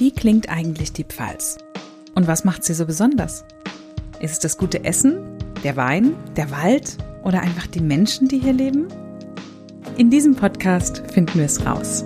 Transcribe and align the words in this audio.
Wie 0.00 0.12
klingt 0.12 0.48
eigentlich 0.48 0.94
die 0.94 1.04
Pfalz? 1.04 1.58
Und 2.14 2.26
was 2.26 2.42
macht 2.42 2.64
sie 2.64 2.72
so 2.72 2.86
besonders? 2.86 3.44
Ist 4.18 4.32
es 4.32 4.38
das 4.38 4.56
gute 4.56 4.82
Essen, 4.82 5.18
der 5.62 5.76
Wein, 5.76 6.14
der 6.36 6.50
Wald 6.50 6.96
oder 7.22 7.42
einfach 7.42 7.66
die 7.66 7.82
Menschen, 7.82 8.26
die 8.26 8.38
hier 8.38 8.54
leben? 8.54 8.88
In 9.98 10.08
diesem 10.08 10.34
Podcast 10.34 11.02
finden 11.12 11.34
wir 11.34 11.44
es 11.44 11.66
raus. 11.66 12.02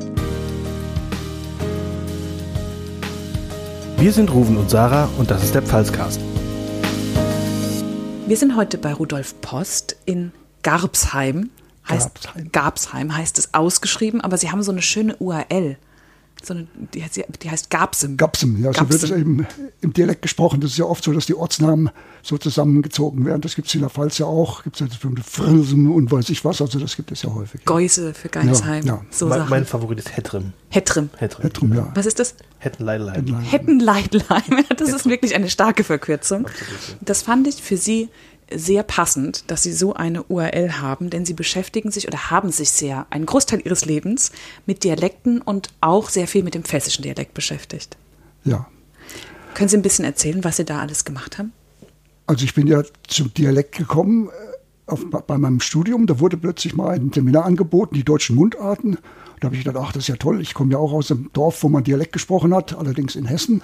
Wir 3.99 4.13
sind 4.13 4.33
Ruven 4.33 4.57
und 4.57 4.69
Sarah 4.69 5.09
und 5.17 5.31
das 5.31 5.45
ist 5.45 5.55
der 5.55 5.63
Pfalzcast. 5.63 6.21
Wir 8.27 8.37
sind 8.37 8.57
heute 8.57 8.77
bei 8.77 8.93
Rudolf 8.93 9.41
Post 9.41 9.95
in 10.05 10.33
Garbsheim. 10.65 11.51
Heißt, 11.89 12.13
Garbsheim. 12.13 12.49
Garbsheim 12.51 13.17
heißt 13.17 13.39
es 13.39 13.55
ausgeschrieben, 13.55 14.21
aber 14.21 14.37
sie 14.37 14.51
haben 14.51 14.65
so 14.65 14.73
eine 14.73 14.83
schöne 14.83 15.15
URL. 15.19 15.77
So 16.45 16.55
eine, 16.55 16.67
die, 16.95 17.03
heißt- 17.03 17.25
die 17.43 17.51
heißt 17.51 17.71
Garbsem. 17.71 18.17
Gapsem, 18.17 18.63
ja, 18.63 18.73
so 18.73 18.89
wird 18.89 19.03
es 19.03 19.11
eben 19.11 19.47
im 19.81 19.93
Dialekt 19.93 20.23
gesprochen. 20.23 20.61
Das 20.61 20.73
ist 20.73 20.79
ja 20.79 20.85
oft 20.85 21.03
so, 21.05 21.13
dass 21.13 21.27
die 21.27 21.35
Ortsnamen 21.35 21.91
so 22.23 22.37
zusammengezogen 22.39 23.25
werden. 23.25 23.41
Das 23.41 23.55
gibt 23.55 23.69
es 23.69 23.75
in 23.75 23.81
der 23.81 23.91
Pfalz 23.91 24.19
ja 24.19 24.27
auch. 24.27 24.63
Gibt 24.63 24.77
es 24.77 24.81
ja 24.81 24.87
das 24.87 24.99
berühmte 24.99 25.23
Frilsen 25.23 25.91
und 25.91 26.11
weiß 26.13 26.29
ich 26.31 26.45
was. 26.45 26.61
Also 26.61 26.79
das 26.79 26.97
gibt 26.97 27.11
es 27.13 27.23
ja 27.23 27.33
häufig. 27.35 27.65
Geuse 27.65 28.15
für 28.15 28.29
Geisheim. 28.29 28.85
Ja, 28.87 28.95
ja. 28.95 29.05
So 29.11 29.27
mein, 29.27 29.49
mein 29.49 29.65
Favorit 29.67 29.99
ist 29.99 30.17
Hettrim. 30.17 30.53
Hettrim. 30.71 31.11
Hettrim. 31.17 31.43
Hettrum, 31.43 31.75
ja. 31.75 31.91
Was 31.95 32.07
ist 32.07 32.19
das? 32.19 32.35
Hettenleidlein. 32.59 33.41
Hettenleidleim. 33.43 34.65
Das 34.77 34.89
ist 34.93 35.07
wirklich 35.07 35.35
eine 35.35 35.49
starke 35.51 35.85
Verkürzung. 35.85 36.49
Das 37.01 37.23
fand 37.23 37.47
ich 37.47 37.63
für 37.63 37.77
Sie 37.77 38.09
sehr 38.53 38.83
passend, 38.83 39.51
dass 39.51 39.63
Sie 39.63 39.73
so 39.73 39.95
eine 39.95 40.23
URL 40.25 40.81
haben, 40.81 41.11
denn 41.11 41.25
Sie 41.25 41.35
beschäftigen 41.35 41.91
sich 41.91 42.09
oder 42.09 42.31
haben 42.31 42.51
sich 42.51 42.71
sehr, 42.71 43.07
einen 43.11 43.27
Großteil 43.27 43.63
Ihres 43.65 43.85
Lebens 43.85 44.33
mit 44.67 44.85
Dialekten 44.85 45.41
und 45.41 45.69
auch 45.81 46.11
sehr 46.11 46.27
viel 46.27 46.43
mit 46.43 46.55
dem 46.55 46.65
pfälzischen 46.65 47.03
Dialekt 47.03 47.35
beschäftigt. 47.35 47.97
ja. 48.45 48.67
Können 49.55 49.69
Sie 49.69 49.77
ein 49.77 49.83
bisschen 49.83 50.05
erzählen, 50.05 50.43
was 50.43 50.57
Sie 50.57 50.65
da 50.65 50.81
alles 50.81 51.05
gemacht 51.05 51.39
haben? 51.39 51.53
Also 52.27 52.45
ich 52.45 52.55
bin 52.55 52.67
ja 52.67 52.83
zum 53.07 53.33
Dialekt 53.35 53.77
gekommen 53.77 54.29
äh, 54.29 54.91
auf, 54.91 55.05
bei 55.09 55.39
meinem 55.39 55.61
Studium. 55.61 56.07
Da 56.07 56.19
wurde 56.19 56.37
plötzlich 56.37 56.75
mal 56.75 56.95
ein 56.95 57.13
Seminar 57.13 57.45
angeboten, 57.45 57.95
die 57.95 58.05
deutschen 58.05 58.35
Mundarten. 58.37 58.99
Da 59.41 59.47
habe 59.47 59.57
ich 59.57 59.65
gedacht, 59.65 59.83
ach, 59.87 59.93
das 59.93 60.05
ist 60.05 60.09
ja 60.09 60.17
toll. 60.17 60.41
Ich 60.41 60.55
komme 60.55 60.73
ja 60.73 60.79
auch 60.79 60.93
aus 60.93 61.11
einem 61.11 61.31
Dorf, 61.33 61.63
wo 61.63 61.69
man 61.69 61.85
Dialekt 61.85 62.13
gesprochen 62.13 62.55
hat, 62.55 62.77
allerdings 62.77 63.15
in 63.15 63.27
Hessen. 63.27 63.63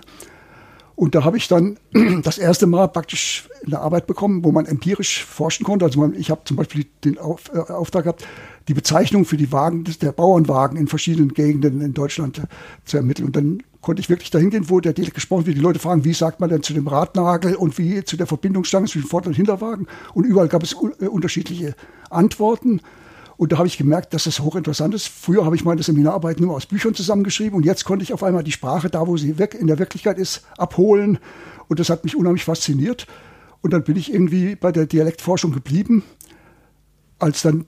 Und 1.01 1.15
da 1.15 1.25
habe 1.25 1.39
ich 1.39 1.49
dann 1.49 1.79
das 2.25 2.37
erste 2.37 2.67
Mal 2.67 2.87
praktisch 2.89 3.49
eine 3.65 3.79
Arbeit 3.79 4.07
bekommen, 4.07 4.45
wo 4.45 4.53
man 4.53 4.67
empirisch 4.67 5.25
forschen 5.25 5.65
konnte. 5.65 5.87
Also 5.87 5.99
man, 5.99 6.15
ich 6.15 6.31
habe 6.31 6.43
zum 6.45 6.59
Beispiel 6.59 6.85
den 7.07 7.17
Auf, 7.17 7.51
äh, 7.55 7.73
Auftrag 7.73 8.05
gehabt, 8.05 8.27
die 8.69 8.75
Bezeichnung 8.75 9.25
für 9.25 9.39
die 9.39 9.51
Wagen, 9.51 9.85
der 10.03 10.13
Bauernwagen 10.13 10.77
in 10.77 10.89
verschiedenen 10.89 11.33
Gegenden 11.33 11.81
in 11.81 11.95
Deutschland 11.95 12.41
äh, 12.41 12.43
zu 12.85 12.99
ermitteln. 12.99 13.29
Und 13.29 13.37
dann 13.37 13.63
konnte 13.81 14.01
ich 14.01 14.11
wirklich 14.11 14.31
dahin 14.31 14.51
gehen, 14.51 14.69
wo 14.69 14.79
der 14.79 14.93
Dialekt 14.93 15.15
gesprochen 15.15 15.47
wird. 15.47 15.57
Die 15.57 15.63
Leute 15.63 15.79
fragen, 15.79 16.05
wie 16.05 16.13
sagt 16.13 16.39
man 16.39 16.51
denn 16.51 16.63
zu 16.63 16.75
dem 16.75 16.87
Radnagel 16.87 17.55
und 17.55 17.79
wie 17.79 18.05
zu 18.05 18.19
der 18.19 18.27
Verbindungsstange 18.27 18.87
zwischen 18.87 19.09
Vorder- 19.09 19.29
und 19.29 19.37
Hinterwagen. 19.37 19.87
Und 20.13 20.25
überall 20.25 20.49
gab 20.49 20.63
es 20.63 20.77
äh, 21.01 21.07
unterschiedliche 21.07 21.77
Antworten. 22.11 22.83
Und 23.41 23.53
da 23.53 23.57
habe 23.57 23.69
ich 23.69 23.79
gemerkt, 23.79 24.13
dass 24.13 24.25
das 24.25 24.41
hochinteressant 24.41 24.93
ist. 24.93 25.09
Früher 25.09 25.47
habe 25.47 25.57
ich 25.57 25.65
meine 25.65 25.83
Seminararbeit 25.83 26.41
nur 26.41 26.55
aus 26.55 26.67
Büchern 26.67 26.93
zusammengeschrieben 26.93 27.57
und 27.57 27.65
jetzt 27.65 27.87
konnte 27.87 28.03
ich 28.03 28.13
auf 28.13 28.23
einmal 28.23 28.45
die 28.45 28.53
Sprache, 28.53 28.91
da 28.91 29.07
wo 29.07 29.17
sie 29.17 29.31
in 29.31 29.67
der 29.67 29.79
Wirklichkeit 29.79 30.19
ist, 30.19 30.45
abholen. 30.59 31.19
Und 31.67 31.81
das 31.81 31.89
hat 31.89 32.05
mich 32.05 32.15
unheimlich 32.15 32.45
fasziniert. 32.45 33.07
Und 33.63 33.73
dann 33.73 33.83
bin 33.83 33.97
ich 33.97 34.13
irgendwie 34.13 34.57
bei 34.57 34.73
der 34.73 34.85
Dialektforschung 34.85 35.53
geblieben. 35.53 36.03
Als 37.19 37.41
dann 37.41 37.65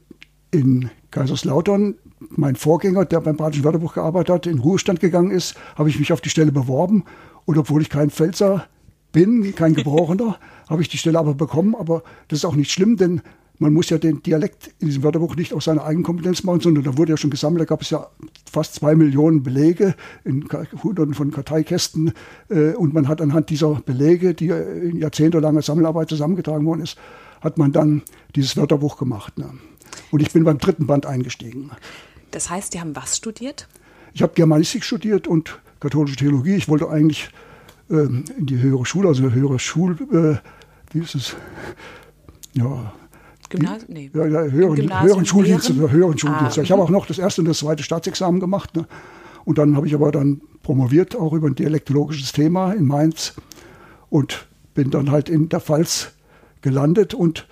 in 0.50 0.90
Kaiserslautern 1.10 1.94
mein 2.28 2.56
Vorgänger, 2.56 3.06
der 3.06 3.22
beim 3.22 3.38
Badischen 3.38 3.64
Wörterbuch 3.64 3.94
gearbeitet 3.94 4.28
hat, 4.28 4.46
in 4.46 4.58
Ruhestand 4.58 5.00
gegangen 5.00 5.30
ist, 5.30 5.54
habe 5.76 5.88
ich 5.88 5.98
mich 5.98 6.12
auf 6.12 6.20
die 6.20 6.28
Stelle 6.28 6.52
beworben. 6.52 7.04
Und 7.46 7.56
obwohl 7.56 7.80
ich 7.80 7.88
kein 7.88 8.10
Pfälzer 8.10 8.66
bin, 9.12 9.54
kein 9.54 9.72
Gebrochener, 9.72 10.38
habe 10.68 10.82
ich 10.82 10.90
die 10.90 10.98
Stelle 10.98 11.18
aber 11.18 11.32
bekommen. 11.32 11.74
Aber 11.74 12.02
das 12.28 12.40
ist 12.40 12.44
auch 12.44 12.56
nicht 12.56 12.72
schlimm, 12.72 12.98
denn 12.98 13.22
man 13.62 13.72
muss 13.72 13.88
ja 13.90 13.98
den 13.98 14.22
Dialekt 14.22 14.74
in 14.78 14.88
diesem 14.88 15.02
Wörterbuch 15.02 15.36
nicht 15.36 15.54
aus 15.54 15.64
seiner 15.64 15.84
Eigenkompetenz 15.84 16.44
machen, 16.44 16.60
sondern 16.60 16.84
da 16.84 16.98
wurde 16.98 17.12
ja 17.12 17.16
schon 17.16 17.30
gesammelt, 17.30 17.62
da 17.62 17.64
gab 17.64 17.82
es 17.82 17.90
ja 17.90 18.08
fast 18.50 18.74
zwei 18.74 18.94
Millionen 18.94 19.42
Belege 19.42 19.94
in 20.24 20.46
hunderten 20.82 21.14
von 21.14 21.30
Karteikästen. 21.30 22.12
Äh, 22.50 22.74
Und 22.74 22.92
man 22.92 23.08
hat 23.08 23.20
anhand 23.20 23.50
dieser 23.50 23.74
Belege, 23.86 24.34
die 24.34 24.48
in 24.48 24.98
jahrzehntelanger 24.98 25.62
Sammelarbeit 25.62 26.08
zusammengetragen 26.08 26.66
worden 26.66 26.82
ist, 26.82 26.98
hat 27.40 27.58
man 27.58 27.72
dann 27.72 28.02
dieses 28.36 28.56
Wörterbuch 28.56 28.98
gemacht. 28.98 29.38
Ne? 29.38 29.50
Und 30.10 30.20
ich 30.20 30.32
bin 30.32 30.44
beim 30.44 30.58
dritten 30.58 30.86
Band 30.86 31.06
eingestiegen. 31.06 31.70
Das 32.30 32.50
heißt, 32.50 32.72
Sie 32.72 32.80
haben 32.80 32.96
was 32.96 33.16
studiert? 33.16 33.68
Ich 34.14 34.22
habe 34.22 34.32
Germanistik 34.34 34.84
studiert 34.84 35.26
und 35.26 35.58
katholische 35.80 36.16
Theologie. 36.16 36.54
Ich 36.54 36.68
wollte 36.68 36.88
eigentlich 36.88 37.30
ähm, 37.90 38.24
in 38.38 38.46
die 38.46 38.58
höhere 38.58 38.86
Schule, 38.86 39.08
also 39.08 39.30
höhere 39.30 39.58
Schul, 39.58 39.96
äh, 40.12 40.36
wie 40.94 41.00
ist 41.00 41.14
es? 41.14 41.36
Ja, 42.54 42.92
Gymnasium? 43.52 43.92
Nee. 43.92 44.10
ja, 44.14 44.26
ja 44.26 44.40
höheren, 44.42 44.74
Gymnasium 44.74 45.08
höheren 45.08 45.26
Schuldienst, 45.26 45.70
oder 45.70 45.90
höheren 45.90 46.18
Schuldienst. 46.18 46.58
Ah, 46.58 46.62
ich 46.62 46.72
habe 46.72 46.82
auch 46.82 46.90
noch 46.90 47.06
das 47.06 47.18
erste 47.18 47.42
und 47.42 47.48
das 47.48 47.58
zweite 47.58 47.82
Staatsexamen 47.82 48.40
gemacht. 48.40 48.74
Ne? 48.74 48.86
Und 49.44 49.58
dann 49.58 49.76
habe 49.76 49.86
ich 49.86 49.94
aber 49.94 50.10
dann 50.12 50.40
promoviert, 50.62 51.16
auch 51.16 51.32
über 51.32 51.48
ein 51.48 51.54
dialektologisches 51.54 52.32
Thema 52.32 52.72
in 52.72 52.86
Mainz 52.86 53.34
und 54.10 54.46
bin 54.74 54.90
dann 54.90 55.10
halt 55.10 55.28
in 55.28 55.48
der 55.48 55.60
Pfalz 55.60 56.12
gelandet 56.60 57.14
und 57.14 57.46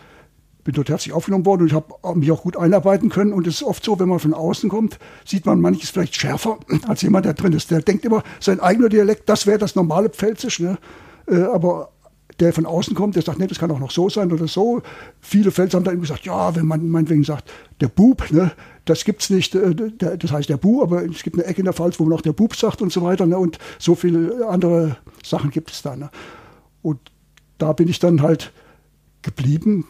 bin 0.63 0.75
dort 0.75 0.89
herzlich 0.89 1.13
aufgenommen 1.13 1.47
worden 1.47 1.63
und 1.63 1.69
ich 1.69 1.75
habe 1.75 2.19
mich 2.19 2.31
auch 2.31 2.43
gut 2.43 2.57
einarbeiten 2.57 3.09
können. 3.09 3.33
Und 3.33 3.47
es 3.47 3.57
ist 3.57 3.63
oft 3.63 3.85
so, 3.85 3.99
wenn 3.99 4.09
man 4.09 4.19
von 4.19 4.35
außen 4.35 4.69
kommt, 4.69 4.99
sieht 5.25 5.47
man 5.47 5.61
manches 5.61 5.91
vielleicht 5.91 6.15
schärfer 6.15 6.59
als 6.87 7.03
jemand, 7.03 7.25
der 7.25 7.35
drin 7.35 7.53
ist. 7.53 7.71
Der 7.71 7.81
denkt 7.81 8.05
immer, 8.05 8.23
sein 8.41 8.61
eigener 8.61 8.89
Dialekt, 8.89 9.29
das 9.29 9.47
wäre 9.47 9.59
das 9.59 9.75
normale 9.75 10.11
Pfälzisch. 10.11 10.61
Ne? 10.61 10.79
Äh, 11.27 11.43
aber 11.43 11.91
der 12.39 12.53
von 12.53 12.67
außen 12.67 12.95
kommt, 12.95 13.17
der 13.17 13.23
sagt, 13.23 13.39
nee, 13.39 13.47
das 13.47 13.59
kann 13.59 13.71
auch 13.71 13.79
noch 13.79 13.91
so 13.91 14.09
sein 14.09 14.33
oder 14.33 14.47
so. 14.47 14.83
Viele 15.21 15.51
Pfälzer 15.51 15.77
haben 15.77 15.85
dann 15.85 16.01
gesagt, 16.01 16.25
ja, 16.25 16.55
wenn 16.55 16.67
man 16.67 16.89
meinetwegen 16.89 17.25
sagt, 17.25 17.51
der 17.81 17.89
Bub, 17.89 18.31
ne, 18.31 18.53
das 18.85 19.05
gibt's 19.05 19.31
nicht, 19.31 19.55
äh, 19.55 19.75
das 19.99 20.33
heißt 20.33 20.49
der 20.49 20.57
Bu, 20.57 20.83
aber 20.83 21.05
es 21.05 21.23
gibt 21.23 21.37
eine 21.37 21.47
Ecke 21.47 21.61
in 21.61 21.65
der 21.65 21.75
Pfalz, 21.75 21.99
wo 21.99 22.05
man 22.05 22.15
auch 22.15 22.23
der 22.23 22.33
Bub 22.33 22.55
sagt 22.55 22.83
und 22.83 22.93
so 22.93 23.03
weiter. 23.03 23.27
Ne, 23.27 23.39
und 23.39 23.59
so 23.79 23.95
viele 23.95 24.47
andere 24.49 24.97
Sachen 25.25 25.51
gibt 25.51 25.71
es 25.71 25.83
da. 25.83 25.97
Ne. 25.97 26.11
Und 26.83 26.99
da 27.59 27.73
bin 27.73 27.89
ich 27.89 27.99
dann 27.99 28.23
halt 28.23 28.53
geblieben, 29.23 29.87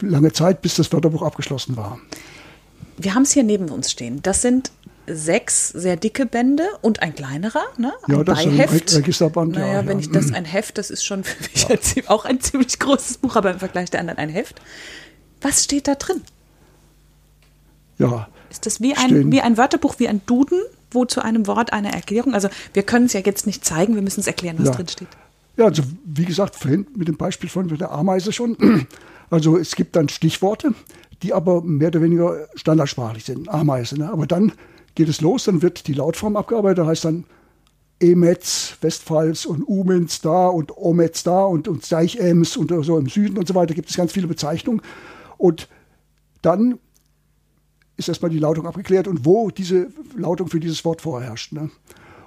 lange 0.00 0.32
Zeit, 0.32 0.62
bis 0.62 0.76
das 0.76 0.92
Wörterbuch 0.92 1.22
abgeschlossen 1.22 1.76
war. 1.76 1.98
Wir 2.96 3.14
haben 3.14 3.22
es 3.22 3.32
hier 3.32 3.42
neben 3.42 3.68
uns 3.68 3.90
stehen. 3.90 4.20
Das 4.22 4.42
sind 4.42 4.70
sechs 5.06 5.68
sehr 5.68 5.96
dicke 5.96 6.26
Bände 6.26 6.64
und 6.82 7.02
ein 7.02 7.14
kleinerer, 7.14 7.62
ne? 7.76 7.92
Ein 8.08 8.16
Ja, 8.16 8.24
das 8.24 8.40
ist 8.40 8.46
ein 8.46 8.56
Beiheft. 8.56 8.92
Re- 8.92 8.96
Registerband, 8.98 9.52
Naja, 9.54 9.72
ja, 9.74 9.86
wenn 9.86 9.98
ja. 9.98 10.04
ich 10.04 10.10
das 10.10 10.32
ein 10.32 10.44
Heft, 10.44 10.78
das 10.78 10.90
ist 10.90 11.04
schon 11.04 11.24
für 11.24 11.42
mich 11.42 11.66
ein, 11.70 11.78
zie- 11.78 12.06
auch 12.08 12.24
ein 12.24 12.40
ziemlich 12.40 12.78
großes 12.78 13.18
Buch, 13.18 13.36
aber 13.36 13.50
im 13.52 13.58
Vergleich 13.58 13.90
der 13.90 14.00
anderen 14.00 14.18
ein 14.18 14.28
Heft. 14.30 14.60
Was 15.42 15.64
steht 15.64 15.88
da 15.88 15.94
drin? 15.94 16.22
Ja, 17.98 18.28
Ist 18.50 18.66
das 18.66 18.80
wie 18.80 18.94
ein, 18.96 19.08
Stehen. 19.10 19.32
wie 19.32 19.40
ein 19.40 19.56
Wörterbuch, 19.56 19.96
wie 19.98 20.08
ein 20.08 20.20
Duden, 20.26 20.60
wo 20.90 21.04
zu 21.04 21.22
einem 21.22 21.46
Wort 21.46 21.72
eine 21.72 21.92
Erklärung? 21.92 22.34
Also 22.34 22.48
wir 22.72 22.82
können 22.82 23.06
es 23.06 23.12
ja 23.12 23.20
jetzt 23.20 23.46
nicht 23.46 23.64
zeigen, 23.64 23.94
wir 23.94 24.02
müssen 24.02 24.20
es 24.20 24.26
erklären, 24.26 24.56
was 24.58 24.68
Ja. 24.68 24.74
drin 24.74 24.88
steht. 24.88 25.08
Ja, 25.56 25.66
also 25.66 25.82
wie 26.04 26.24
gesagt, 26.24 26.56
vorhin 26.56 26.86
mit 26.96 27.06
dem 27.08 27.16
Beispiel 27.16 27.48
von 27.48 27.68
der 27.68 27.90
Ameise 27.92 28.32
schon. 28.32 28.86
Also 29.30 29.56
es 29.56 29.74
gibt 29.74 29.96
dann 29.96 30.08
Stichworte, 30.10 30.74
die 31.22 31.32
aber 31.32 31.62
mehr 31.62 31.88
oder 31.88 32.02
weniger 32.02 32.46
standardsprachlich 32.54 33.24
sind. 33.24 33.48
Ameise. 33.48 33.98
Ne? 33.98 34.12
Aber 34.12 34.26
dann 34.26 34.52
geht 34.94 35.08
es 35.08 35.20
los, 35.20 35.44
dann 35.44 35.62
wird 35.62 35.86
die 35.86 35.92
Lautform 35.92 36.36
abgearbeitet, 36.36 36.78
da 36.78 36.86
heißt 36.86 37.04
dann 37.04 37.24
Emetz, 38.00 38.76
Westpfalz 38.80 39.44
und 39.44 39.62
Umens 39.62 40.20
da 40.20 40.48
und 40.48 40.76
Ometz 40.76 41.22
da 41.22 41.44
und, 41.44 41.68
und 41.68 41.84
Seichems 41.84 42.56
und 42.56 42.72
so 42.84 42.98
im 42.98 43.08
Süden 43.08 43.38
und 43.38 43.48
so 43.48 43.54
weiter 43.54 43.74
gibt 43.74 43.90
es 43.90 43.96
ganz 43.96 44.12
viele 44.12 44.26
Bezeichnungen. 44.26 44.82
Und 45.38 45.68
dann 46.42 46.78
ist 47.96 48.08
erstmal 48.08 48.30
die 48.30 48.38
Lautung 48.38 48.66
abgeklärt 48.66 49.08
und 49.08 49.24
wo 49.24 49.50
diese 49.50 49.88
Lautung 50.16 50.48
für 50.48 50.60
dieses 50.60 50.84
Wort 50.84 51.02
vorherrscht. 51.02 51.52
Ne? 51.52 51.70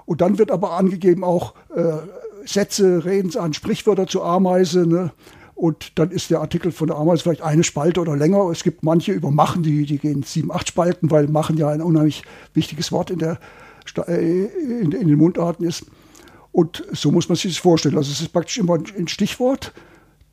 Und 0.05 0.21
dann 0.21 0.37
wird 0.37 0.51
aber 0.51 0.71
angegeben 0.71 1.23
auch 1.23 1.53
äh, 1.75 1.97
Sätze, 2.45 3.03
Redensarten, 3.03 3.53
Sprichwörter 3.53 4.07
zur 4.07 4.25
Ameise. 4.25 4.87
Ne? 4.87 5.11
Und 5.57 5.97
dann 5.97 6.11
ist 6.11 6.29
der 6.29 6.39
Artikel 6.39 6.71
von 6.71 6.85
der 6.85 6.97
Ameise 6.97 7.23
vielleicht 7.23 7.41
eine 7.41 7.63
Spalte 7.63 7.99
oder 7.99 8.15
länger. 8.15 8.47
Es 8.51 8.63
gibt 8.63 8.83
manche 8.83 9.11
über 9.11 9.31
Machen, 9.31 9.63
die, 9.63 9.87
die 9.87 9.97
gehen 9.97 10.21
sieben, 10.21 10.51
acht 10.51 10.67
Spalten, 10.67 11.09
weil 11.09 11.27
Machen 11.27 11.57
ja 11.57 11.69
ein 11.69 11.81
unheimlich 11.81 12.21
wichtiges 12.53 12.91
Wort 12.91 13.09
in, 13.09 13.17
der, 13.17 13.39
äh, 14.07 14.45
in, 14.45 14.91
in 14.91 15.07
den 15.07 15.17
Mundarten 15.17 15.65
ist. 15.65 15.87
Und 16.51 16.83
so 16.91 17.11
muss 17.11 17.27
man 17.27 17.37
sich 17.37 17.53
das 17.53 17.57
vorstellen. 17.57 17.97
Also 17.97 18.11
es 18.11 18.21
ist 18.21 18.31
praktisch 18.31 18.59
immer 18.59 18.75
ein 18.75 19.07
Stichwort, 19.07 19.73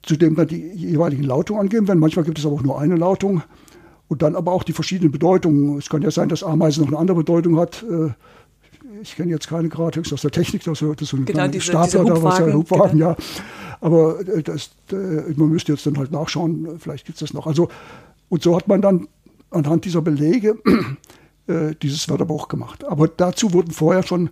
zu 0.02 0.16
dem 0.16 0.34
dann 0.34 0.46
die 0.46 0.60
jeweiligen 0.74 1.22
Lautungen 1.22 1.62
angegeben 1.62 1.88
werden. 1.88 2.00
Manchmal 2.00 2.26
gibt 2.26 2.38
es 2.38 2.44
aber 2.44 2.56
auch 2.56 2.62
nur 2.62 2.78
eine 2.78 2.96
Lautung. 2.96 3.42
Und 4.08 4.20
dann 4.20 4.36
aber 4.36 4.52
auch 4.52 4.62
die 4.62 4.74
verschiedenen 4.74 5.10
Bedeutungen. 5.10 5.78
Es 5.78 5.88
kann 5.88 6.02
ja 6.02 6.10
sein, 6.10 6.28
dass 6.28 6.42
Ameise 6.42 6.82
noch 6.82 6.88
eine 6.88 6.98
andere 6.98 7.16
Bedeutung 7.16 7.58
hat. 7.58 7.82
Ich 9.02 9.17
kenne 9.17 9.31
jetzt 9.32 9.49
keine 9.49 9.69
gerade, 9.69 9.99
höchstens 9.99 10.14
aus 10.14 10.23
der 10.23 10.31
Technik, 10.31 10.62
das 10.64 10.81
ist 10.82 11.08
so 11.08 11.17
ein 11.17 11.25
Genau, 11.25 11.49
diese- 11.49 11.64
Stapler, 11.64 12.05
da 12.05 12.23
was 12.23 12.38
ja 12.38 12.52
Hubwagen, 12.52 12.99
genau. 12.99 13.11
ja. 13.11 13.17
Aber 13.81 14.20
äh, 14.20 14.43
das, 14.43 14.70
äh, 14.93 14.94
man 15.37 15.49
müsste 15.49 15.73
jetzt 15.73 15.87
dann 15.87 15.99
halt 15.99 16.11
nachschauen, 16.12 16.79
vielleicht 16.79 17.05
gibt 17.06 17.17
es 17.17 17.20
das 17.20 17.35
noch. 17.35 17.46
Also, 17.46 17.69
und 18.29 18.43
so 18.43 18.56
hat 18.56 18.69
man 18.69 18.81
dann 18.82 19.08
anhand 19.50 19.85
dieser 19.85 20.02
Belege 20.02 20.56
äh, 21.46 21.75
dieses 21.82 22.08
Wörterbuch 22.08 22.49
gemacht. 22.49 22.85
Aber 22.85 23.08
dazu 23.08 23.52
wurden 23.52 23.73
vorher 23.73 24.02
schon 24.02 24.31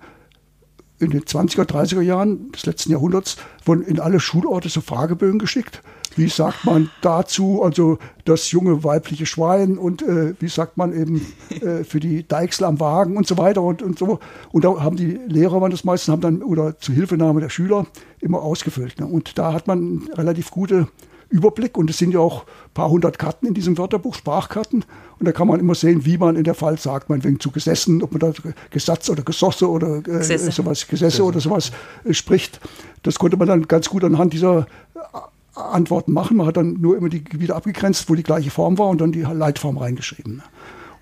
in 1.02 1.10
den 1.10 1.22
20er, 1.22 1.64
30er 1.64 2.00
Jahren 2.00 2.52
des 2.52 2.64
letzten 2.64 2.92
Jahrhunderts 2.92 3.36
wurden 3.64 3.82
in 3.82 3.98
alle 3.98 4.20
Schulorte 4.20 4.68
so 4.68 4.80
Fragebögen 4.80 5.38
geschickt. 5.38 5.82
Wie 6.14 6.28
sagt 6.28 6.64
man 6.64 6.90
dazu, 7.00 7.62
also 7.62 7.98
das 8.24 8.50
junge 8.50 8.84
weibliche 8.84 9.24
Schwein 9.26 9.78
und 9.78 10.02
äh, 10.02 10.34
wie 10.38 10.48
sagt 10.48 10.76
man 10.76 10.92
eben 10.92 11.26
äh, 11.50 11.84
für 11.84 12.00
die 12.00 12.26
Deichsel 12.28 12.64
am 12.64 12.80
Wagen 12.80 13.16
und 13.16 13.26
so 13.26 13.38
weiter 13.38 13.62
und, 13.62 13.82
und 13.82 13.98
so. 13.98 14.20
Und 14.52 14.64
da 14.64 14.80
haben 14.80 14.96
die 14.96 15.18
Lehrer, 15.26 15.60
waren 15.60 15.70
das 15.70 15.84
meistens, 15.84 16.12
haben 16.12 16.20
dann 16.20 16.42
oder 16.42 16.78
zur 16.78 16.94
Hilfenahme 16.94 17.40
der 17.40 17.48
Schüler 17.48 17.86
immer 18.20 18.42
ausgefüllt. 18.42 19.00
Ne? 19.00 19.06
Und 19.06 19.38
da 19.38 19.52
hat 19.54 19.66
man 19.66 20.08
relativ 20.14 20.50
gute 20.50 20.86
Überblick 21.32 21.78
und 21.78 21.90
es 21.90 21.98
sind 21.98 22.12
ja 22.12 22.20
auch 22.20 22.42
ein 22.42 22.74
paar 22.74 22.90
hundert 22.90 23.18
Karten 23.18 23.46
in 23.46 23.54
diesem 23.54 23.78
Wörterbuch, 23.78 24.14
Sprachkarten. 24.14 24.84
Und 25.18 25.26
da 25.26 25.32
kann 25.32 25.48
man 25.48 25.58
immer 25.60 25.74
sehen, 25.74 26.04
wie 26.04 26.18
man 26.18 26.36
in 26.36 26.44
der 26.44 26.54
Fall 26.54 26.78
sagt, 26.78 27.08
meinetwegen 27.08 27.40
zu 27.40 27.50
gesessen, 27.50 28.02
ob 28.02 28.12
man 28.12 28.20
da 28.20 28.32
Gesatz 28.70 29.08
oder 29.08 29.22
Gesosse 29.22 29.68
oder 29.68 29.98
äh, 29.98 30.02
Gesesse. 30.02 30.52
sowas, 30.52 30.86
Gesesse 30.86 31.24
oder 31.24 31.40
sowas 31.40 31.72
äh, 32.04 32.12
spricht. 32.12 32.60
Das 33.02 33.18
konnte 33.18 33.36
man 33.36 33.48
dann 33.48 33.66
ganz 33.66 33.88
gut 33.88 34.04
anhand 34.04 34.32
dieser 34.32 34.66
äh, 34.94 35.58
Antworten 35.58 36.12
machen. 36.12 36.36
Man 36.36 36.46
hat 36.46 36.56
dann 36.56 36.80
nur 36.80 36.96
immer 36.96 37.08
die 37.08 37.24
Gebiete 37.24 37.54
abgegrenzt, 37.54 38.08
wo 38.08 38.14
die 38.14 38.22
gleiche 38.22 38.50
Form 38.50 38.78
war 38.78 38.88
und 38.88 39.00
dann 39.00 39.12
die 39.12 39.22
Leitform 39.22 39.78
reingeschrieben. 39.78 40.42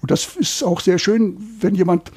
Und 0.00 0.10
das 0.10 0.36
ist 0.36 0.62
auch 0.62 0.80
sehr 0.80 0.98
schön, 0.98 1.36
wenn 1.60 1.74
jemand 1.74 2.10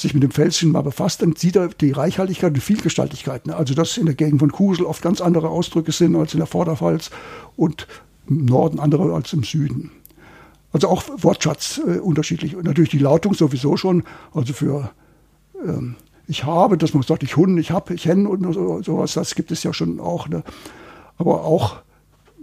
sich 0.00 0.14
mit 0.14 0.22
dem 0.22 0.30
Pfälzischen 0.30 0.72
mal 0.72 0.82
befasst, 0.82 1.22
dann 1.22 1.36
sieht 1.36 1.56
er 1.56 1.68
die 1.68 1.92
Reichhaltigkeit 1.92 2.52
und 2.54 2.60
Vielgestaltigkeit. 2.60 3.46
Ne? 3.46 3.56
Also 3.56 3.74
dass 3.74 3.96
in 3.96 4.06
der 4.06 4.14
Gegend 4.14 4.40
von 4.40 4.52
Kusel 4.52 4.86
oft 4.86 5.02
ganz 5.02 5.20
andere 5.20 5.48
Ausdrücke 5.48 5.92
sind 5.92 6.16
als 6.16 6.32
in 6.32 6.38
der 6.38 6.46
Vorderpfalz 6.46 7.10
und 7.56 7.86
im 8.28 8.44
Norden 8.46 8.78
andere 8.78 9.12
als 9.14 9.32
im 9.32 9.42
Süden. 9.42 9.90
Also 10.72 10.88
auch 10.88 11.04
Wortschatz 11.16 11.80
äh, 11.86 11.98
unterschiedlich. 11.98 12.56
Und 12.56 12.64
natürlich 12.64 12.90
die 12.90 12.98
Lautung 12.98 13.34
sowieso 13.34 13.76
schon. 13.76 14.04
Also 14.32 14.52
für 14.52 14.90
ähm, 15.64 15.96
ich 16.26 16.44
habe, 16.44 16.78
dass 16.78 16.94
man 16.94 17.02
sagt, 17.02 17.24
ich 17.24 17.36
Hund, 17.36 17.58
ich 17.58 17.72
habe, 17.72 17.92
ich 17.92 18.06
hen 18.06 18.26
und 18.26 18.54
so, 18.54 18.82
sowas, 18.82 19.14
das 19.14 19.34
gibt 19.34 19.50
es 19.50 19.64
ja 19.64 19.72
schon 19.72 19.98
auch. 19.98 20.28
Ne? 20.28 20.44
Aber 21.18 21.44
auch 21.44 21.82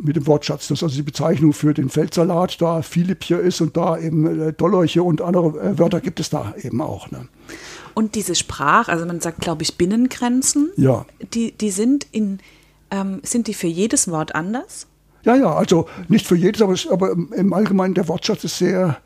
mit 0.01 0.15
dem 0.15 0.27
Wortschatz, 0.27 0.67
dass 0.67 0.83
also 0.83 0.95
die 0.95 1.01
Bezeichnung 1.03 1.53
für 1.53 1.73
den 1.73 1.89
Feldsalat 1.89 2.61
da 2.61 2.81
Philipp 2.81 3.23
hier 3.23 3.39
ist 3.39 3.61
und 3.61 3.75
da 3.77 3.97
eben 3.97 4.39
äh, 4.39 4.53
Dollerche 4.53 5.03
und 5.03 5.21
andere 5.21 5.59
äh, 5.59 5.79
Wörter 5.79 6.01
gibt 6.01 6.19
es 6.19 6.29
da 6.29 6.53
eben 6.61 6.81
auch. 6.81 7.09
Ne? 7.11 7.27
Und 7.93 8.15
diese 8.15 8.35
Sprach, 8.35 8.89
also 8.89 9.05
man 9.05 9.21
sagt, 9.21 9.39
glaube 9.41 9.63
ich, 9.63 9.75
Binnengrenzen, 9.77 10.69
Ja. 10.75 11.05
die, 11.33 11.51
die 11.51 11.71
sind 11.71 12.05
in, 12.11 12.39
ähm, 12.91 13.21
sind 13.23 13.47
die 13.47 13.53
für 13.55 13.67
jedes 13.67 14.09
Wort 14.09 14.35
anders? 14.35 14.87
Ja, 15.23 15.35
ja, 15.35 15.53
also 15.53 15.87
nicht 16.07 16.25
für 16.27 16.35
jedes, 16.35 16.61
aber, 16.61 16.75
aber 16.91 17.11
im 17.11 17.33
im 17.33 17.53
Allgemeinen 17.53 17.95
der 17.95 18.07
Wortschatz 18.07 18.43
ist 18.43 18.59
sehr 18.59 18.97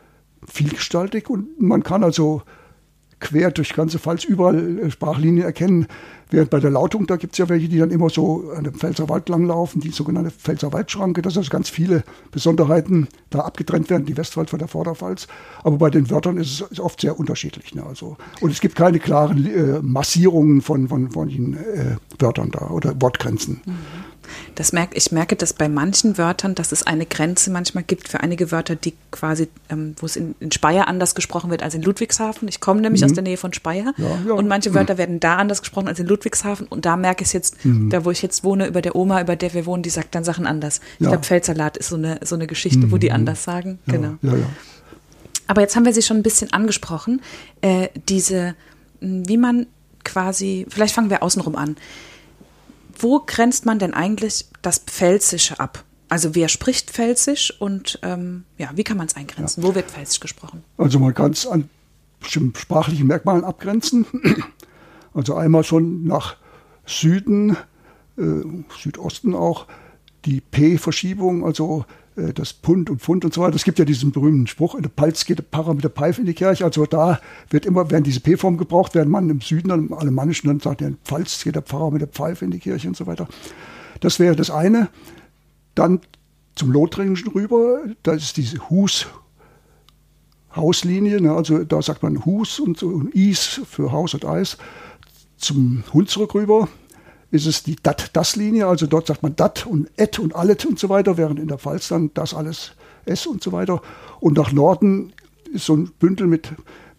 vielgestaltig 0.48 1.30
und 1.30 1.60
man 1.62 1.84
kann 1.84 2.04
also 2.04 2.42
quer 3.22 3.52
durch 3.52 3.74
ganze 3.74 4.00
Pfalz 4.00 4.26
überall 4.26 4.80
äh, 4.80 4.92
Sprachlinien 4.92 5.46
erkennen. 5.46 5.88
Während 6.30 6.50
bei 6.50 6.60
der 6.60 6.72
Lautung, 6.72 7.08
da 7.08 7.18
gibt 7.18 7.34
es 7.34 7.40
ja 7.40 7.50
welche, 7.50 7.68
die 7.68 7.78
dann 7.78 7.92
immer 7.92 8.10
so 8.10 8.52
an 8.56 8.64
dem 8.64 8.74
Pfälzer 8.74 9.10
Wald 9.10 9.28
langlaufen, 9.28 9.82
die 9.82 9.90
sogenannte 9.90 10.32
Pfälzer 10.32 10.72
Waldschranke, 10.72 11.22
dass 11.22 11.38
also 11.38 11.50
ganz 11.50 11.70
viele 11.70 12.04
Besonderheiten 12.32 13.10
da 13.30 13.40
abgetrennt 13.40 13.90
werden, 13.90 14.06
die 14.06 14.16
Westpfalz 14.16 14.50
von 14.50 14.60
der 14.60 14.70
Vorderpfalz. 14.70 15.28
Aber 15.64 15.78
bei 15.78 15.90
den 15.90 16.10
Wörtern 16.10 16.38
ist 16.38 16.64
es 16.72 16.80
oft 16.80 17.02
sehr 17.02 17.20
unterschiedlich. 17.20 17.76
Ne? 17.76 17.86
Also, 17.86 18.16
und 18.40 18.52
es 18.52 18.62
gibt 18.62 18.76
keine 18.76 19.00
klaren 19.00 19.46
äh, 19.46 19.82
Massierungen 19.82 20.62
von, 20.62 20.88
von, 20.88 21.12
von 21.12 21.28
den 21.28 21.54
äh, 21.56 21.98
Wörtern 22.18 22.52
da 22.52 22.70
oder 22.70 22.94
Wortgrenzen. 23.02 23.62
Das 24.56 24.74
merk, 24.74 24.90
ich 24.96 25.12
merke 25.12 25.36
das 25.36 25.54
bei 25.54 25.70
manchen 25.70 26.18
Wörtern, 26.18 26.56
dass 26.56 26.72
es 26.72 26.84
eine 26.84 27.06
Grenze 27.06 27.52
manchmal 27.52 27.84
gibt 27.84 28.08
für 28.10 28.20
einige 28.22 28.52
Wörter, 28.52 28.76
die 28.76 28.94
quasi, 29.12 29.48
ähm, 29.70 29.96
wo 30.00 30.06
es 30.06 30.16
in, 30.16 30.36
in 30.40 30.52
Speyer 30.52 30.88
anders 30.88 31.16
gesprochen 31.16 31.50
wird 31.52 31.64
als 31.64 31.74
in 31.76 31.82
Ludwigshafen. 31.82 32.48
Ich 32.48 32.60
komme 32.60 32.82
nämlich 32.82 33.04
aus 33.06 33.14
der 33.14 33.24
Nähe 33.24 33.38
von 33.38 33.54
Speyer 33.54 33.94
Mhm. 33.98 34.04
Ja, 34.04 34.20
ja. 34.28 34.34
und 34.34 34.48
manche 34.48 34.74
Wörter 34.74 34.98
werden 34.98 35.20
da 35.20 35.36
anders 35.38 35.62
gesprochen 35.62 35.88
als 35.88 36.00
in 36.00 36.08
Ludwigshafen 36.08 36.68
und 36.68 36.86
da 36.86 36.98
merke 36.98 37.24
ich 37.24 37.28
es 37.30 37.34
jetzt, 37.34 37.66
Mhm. 37.66 37.90
da 37.90 38.06
wo 38.06 38.12
ich 38.12 38.22
jetzt 38.22 38.44
wohne, 38.44 38.68
über 38.68 38.82
der 38.82 38.96
Oma, 38.96 39.22
über 39.22 39.36
der 39.36 39.54
wir 39.54 39.66
wohnen, 39.66 39.84
die 39.84 39.90
sagt 39.90 40.14
dann 40.16 40.24
Sachen 40.24 40.46
anders. 40.46 40.82
Ich 40.96 41.02
Ja. 41.06 41.10
glaube, 41.10 41.24
Feldsalat 41.26 41.78
ist 41.78 41.90
so 41.90 41.96
eine, 41.96 42.20
so 42.24 42.36
eine 42.36 42.48
Geschichte, 42.48 42.92
wo 42.92 42.98
die 42.98 43.12
anders 43.12 43.44
sagen. 43.44 43.80
Genau. 43.88 44.16
Aber 45.48 45.62
jetzt 45.62 45.76
haben 45.76 45.86
wir 45.86 45.94
sie 45.94 46.02
schon 46.02 46.18
ein 46.18 46.24
bisschen 46.24 46.54
angesprochen, 46.54 47.22
äh, 47.62 47.90
diese, 48.08 48.56
wie 49.02 49.38
man 49.38 49.68
quasi, 50.04 50.66
vielleicht 50.70 50.96
fangen 50.96 51.10
wir 51.10 51.24
außenrum 51.24 51.56
an. 51.56 51.76
Wo 53.02 53.24
grenzt 53.26 53.66
man 53.66 53.80
denn 53.80 53.94
eigentlich 53.94 54.46
das 54.62 54.80
Pfälzische 54.80 55.60
ab? 55.60 55.84
Also 56.10 56.36
wer 56.36 56.50
spricht 56.50 56.92
Pfälzisch 56.92 57.54
und 57.60 58.00
ähm, 58.04 58.44
ja, 58.58 58.70
wie 58.76 58.84
kann 58.84 58.98
man 58.98 59.08
es 59.08 59.16
eingrenzen? 59.16 59.64
Wo 59.64 59.76
wird 59.76 59.90
Pfälzisch 59.90 60.20
gesprochen? 60.20 60.64
Also 60.78 61.00
man 61.00 61.14
kann 61.14 61.32
es 61.32 61.48
an 61.48 61.70
bestimmten 62.20 62.58
sprachlichen 62.58 63.08
Merkmalen 63.08 63.44
abgrenzen. 63.44 64.06
Also 65.14 65.36
einmal 65.36 65.66
schon 65.66 66.06
nach 66.06 66.38
Süden, 66.86 67.58
äh, 68.18 68.44
Südosten 68.82 69.36
auch, 69.36 69.68
die 70.26 70.42
P-Verschiebung, 70.42 71.46
also 71.46 71.86
äh, 72.16 72.34
das 72.34 72.54
Pund 72.54 72.90
und 72.90 73.02
Pfund 73.02 73.26
und 73.26 73.34
so 73.34 73.42
weiter. 73.42 73.56
Es 73.56 73.64
gibt 73.64 73.80
ja 73.80 73.86
diesen 73.86 74.12
berühmten 74.12 74.48
Spruch, 74.48 74.76
in 74.76 74.84
der 74.84 74.90
Palz 74.90 75.26
geht 75.26 75.40
der 75.40 75.46
Pfarrer 75.46 75.74
mit 75.74 75.84
der 75.84 75.92
Pfeife 75.92 76.22
in 76.22 76.28
die 76.28 76.34
Kirche. 76.34 76.66
Also 76.66 76.86
da 76.86 77.20
wird 77.50 77.66
immer, 77.66 77.90
werden 77.90 78.04
diese 78.04 78.20
P-Form 78.20 78.58
gebraucht, 78.58 78.96
während 78.96 79.12
man 79.12 79.30
im 79.30 79.42
Süden, 79.42 79.70
dann 79.70 79.88
im 79.88 79.94
Alemannischen, 79.94 80.48
dann 80.48 80.60
sagt, 80.60 80.82
in 80.82 80.98
Pfalz 81.04 81.44
geht 81.44 81.56
der 81.56 81.62
Pfarrer 81.62 81.92
mit 81.92 82.02
der 82.02 82.08
Pfeife 82.08 82.46
in 82.46 82.52
die 82.52 82.60
Kirche 82.60 82.88
und 82.88 82.98
so 82.98 83.08
weiter. 83.08 83.28
Das 84.00 84.20
wäre 84.20 84.36
das 84.36 84.50
eine. 84.50 84.90
Dann 85.76 86.02
zum 86.56 86.72
Lothringischen 86.72 87.32
rüber, 87.32 87.82
da 88.04 88.14
ist 88.14 88.38
diese 88.38 88.70
Hus, 88.70 89.08
Hauslinie, 90.56 91.22
ne, 91.22 91.32
also 91.32 91.64
da 91.64 91.82
sagt 91.82 92.04
man 92.04 92.26
Hus 92.26 92.60
und, 92.60 92.78
so, 92.78 92.88
und 92.88 93.16
Is 93.16 93.62
für 93.66 93.92
Haus 93.94 94.14
und 94.14 94.26
Eis. 94.26 94.58
Zum 95.38 95.84
Hunsrück 95.94 96.36
rüber 96.36 96.68
ist 97.32 97.46
es 97.46 97.64
die 97.64 97.78
Dat-Das-Linie, 97.82 98.68
also 98.68 98.88
dort 98.88 99.08
sagt 99.08 99.24
man 99.24 99.36
Dat 99.36 99.66
und 99.66 99.90
Et 99.98 100.20
und 100.20 100.36
Allet 100.36 100.66
und 100.66 100.78
so 100.78 100.90
weiter, 100.90 101.18
während 101.18 101.40
in 101.40 101.48
der 101.48 101.58
Pfalz 101.58 101.88
dann 101.88 102.12
das 102.14 102.34
alles 102.34 102.74
S 103.06 103.26
und 103.26 103.42
so 103.42 103.52
weiter. 103.52 103.82
Und 104.20 104.38
nach 104.38 104.52
Norden 104.52 105.14
ist 105.54 105.66
so 105.66 105.76
ein 105.76 105.92
Bündel 106.00 106.28
mit, 106.28 106.50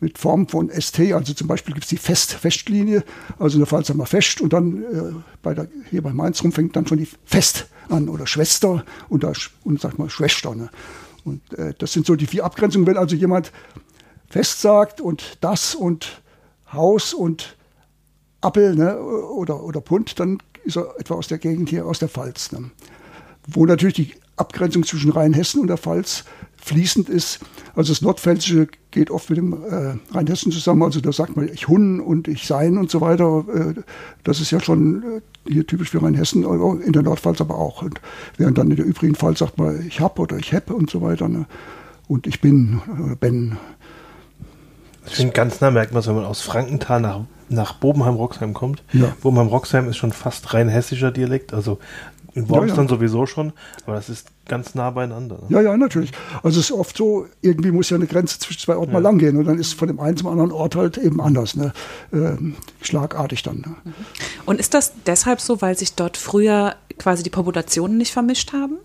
mit 0.01 0.19
Form 0.19 0.49
von 0.49 0.71
ST, 0.71 1.01
also 1.13 1.35
zum 1.35 1.47
Beispiel 1.47 1.75
gibt 1.75 1.85
es 1.85 1.91
die 1.91 1.99
Fest-Festlinie, 1.99 3.05
also 3.39 3.57
in 3.57 3.61
der 3.61 3.67
Pfalz 3.67 3.91
haben 3.91 3.99
wir 3.99 4.07
Fest 4.07 4.41
und 4.41 4.53
dann 4.53 4.83
äh, 4.83 5.13
bei 5.43 5.55
der, 5.55 5.69
hier 5.91 6.03
bei 6.03 6.13
Mainz 6.13 6.43
rum 6.43 6.53
fängt 6.53 6.77
dann 6.77 6.87
schon 6.87 6.99
die 6.99 7.09
Fest 7.25 7.67
an 7.91 8.09
oder 8.09 8.27
Schwester 8.27 8.85
und, 9.09 9.25
da, 9.25 9.33
und 9.65 9.81
sagt 9.81 9.99
man 9.99 10.09
Schwester. 10.09 10.55
Ne? 10.55 10.71
Und 11.25 11.53
äh, 11.55 11.75
das 11.79 11.93
sind 11.93 12.07
so 12.07 12.17
die 12.17 12.27
vier 12.27 12.45
Abgrenzungen. 12.45 12.87
Wenn 12.87 12.97
also 12.97 13.15
jemand 13.17 13.53
Fest 14.29 14.61
sagt 14.61 15.01
und 15.01 15.39
das 15.41 15.75
und 15.75 16.23
Haus 16.73 17.13
und 17.13 17.57
Appel 18.43 18.75
ne, 18.75 19.01
oder, 19.01 19.63
oder 19.63 19.81
Pund, 19.81 20.19
dann 20.21 20.39
ist 20.65 20.77
er 20.77 20.95
etwa 20.99 21.15
aus 21.15 21.29
der 21.29 21.39
Gegend 21.39 21.71
hier, 21.71 21.87
aus 21.87 21.99
der 21.99 22.09
Pfalz. 22.09 22.53
Ne. 22.53 22.71
Wo 23.47 23.65
natürlich 23.67 23.95
die 23.95 24.13
Abgrenzung 24.37 24.85
zwischen 24.85 25.11
Rheinhessen 25.11 25.61
und 25.61 25.69
der 25.69 25.79
Pfalz 25.79 26.25
fließend 26.57 27.09
ist. 27.09 27.41
Also 27.75 27.93
das 27.93 28.03
Nordpfälzische 28.03 28.69
geht 28.93 29.11
oft 29.11 29.31
mit 29.31 29.39
dem 29.39 29.53
äh, 29.53 29.97
Rheinhessen 30.15 30.53
zusammen. 30.53 30.83
Also 30.85 31.01
da 31.01 31.13
sagt 31.13 31.37
man 31.37 31.49
ich 31.49 31.67
Hun 31.67 32.01
und 32.01 32.29
ich 32.29 32.47
Sein 32.47 32.79
und 32.79 32.91
so 32.91 33.01
weiter. 33.01 33.45
Äh, 33.53 33.81
das 34.23 34.41
ist 34.41 34.53
ja 34.53 34.61
schon 34.61 35.03
äh, 35.03 35.51
hier 35.51 35.67
typisch 35.67 35.91
für 35.91 36.03
Rheinhessen, 36.03 36.45
aber 36.45 36.79
in 36.85 36.93
der 36.93 37.03
Nordpfalz 37.03 37.41
aber 37.41 37.57
auch. 37.57 37.83
Und 37.83 38.01
während 38.37 38.59
dann 38.59 38.71
in 38.71 38.77
der 38.77 38.87
übrigen 38.87 39.17
Pfalz 39.17 39.41
sagt 39.41 39.59
man 39.59 39.85
ich 39.87 40.01
hab 40.01 40.19
oder 40.19 40.37
ich 40.37 40.55
hab 40.55 40.71
und 40.71 40.89
so 40.89 41.03
weiter. 41.03 41.29
Ne. 41.29 41.47
Und 42.07 42.27
ich 42.27 42.41
bin 42.41 42.81
oder 43.05 43.17
ben. 43.17 43.59
Ich 45.07 45.17
finde, 45.17 45.33
ganz 45.33 45.61
nah 45.61 45.73
merkt 45.73 45.93
man 45.93 46.07
wenn 46.07 46.15
man 46.15 46.25
aus 46.25 46.43
Frankenthal 46.43 47.01
nach, 47.01 47.25
nach 47.53 47.75
Bobenheim-Roxheim 47.75 48.55
kommt. 48.55 48.83
Ja. 48.93 49.15
Bobenheim-Roxheim 49.21 49.89
ist 49.89 49.97
schon 49.97 50.13
fast 50.13 50.55
rein 50.55 50.69
hessischer 50.69 51.11
Dialekt, 51.11 51.55
also 51.55 51.79
in 52.35 52.49
Worms 52.49 52.71
ja. 52.71 52.77
dann 52.77 52.89
sowieso 52.89 53.27
schon, 53.27 53.53
aber 53.85 53.97
das 53.97 54.09
ist 54.09 54.29
ganz 54.47 54.75
nah 54.75 54.91
beieinander. 54.91 55.39
Ne? 55.49 55.57
Ja, 55.57 55.61
ja, 55.61 55.77
natürlich. 55.77 56.13
Also 56.43 56.61
es 56.61 56.71
ist 56.71 56.73
oft 56.73 56.97
so, 56.97 57.27
irgendwie 57.43 57.71
muss 57.71 57.91
ja 57.91 57.97
eine 57.97 58.07
Grenze 58.07 58.39
zwischen 58.39 58.61
zwei 58.61 58.77
Orten 58.77 58.93
mal 58.93 59.03
lang 59.03 59.19
gehen 59.19 59.37
und 59.37 59.45
dann 59.45 59.59
ist 59.59 59.75
von 59.75 59.89
dem 59.89 60.01
einen 60.01 60.17
zum 60.17 60.29
anderen 60.29 60.51
Ort 60.51 60.75
halt 60.75 60.97
eben 60.97 61.21
anders, 61.21 61.57
ne? 61.57 61.73
ähm, 62.13 62.55
schlagartig 62.81 63.43
dann. 63.43 63.59
Ne? 63.59 63.93
Und 64.47 64.61
ist 64.61 64.73
das 64.73 64.93
deshalb 65.07 65.41
so, 65.41 65.61
weil 65.61 65.77
sich 65.77 65.95
dort 65.95 66.17
früher 66.17 66.75
quasi 66.99 67.23
die 67.23 67.31
Populationen 67.31 67.99
nicht 67.99 68.13
vermischt 68.13 68.53
haben? 68.53 68.79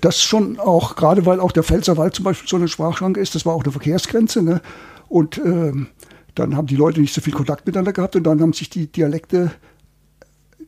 Das 0.00 0.22
schon 0.22 0.58
auch, 0.58 0.96
gerade 0.96 1.26
weil 1.26 1.40
auch 1.40 1.52
der 1.52 1.62
Pfälzerwald 1.62 2.14
zum 2.14 2.24
Beispiel 2.24 2.48
so 2.48 2.56
eine 2.56 2.68
Sprachschranke 2.68 3.20
ist, 3.20 3.34
das 3.34 3.44
war 3.44 3.54
auch 3.54 3.62
eine 3.62 3.72
Verkehrsgrenze. 3.72 4.42
Ne? 4.42 4.60
Und 5.08 5.38
ähm, 5.38 5.88
dann 6.34 6.56
haben 6.56 6.66
die 6.66 6.76
Leute 6.76 7.00
nicht 7.00 7.14
so 7.14 7.20
viel 7.20 7.32
Kontakt 7.32 7.66
miteinander 7.66 7.92
gehabt 7.92 8.16
und 8.16 8.24
dann 8.24 8.40
haben 8.40 8.52
sich 8.52 8.70
die 8.70 8.86
Dialekte 8.86 9.52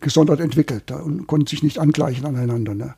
gesondert 0.01 0.41
entwickelt 0.41 0.91
und 0.91 1.27
konnten 1.27 1.47
sich 1.47 1.63
nicht 1.63 1.79
angleichen 1.79 2.27
aneinander. 2.27 2.75
Ne? 2.75 2.95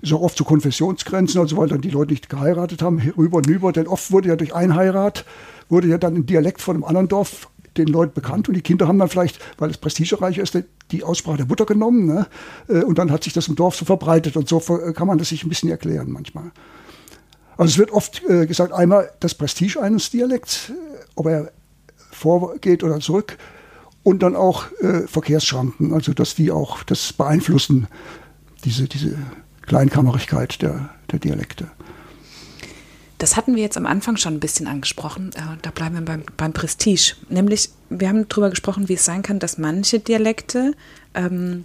Ist 0.00 0.12
auch 0.12 0.22
oft 0.22 0.36
zu 0.36 0.44
Konfessionsgrenzen, 0.44 1.40
also 1.40 1.56
weil 1.56 1.68
dann 1.68 1.80
die 1.80 1.90
Leute 1.90 2.12
nicht 2.12 2.28
geheiratet 2.28 2.82
haben, 2.82 3.00
rüber 3.16 3.38
und 3.38 3.48
rüber, 3.48 3.72
denn 3.72 3.86
oft 3.86 4.12
wurde 4.12 4.28
ja 4.28 4.36
durch 4.36 4.54
Einheirat, 4.54 5.24
wurde 5.68 5.88
ja 5.88 5.98
dann 5.98 6.14
ein 6.14 6.26
Dialekt 6.26 6.60
von 6.60 6.76
einem 6.76 6.84
anderen 6.84 7.08
Dorf 7.08 7.48
den 7.76 7.88
Leuten 7.88 8.14
bekannt 8.14 8.48
und 8.48 8.54
die 8.54 8.62
Kinder 8.62 8.88
haben 8.88 8.98
dann 8.98 9.08
vielleicht, 9.08 9.38
weil 9.58 9.70
es 9.70 9.76
prestigereich 9.76 10.38
ist, 10.38 10.58
die 10.92 11.04
Aussprache 11.04 11.38
der 11.38 11.46
Mutter 11.46 11.66
genommen 11.66 12.06
ne? 12.06 12.26
Äh, 12.68 12.82
und 12.84 12.98
dann 12.98 13.10
hat 13.10 13.24
sich 13.24 13.32
das 13.32 13.48
im 13.48 13.56
Dorf 13.56 13.76
so 13.76 13.84
verbreitet 13.84 14.36
und 14.36 14.48
so 14.48 14.60
ver- 14.60 14.92
kann 14.92 15.06
man 15.06 15.18
das 15.18 15.28
sich 15.28 15.44
ein 15.44 15.48
bisschen 15.48 15.68
erklären 15.70 16.10
manchmal. 16.10 16.52
Also 17.58 17.70
es 17.70 17.78
wird 17.78 17.90
oft 17.90 18.22
äh, 18.28 18.46
gesagt, 18.46 18.72
einmal 18.72 19.10
das 19.20 19.34
Prestige 19.34 19.80
eines 19.80 20.10
Dialekts, 20.10 20.70
äh, 20.70 20.72
ob 21.16 21.26
er 21.26 21.52
vorgeht 22.16 22.82
oder 22.82 23.00
zurück 23.00 23.38
und 24.02 24.22
dann 24.22 24.36
auch 24.36 24.70
äh, 24.80 25.06
Verkehrsschranken, 25.06 25.92
also 25.92 26.12
dass 26.12 26.34
die 26.34 26.50
auch 26.50 26.82
das 26.84 27.12
beeinflussen, 27.12 27.88
diese, 28.64 28.88
diese 28.88 29.18
Kleinkammerigkeit 29.62 30.62
der, 30.62 30.90
der 31.10 31.18
Dialekte. 31.18 31.70
Das 33.18 33.36
hatten 33.36 33.56
wir 33.56 33.62
jetzt 33.62 33.76
am 33.76 33.86
Anfang 33.86 34.16
schon 34.16 34.34
ein 34.34 34.40
bisschen 34.40 34.66
angesprochen. 34.66 35.30
Äh, 35.34 35.56
da 35.62 35.70
bleiben 35.70 35.94
wir 35.96 36.02
beim, 36.02 36.22
beim 36.36 36.52
Prestige. 36.52 37.14
Nämlich, 37.28 37.70
wir 37.88 38.08
haben 38.08 38.28
darüber 38.28 38.50
gesprochen, 38.50 38.88
wie 38.88 38.94
es 38.94 39.04
sein 39.04 39.22
kann, 39.22 39.38
dass 39.38 39.58
manche 39.58 39.98
Dialekte 39.98 40.74
ähm, 41.14 41.62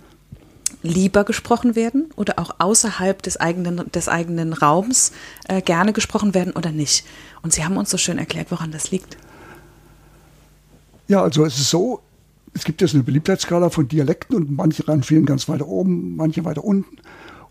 lieber 0.81 1.23
gesprochen 1.25 1.75
werden 1.75 2.09
oder 2.15 2.39
auch 2.39 2.55
außerhalb 2.59 3.21
des 3.21 3.37
eigenen, 3.37 3.91
des 3.91 4.07
eigenen 4.07 4.53
Raums 4.53 5.11
äh, 5.47 5.61
gerne 5.61 5.93
gesprochen 5.93 6.33
werden 6.33 6.53
oder 6.53 6.71
nicht. 6.71 7.05
Und 7.41 7.53
Sie 7.53 7.63
haben 7.63 7.77
uns 7.77 7.89
so 7.89 7.97
schön 7.97 8.17
erklärt, 8.17 8.49
woran 8.49 8.71
das 8.71 8.91
liegt. 8.91 9.17
Ja, 11.11 11.23
also 11.23 11.43
es 11.43 11.59
ist 11.59 11.69
so, 11.69 11.99
es 12.53 12.63
gibt 12.63 12.79
jetzt 12.79 12.93
eine 12.93 13.03
Beliebtheitsskala 13.03 13.69
von 13.69 13.85
Dialekten 13.85 14.33
und 14.33 14.49
manche 14.49 14.87
rangieren 14.87 15.25
ganz 15.25 15.49
weiter 15.49 15.67
oben, 15.67 16.15
manche 16.15 16.45
weiter 16.45 16.63
unten. 16.63 16.99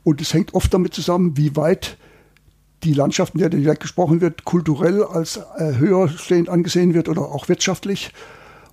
Und 0.02 0.22
es 0.22 0.32
hängt 0.32 0.54
oft 0.54 0.72
damit 0.72 0.94
zusammen, 0.94 1.36
wie 1.36 1.56
weit 1.56 1.98
die 2.84 2.94
Landschaft, 2.94 3.34
in 3.34 3.40
der 3.40 3.50
der 3.50 3.60
Dialekt 3.60 3.82
gesprochen 3.82 4.22
wird, 4.22 4.46
kulturell 4.46 5.04
als 5.04 5.36
äh, 5.58 5.74
höher 5.76 6.08
stehend 6.08 6.48
angesehen 6.48 6.94
wird 6.94 7.10
oder 7.10 7.20
auch 7.20 7.50
wirtschaftlich. 7.50 8.14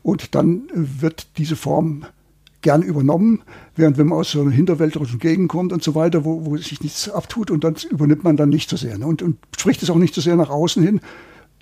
Und 0.04 0.36
dann 0.36 0.70
wird 0.74 1.38
diese 1.38 1.58
Form 1.58 2.06
gern 2.62 2.82
übernommen, 2.82 3.42
während 3.76 3.98
wenn 3.98 4.08
man 4.08 4.20
aus 4.20 4.32
so 4.32 4.40
einer 4.40 4.52
hinterwäldlerischen 4.52 5.20
Gegend 5.20 5.50
kommt 5.50 5.74
und 5.74 5.84
so 5.84 5.96
weiter, 5.96 6.24
wo, 6.24 6.46
wo 6.46 6.56
sich 6.56 6.80
nichts 6.80 7.10
abtut 7.10 7.52
und 7.52 7.66
dann 7.66 7.76
übernimmt 7.90 8.24
man 8.24 8.38
dann 8.38 8.48
nicht 8.48 8.70
so 8.70 8.78
sehr. 8.78 8.98
Ne? 8.98 9.06
Und, 9.06 9.22
und 9.22 9.38
spricht 9.58 9.84
es 9.84 9.90
auch 9.90 9.98
nicht 9.98 10.16
so 10.16 10.22
sehr 10.22 10.38
nach 10.38 10.50
außen 10.50 10.82
hin, 10.82 11.02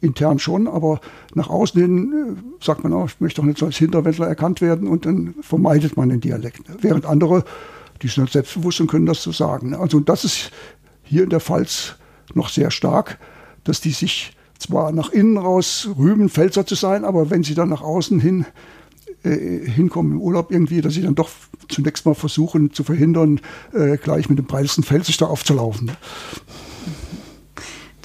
intern 0.02 0.40
schon, 0.40 0.68
aber 0.68 1.00
nach 1.34 1.50
außen 1.50 1.80
hin 1.80 2.38
äh, 2.38 2.64
sagt 2.64 2.84
man 2.84 2.94
auch, 2.94 3.08
ich 3.08 3.20
möchte 3.20 3.42
doch 3.42 3.48
nicht 3.48 3.62
als 3.64 3.78
Hinterwäldler 3.78 4.28
erkannt 4.28 4.62
werden 4.62 4.88
und 4.88 5.06
dann 5.06 5.36
vermeidet 5.42 5.98
man 5.98 6.10
den 6.10 6.22
Dialekt. 6.22 6.70
Ne? 6.70 6.76
Während 6.82 7.06
andere, 7.06 7.44
die 8.02 8.08
sind 8.08 8.24
halt 8.24 8.32
selbstbewusst 8.32 8.82
und 8.82 8.88
können 8.88 9.06
das 9.06 9.24
so 9.24 9.32
sagen. 9.32 9.72
Ne? 9.72 9.80
Also 9.80 10.00
das 10.00 10.26
ist 10.26 10.52
hier 11.04 11.24
in 11.24 11.30
der 11.30 11.40
Pfalz 11.40 11.96
noch 12.34 12.50
sehr 12.50 12.72
stark, 12.72 13.20
dass 13.64 13.82
die 13.82 13.92
sich 13.92 14.36
zwar 14.60 14.92
nach 14.92 15.10
innen 15.10 15.38
raus 15.38 15.90
rühmen, 15.98 16.30
Pfälzer 16.30 16.66
zu 16.66 16.76
sein, 16.76 17.04
aber 17.04 17.30
wenn 17.30 17.44
sie 17.44 17.56
dann 17.56 17.70
nach 17.70 17.82
außen 17.82 18.20
hin 18.20 18.46
äh, 19.24 19.68
hinkommen 19.68 20.14
im 20.14 20.22
Urlaub 20.22 20.52
irgendwie, 20.52 20.82
dass 20.82 20.94
sie 20.94 21.02
dann 21.02 21.16
doch 21.16 21.30
zunächst 21.68 22.06
mal 22.06 22.14
versuchen 22.16 22.74
zu 22.74 22.84
verhindern, 22.84 23.42
äh, 23.74 23.98
gleich 23.98 24.30
mit 24.30 24.38
dem 24.38 24.46
breitesten 24.46 24.84
Feld 24.84 25.06
sich 25.06 25.18
da 25.18 25.26
aufzulaufen. 25.26 25.92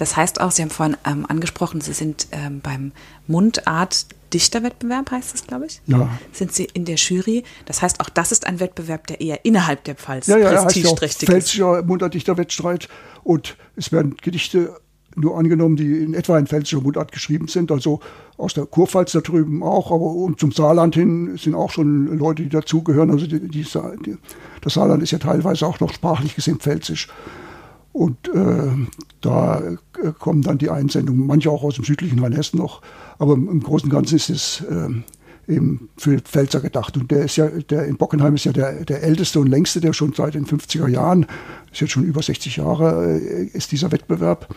Das 0.01 0.17
heißt 0.17 0.41
auch, 0.41 0.51
Sie 0.51 0.63
haben 0.63 0.71
vorhin 0.71 0.97
ähm, 1.07 1.27
angesprochen, 1.29 1.83
Sie 1.83 1.93
sind 1.93 2.27
ähm, 2.33 2.61
beim 2.61 2.93
Mundart 3.27 4.07
Dichterwettbewerb 4.33 5.11
heißt 5.11 5.35
es, 5.35 5.47
glaube 5.47 5.67
ich. 5.67 5.83
Ja. 5.87 6.09
Sind 6.33 6.55
Sie 6.55 6.65
in 6.73 6.85
der 6.85 6.95
Jury? 6.95 7.43
Das 7.67 7.83
heißt, 7.83 8.01
auch 8.01 8.09
das 8.09 8.33
ist 8.33 8.47
ein 8.47 8.61
Wettbewerb, 8.61 9.09
der 9.09 9.21
eher 9.21 9.45
innerhalb 9.45 9.85
der 9.85 9.97
Pfalz 9.97 10.29
ja, 10.29 10.39
ja, 10.39 10.63
prestigeträchtig 10.63 11.29
ja 11.29 11.35
ist. 11.35 11.43
Pfälzischer 11.43 11.83
Mundartdichterwettstreit 11.83 12.89
und 13.25 13.57
es 13.77 13.93
werden 13.93 14.17
Gedichte 14.23 14.75
nur 15.17 15.37
angenommen, 15.37 15.77
die 15.77 16.03
in 16.03 16.15
etwa 16.15 16.39
in 16.39 16.47
pfälzischer 16.47 16.81
Mundart 16.81 17.13
geschrieben 17.13 17.49
sind, 17.49 17.71
also 17.71 18.01
aus 18.39 18.55
der 18.55 18.65
Kurpfalz 18.65 19.13
da 19.13 19.21
drüben 19.21 19.63
auch, 19.63 19.91
aber 19.91 20.13
und 20.13 20.39
zum 20.39 20.53
Saarland 20.53 20.95
hin 20.95 21.37
sind 21.37 21.55
auch 21.55 21.73
schon 21.73 22.17
Leute, 22.17 22.45
die 22.45 22.49
dazugehören. 22.49 23.11
Also 23.11 23.27
die, 23.27 23.41
die, 23.41 23.65
die, 23.65 24.17
das 24.63 24.75
Saarland 24.75 25.03
ist 25.03 25.11
ja 25.11 25.19
teilweise 25.19 25.67
auch 25.67 25.81
noch 25.81 25.93
sprachlich 25.93 26.37
gesehen 26.37 26.59
pfälzisch. 26.59 27.09
Und 27.93 28.29
äh, 28.29 28.87
da 29.21 29.61
äh, 29.61 29.77
kommen 30.19 30.43
dann 30.43 30.59
die 30.59 30.71
Einsendungen, 30.71 31.27
manche 31.27 31.51
auch 31.51 31.65
aus 31.65 31.75
dem 31.75 31.85
südlichen 31.85 32.21
Rheinhessen 32.21 32.59
noch, 32.59 32.83
aber 33.19 33.35
im 33.35 33.63
Großen 33.63 33.87
und 33.87 33.93
Ganzen 33.93 34.17
ist 34.17 34.31
es 34.31 34.61
äh, 34.61 34.89
eben 35.53 35.89
für 35.97 36.19
Pfälzer 36.21 36.61
gedacht. 36.61 36.97
Und 36.97 37.11
der 37.11 37.25
ist 37.25 37.37
ja, 37.37 37.49
der 37.49 37.87
in 37.87 37.97
Bockenheim 37.97 38.35
ist 38.37 38.45
ja 38.45 38.53
der, 38.53 38.85
der 38.85 39.03
älteste 39.03 39.41
und 39.41 39.49
längste, 39.49 39.81
der 39.81 39.93
schon 39.93 40.13
seit 40.13 40.35
den 40.35 40.47
50er 40.47 40.89
Jahren, 40.89 41.27
ist 41.73 41.81
jetzt 41.81 41.91
schon 41.91 42.05
über 42.05 42.23
60 42.23 42.57
Jahre, 42.57 43.19
äh, 43.21 43.45
ist 43.47 43.73
dieser 43.73 43.91
Wettbewerb. 43.91 44.55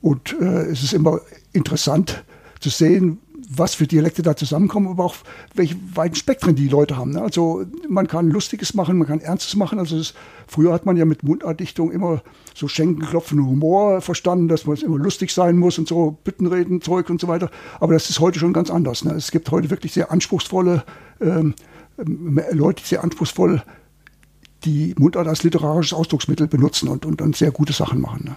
Und 0.00 0.36
äh, 0.40 0.66
es 0.66 0.84
ist 0.84 0.92
immer 0.92 1.20
interessant 1.52 2.24
zu 2.60 2.70
sehen, 2.70 3.18
was 3.48 3.74
für 3.74 3.86
Dialekte 3.86 4.22
da 4.22 4.36
zusammenkommen, 4.36 4.88
aber 4.88 5.04
auch 5.04 5.16
welche 5.54 5.76
weiten 5.94 6.16
Spektren 6.16 6.56
die 6.56 6.68
Leute 6.68 6.96
haben. 6.96 7.12
Ne? 7.12 7.22
Also 7.22 7.64
man 7.88 8.08
kann 8.08 8.30
Lustiges 8.30 8.74
machen, 8.74 8.98
man 8.98 9.06
kann 9.06 9.20
Ernstes 9.20 9.54
machen. 9.56 9.78
Also 9.78 9.98
das, 9.98 10.14
früher 10.46 10.72
hat 10.72 10.86
man 10.86 10.96
ja 10.96 11.04
mit 11.04 11.22
Mundartdichtung 11.22 11.92
immer 11.92 12.22
so 12.54 12.66
schenkenklopfenden 12.68 13.46
Humor 13.46 14.00
verstanden, 14.00 14.48
dass 14.48 14.66
man 14.66 14.76
immer 14.78 14.98
lustig 14.98 15.32
sein 15.32 15.56
muss 15.56 15.78
und 15.78 15.86
so 15.86 16.18
Büttenreden, 16.24 16.80
Zeug 16.80 17.08
und 17.10 17.20
so 17.20 17.28
weiter. 17.28 17.50
Aber 17.78 17.92
das 17.92 18.10
ist 18.10 18.20
heute 18.20 18.38
schon 18.38 18.52
ganz 18.52 18.70
anders. 18.70 19.04
Ne? 19.04 19.12
Es 19.12 19.30
gibt 19.30 19.50
heute 19.50 19.70
wirklich 19.70 19.92
sehr 19.92 20.10
anspruchsvolle 20.10 20.84
ähm, 21.20 21.54
Leute, 22.52 22.82
die 22.82 22.88
sehr 22.88 23.04
anspruchsvoll 23.04 23.62
die 24.64 24.94
Mundart 24.98 25.28
als 25.28 25.44
literarisches 25.44 25.96
Ausdrucksmittel 25.96 26.48
benutzen 26.48 26.88
und, 26.88 27.06
und 27.06 27.20
dann 27.20 27.32
sehr 27.32 27.52
gute 27.52 27.72
Sachen 27.72 28.00
machen. 28.00 28.24
Ne? 28.24 28.36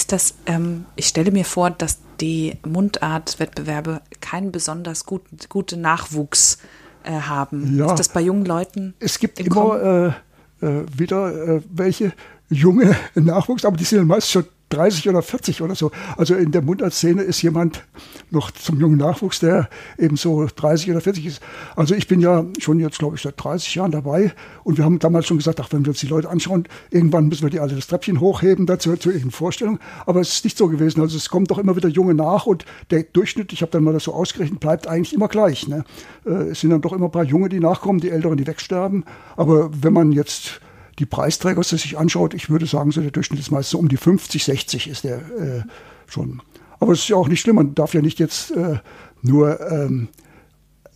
Ist 0.00 0.12
das, 0.12 0.34
ähm, 0.46 0.86
ich 0.96 1.08
stelle 1.08 1.30
mir 1.30 1.44
vor, 1.44 1.68
dass 1.68 1.98
die 2.22 2.56
Mundartwettbewerbe 2.66 4.00
keinen 4.22 4.50
besonders 4.50 5.04
gut, 5.04 5.24
guten 5.50 5.82
Nachwuchs 5.82 6.56
äh, 7.02 7.10
haben. 7.10 7.76
Ja, 7.76 7.84
ist 7.84 7.98
das 7.98 8.08
bei 8.08 8.22
jungen 8.22 8.46
Leuten? 8.46 8.94
Es 8.98 9.18
gibt 9.18 9.38
immer 9.40 10.14
äh, 10.62 10.66
äh, 10.66 10.86
wieder 10.96 11.56
äh, 11.56 11.62
welche 11.70 12.14
junge 12.48 12.96
Nachwuchs, 13.14 13.66
aber 13.66 13.76
die 13.76 13.84
sind 13.84 14.06
meist 14.06 14.30
schon 14.30 14.46
30 14.70 15.08
oder 15.08 15.22
40 15.22 15.62
oder 15.62 15.74
so. 15.74 15.90
Also 16.16 16.34
in 16.34 16.52
der 16.52 16.62
Mundartszene 16.62 17.22
ist 17.22 17.42
jemand 17.42 17.84
noch 18.30 18.50
zum 18.52 18.80
jungen 18.80 18.96
Nachwuchs, 18.96 19.40
der 19.40 19.68
eben 19.98 20.16
so 20.16 20.46
30 20.46 20.90
oder 20.90 21.00
40 21.00 21.26
ist. 21.26 21.42
Also 21.76 21.94
ich 21.94 22.06
bin 22.06 22.20
ja 22.20 22.46
schon 22.58 22.80
jetzt, 22.80 22.98
glaube 22.98 23.16
ich, 23.16 23.22
seit 23.22 23.34
30 23.42 23.74
Jahren 23.74 23.90
dabei 23.90 24.32
und 24.64 24.78
wir 24.78 24.84
haben 24.84 24.98
damals 24.98 25.26
schon 25.26 25.36
gesagt, 25.36 25.60
ach, 25.60 25.68
wenn 25.72 25.84
wir 25.84 25.90
uns 25.90 26.00
die 26.00 26.06
Leute 26.06 26.30
anschauen, 26.30 26.66
irgendwann 26.90 27.28
müssen 27.28 27.42
wir 27.42 27.50
die 27.50 27.60
alle 27.60 27.74
das 27.74 27.88
Treppchen 27.88 28.20
hochheben 28.20 28.66
dazu 28.66 28.96
zu 28.96 29.10
ihren 29.10 29.30
Vorstellungen. 29.30 29.80
Aber 30.06 30.20
es 30.20 30.32
ist 30.34 30.44
nicht 30.44 30.56
so 30.56 30.68
gewesen. 30.68 31.00
Also 31.00 31.16
es 31.16 31.28
kommt 31.28 31.50
doch 31.50 31.58
immer 31.58 31.76
wieder 31.76 31.88
Junge 31.88 32.14
nach 32.14 32.46
und 32.46 32.64
der 32.90 33.02
Durchschnitt, 33.02 33.52
ich 33.52 33.62
habe 33.62 33.72
dann 33.72 33.84
mal 33.84 33.92
das 33.92 34.04
so 34.04 34.14
ausgerechnet, 34.14 34.60
bleibt 34.60 34.86
eigentlich 34.86 35.12
immer 35.12 35.28
gleich. 35.28 35.66
Ne? 35.68 35.84
Äh, 36.24 36.50
es 36.50 36.60
sind 36.60 36.70
dann 36.70 36.80
doch 36.80 36.92
immer 36.92 37.06
ein 37.06 37.12
paar 37.12 37.24
Junge, 37.24 37.48
die 37.48 37.60
nachkommen, 37.60 38.00
die 38.00 38.10
Älteren, 38.10 38.36
die 38.36 38.46
wegsterben. 38.46 39.04
Aber 39.36 39.70
wenn 39.82 39.92
man 39.92 40.12
jetzt 40.12 40.60
die 41.00 41.06
Preisträger 41.06 41.62
sich 41.64 41.98
anschaut, 41.98 42.34
ich 42.34 42.50
würde 42.50 42.66
sagen, 42.66 42.92
so 42.92 43.00
der 43.00 43.10
Durchschnitt 43.10 43.40
ist 43.40 43.50
meist 43.50 43.70
so 43.70 43.78
um 43.78 43.88
die 43.88 43.96
50, 43.96 44.44
60 44.44 44.88
ist 44.88 45.04
der 45.04 45.16
äh, 45.16 45.62
schon. 46.06 46.42
Aber 46.78 46.92
es 46.92 47.00
ist 47.00 47.08
ja 47.08 47.16
auch 47.16 47.28
nicht 47.28 47.40
schlimm, 47.40 47.56
man 47.56 47.74
darf 47.74 47.94
ja 47.94 48.02
nicht 48.02 48.18
jetzt 48.18 48.50
äh, 48.50 48.78
nur, 49.22 49.60
ähm, 49.70 50.08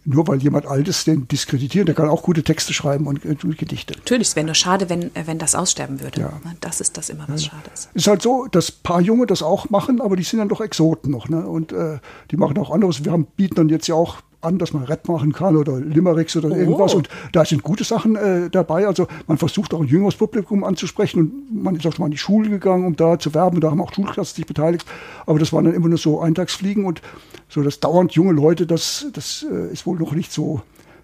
nur 0.05 0.29
weil 0.29 0.43
jemand 0.43 0.67
alt 0.67 0.89
ist, 0.89 1.07
den 1.07 1.27
diskreditieren. 1.27 1.87
Der 1.87 1.95
kann 1.95 2.09
auch 2.09 2.23
gute 2.23 2.43
Texte 2.43 2.75
schreiben 2.75 3.07
und, 3.07 3.25
und 3.25 3.57
Gedichte. 3.57 3.95
Natürlich, 3.95 4.29
es 4.29 4.37
wäre 4.37 4.45
nur 4.45 4.55
schade, 4.55 4.91
wenn, 4.91 5.05
äh, 5.15 5.27
wenn 5.27 5.39
das 5.39 5.55
aussterben 5.55 6.01
würde. 6.01 6.21
Ja. 6.21 6.29
Ne, 6.45 6.55
das 6.61 6.83
ist 6.83 6.99
das 6.99 7.09
immer, 7.09 7.25
was 7.29 7.47
ja. 7.47 7.51
schade 7.53 7.71
ist. 7.73 7.89
Es 7.95 8.03
ist 8.03 8.07
halt 8.07 8.21
so, 8.21 8.47
dass 8.47 8.71
ein 8.71 8.83
paar 8.83 9.01
Junge 9.01 9.27
das 9.27 9.43
auch 9.43 9.71
machen, 9.71 10.03
aber 10.03 10.17
die 10.17 10.23
sind 10.23 10.39
dann 10.39 10.51
doch 10.51 10.61
Exoten 10.61 11.11
noch. 11.11 11.31
Ne? 11.31 11.47
Und 11.47 11.73
äh, 11.73 11.99
die 12.31 12.37
machen 12.37 12.59
auch 12.59 12.71
anderes. 12.71 13.07
Wir 13.07 13.13
haben, 13.13 13.27
bieten 13.37 13.55
dann 13.55 13.71
jetzt 13.71 13.87
ja 13.87 13.95
auch 13.95 14.19
an, 14.45 14.59
dass 14.59 14.73
man 14.73 14.85
Rap 14.85 15.09
machen 15.09 15.33
kann 15.33 15.57
oder 15.57 15.79
Limericks 15.81 16.37
oder 16.37 16.51
oh. 16.51 16.55
irgendwas. 16.55 16.95
Und 16.95 17.09
da 17.33 17.45
sind 17.45 17.63
gute 17.63 17.85
Sachen 17.85 18.17
äh, 18.17 18.51
dabei. 18.51 18.87
Also 18.87 19.07
man 19.27 19.39
versucht 19.39 19.75
auch 19.75 19.81
ein 19.81 19.87
jüngeres 19.87 20.17
Publikum 20.17 20.65
anzusprechen. 20.65 21.21
Und 21.21 21.63
man 21.63 21.77
ist 21.77 21.87
auch 21.87 21.93
schon 21.93 22.03
mal 22.03 22.07
in 22.07 22.13
die 22.13 22.19
Schule 22.19 22.51
gegangen, 22.51 22.87
um 22.87 22.97
da 22.97 23.19
zu 23.19 23.35
werben. 23.35 23.61
Da 23.61 23.71
haben 23.71 23.81
auch 23.81 23.93
Schulklassen 23.93 24.37
sich 24.37 24.47
beteiligt. 24.47 24.87
Aber 25.27 25.39
das 25.39 25.53
waren 25.53 25.65
dann 25.65 25.75
immer 25.75 25.89
nur 25.89 25.99
so 25.99 26.21
Eintagsfliegen. 26.21 26.85
Und 26.85 27.03
so 27.49 27.63
das 27.63 27.81
dauernd 27.81 28.13
junge 28.13 28.33
Leute, 28.33 28.67
das, 28.67 29.07
das 29.13 29.45
äh, 29.51 29.73
ist 29.73 29.87
wohl 29.87 29.99
noch 29.99 30.13
nicht 30.13 30.33
so 30.33 30.63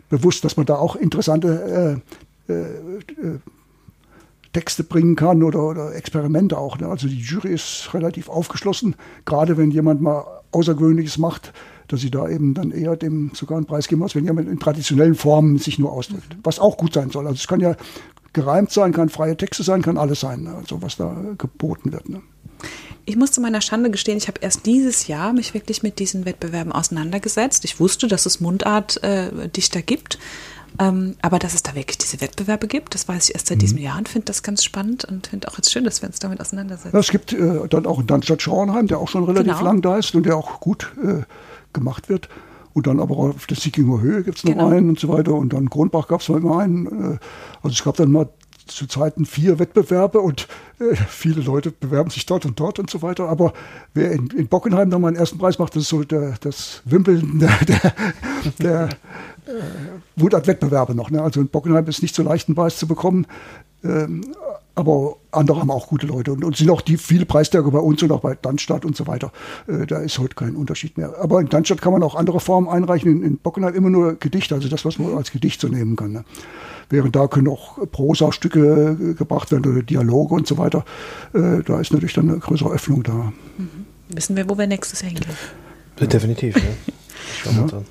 bewusst, 0.09 0.45
dass 0.45 0.57
man 0.57 0.67
da 0.67 0.77
auch 0.77 0.97
interessante 0.97 2.01
äh, 2.49 2.53
äh, 2.53 2.57
äh 2.57 3.39
Texte 4.53 4.85
bringen 4.85 5.17
kann 5.17 5.43
oder, 5.43 5.63
oder 5.63 5.95
Experimente 5.95 6.59
auch. 6.59 6.79
Ne? 6.79 6.89
Also 6.89 7.09
die 7.09 7.21
Jury 7.21 7.53
ist 7.53 7.91
relativ 7.95 8.29
aufgeschlossen, 8.29 8.97
gerade 9.25 9.57
wenn 9.57 9.71
jemand 9.71 10.01
mal 10.01 10.25
Außergewöhnliches 10.53 11.19
macht, 11.19 11.53
dass 11.87 12.01
sie 12.01 12.11
da 12.11 12.29
eben 12.29 12.55
dann 12.55 12.71
eher 12.71 12.97
dem 12.97 13.33
sogar 13.35 13.57
einen 13.57 13.67
Preis 13.67 13.89
geben, 13.89 14.03
als 14.03 14.15
wenn 14.15 14.25
jemand 14.25 14.49
in 14.49 14.59
traditionellen 14.59 15.15
Formen 15.15 15.59
sich 15.59 15.79
nur 15.79 15.93
ausdrückt. 15.93 16.37
Was 16.43 16.59
auch 16.59 16.77
gut 16.77 16.95
sein 16.95 17.11
soll. 17.11 17.27
Also 17.27 17.37
es 17.37 17.49
kann 17.49 17.61
ja 17.61 17.77
gereimt 18.33 18.71
sein, 18.71 18.93
kann 18.93 19.09
freie 19.09 19.37
Texte 19.37 19.63
sein, 19.63 19.83
kann 19.83 19.99
alles 19.99 20.21
sein, 20.21 20.43
ne? 20.43 20.55
also 20.55 20.83
was 20.83 20.97
da 20.97 21.17
geboten 21.37 21.93
wird. 21.93 22.09
Ne? 22.09 22.21
Ich 23.07 23.17
muss 23.17 23.33
zu 23.33 23.41
meiner 23.41 23.61
Schande 23.61 23.91
gestehen, 23.91 24.19
ich 24.19 24.29
habe 24.29 24.41
erst 24.41 24.67
dieses 24.67 25.09
Jahr 25.09 25.33
mich 25.33 25.55
wirklich 25.55 25.83
mit 25.83 25.99
diesen 25.99 26.27
Wettbewerben 26.27 26.71
auseinandergesetzt. 26.71 27.65
Ich 27.65 27.81
wusste, 27.81 28.07
dass 28.07 28.27
es 28.27 28.41
Mundartdichter 28.41 29.79
äh, 29.81 29.83
gibt, 29.83 30.19
ähm, 30.79 31.17
aber 31.23 31.39
dass 31.39 31.55
es 31.55 31.63
da 31.63 31.75
wirklich 31.75 31.99
diese 31.99 32.21
Wettbewerbe 32.21 32.69
gibt, 32.69 32.95
das 32.95 33.09
weiß 33.09 33.29
ich 33.29 33.35
erst 33.35 33.49
seit 33.49 33.59
mhm. 33.59 33.61
diesem 33.61 33.79
Jahr 33.79 33.99
und 33.99 34.09
finde 34.09 34.27
das 34.27 34.43
ganz 34.43 34.65
spannend 34.65 35.05
und 35.05 35.29
finde 35.29 35.49
auch 35.49 35.57
jetzt 35.57 35.73
schön, 35.73 35.85
dass 35.85 36.03
wir 36.03 36.09
uns 36.09 36.19
damit 36.19 36.41
auseinandersetzen. 36.41 36.95
Ja, 36.95 37.01
es 37.01 37.11
gibt 37.11 37.33
äh, 37.33 37.69
dann 37.69 37.87
auch 37.87 37.99
in 37.99 38.07
Darmstadt 38.07 38.43
Schauernheim, 38.43 38.87
der 38.87 38.99
auch 38.99 39.09
schon 39.09 39.25
relativ 39.25 39.53
genau. 39.53 39.65
lang 39.65 39.83
da 39.83 39.99
ist 39.99 40.15
und 40.15 40.25
der 40.25 40.37
auch 40.37 40.61
gut 40.61 40.93
äh, 41.03 41.23
gemacht 41.73 42.09
wird. 42.09 42.29
Und 42.73 42.87
dann 42.87 43.01
aber 43.01 43.17
auf 43.17 43.47
der 43.47 43.57
Sickinger 43.57 44.01
Höhe 44.01 44.23
gibt 44.23 44.39
es 44.39 44.45
noch 44.45 44.53
genau. 44.53 44.69
einen 44.69 44.91
und 44.91 45.01
so 45.01 45.09
weiter. 45.09 45.35
Und 45.35 45.53
dann 45.53 45.69
Kronbach 45.69 46.07
gab 46.07 46.21
es 46.21 46.29
mal 46.29 46.39
immer 46.39 46.59
einen. 46.61 46.87
Äh, 46.87 47.19
also 47.63 47.75
es 47.75 47.83
gab 47.83 47.97
dann 47.97 48.13
mal 48.13 48.29
zu 48.71 48.87
Zeiten 48.87 49.27
vier 49.27 49.59
Wettbewerbe 49.59 50.21
und 50.21 50.49
äh, 50.79 50.95
viele 50.95 51.43
Leute 51.43 51.71
bewerben 51.71 52.11
sich 52.11 52.27
dort 52.27 52.47
und 52.47 52.59
dort 52.59 52.79
und 52.79 52.91
so 52.91 53.03
weiter. 53.03 53.29
Aber 53.29 53.53
wer 53.95 54.13
in, 54.13 54.29
in 54.31 54.49
Bockenheim 54.49 54.91
dann 54.91 55.01
mal 55.01 55.09
einen 55.09 55.17
ersten 55.17 55.39
Preis 55.39 55.59
macht, 55.59 55.77
das 55.77 55.85
ist 55.85 55.89
so 55.89 56.03
der, 56.03 56.35
das 56.41 56.83
Wimbledon 56.85 57.39
der, 57.41 57.59
der, 57.67 57.93
der 58.59 58.89
äh, 59.47 59.53
Mundartwettbewerbe 60.17 60.95
noch. 60.95 61.11
Ne? 61.11 61.23
Also 61.23 61.41
in 61.41 61.49
Bockenheim 61.49 61.87
ist 61.87 62.03
nicht 62.03 62.15
so 62.15 62.23
leicht, 62.23 62.49
einen 62.49 62.57
Preis 62.57 62.79
zu 62.79 62.87
bekommen. 62.87 63.27
Ähm, 63.83 64.35
aber 64.75 65.17
andere 65.33 65.61
haben 65.61 65.71
auch 65.71 65.89
gute 65.89 66.07
Leute 66.07 66.33
und, 66.33 66.45
und 66.45 66.57
sind 66.57 66.71
auch 66.71 66.81
die 66.81 66.97
viele 66.97 67.27
Preisträger 67.27 67.71
bei 67.71 67.79
uns 67.79 68.03
und 68.03 68.13
auch 68.13 68.21
bei 68.21 68.35
Darmstadt 68.35 68.85
und 68.85 68.97
so 68.97 69.07
weiter. 69.07 69.33
Äh, 69.67 69.87
da 69.87 69.99
ist 69.99 70.19
heute 70.19 70.35
kein 70.35 70.57
Unterschied 70.57 70.97
mehr. 70.97 71.15
Aber 71.21 71.41
in 71.41 71.49
Darmstadt 71.49 71.83
kann 71.83 71.93
man 71.93 72.03
auch 72.03 72.15
andere 72.15 72.41
Formen 72.41 72.69
einreichen. 72.69 73.11
In, 73.11 73.23
in 73.23 73.39
Bockenheim 73.39 73.75
immer 73.75 73.91
nur 73.91 74.15
Gedichte, 74.15 74.55
also 74.55 74.69
das, 74.69 74.85
was 74.85 74.99
man 74.99 75.17
als 75.17 75.33
Gedicht 75.33 75.61
so 75.61 75.69
nehmen 75.69 75.97
kann. 75.97 76.13
Ne? 76.13 76.25
Während 76.91 77.17
da 77.17 77.27
können 77.29 77.49
auch 77.49 77.79
Prosa-Stücke 77.91 78.99
äh, 79.01 79.15
gebracht 79.15 79.51
werden 79.51 79.73
oder 79.73 79.83
Dialoge 79.83 80.35
und 80.35 80.47
so 80.47 80.59
weiter. 80.59 80.85
Äh, 81.33 81.63
da 81.65 81.81
ist 81.81 81.93
natürlich 81.93 82.15
dann 82.15 82.29
eine 82.29 82.39
größere 82.39 82.71
Öffnung 82.73 83.03
da. 83.03 83.33
Mhm. 83.57 83.87
Wissen 84.09 84.37
wir, 84.37 84.49
wo 84.49 84.59
wir 84.59 84.67
nächstes 84.67 85.01
hingehen? 85.01 85.25
Definitiv, 86.01 86.57
ja. 86.57 87.53
ja. 87.53 87.83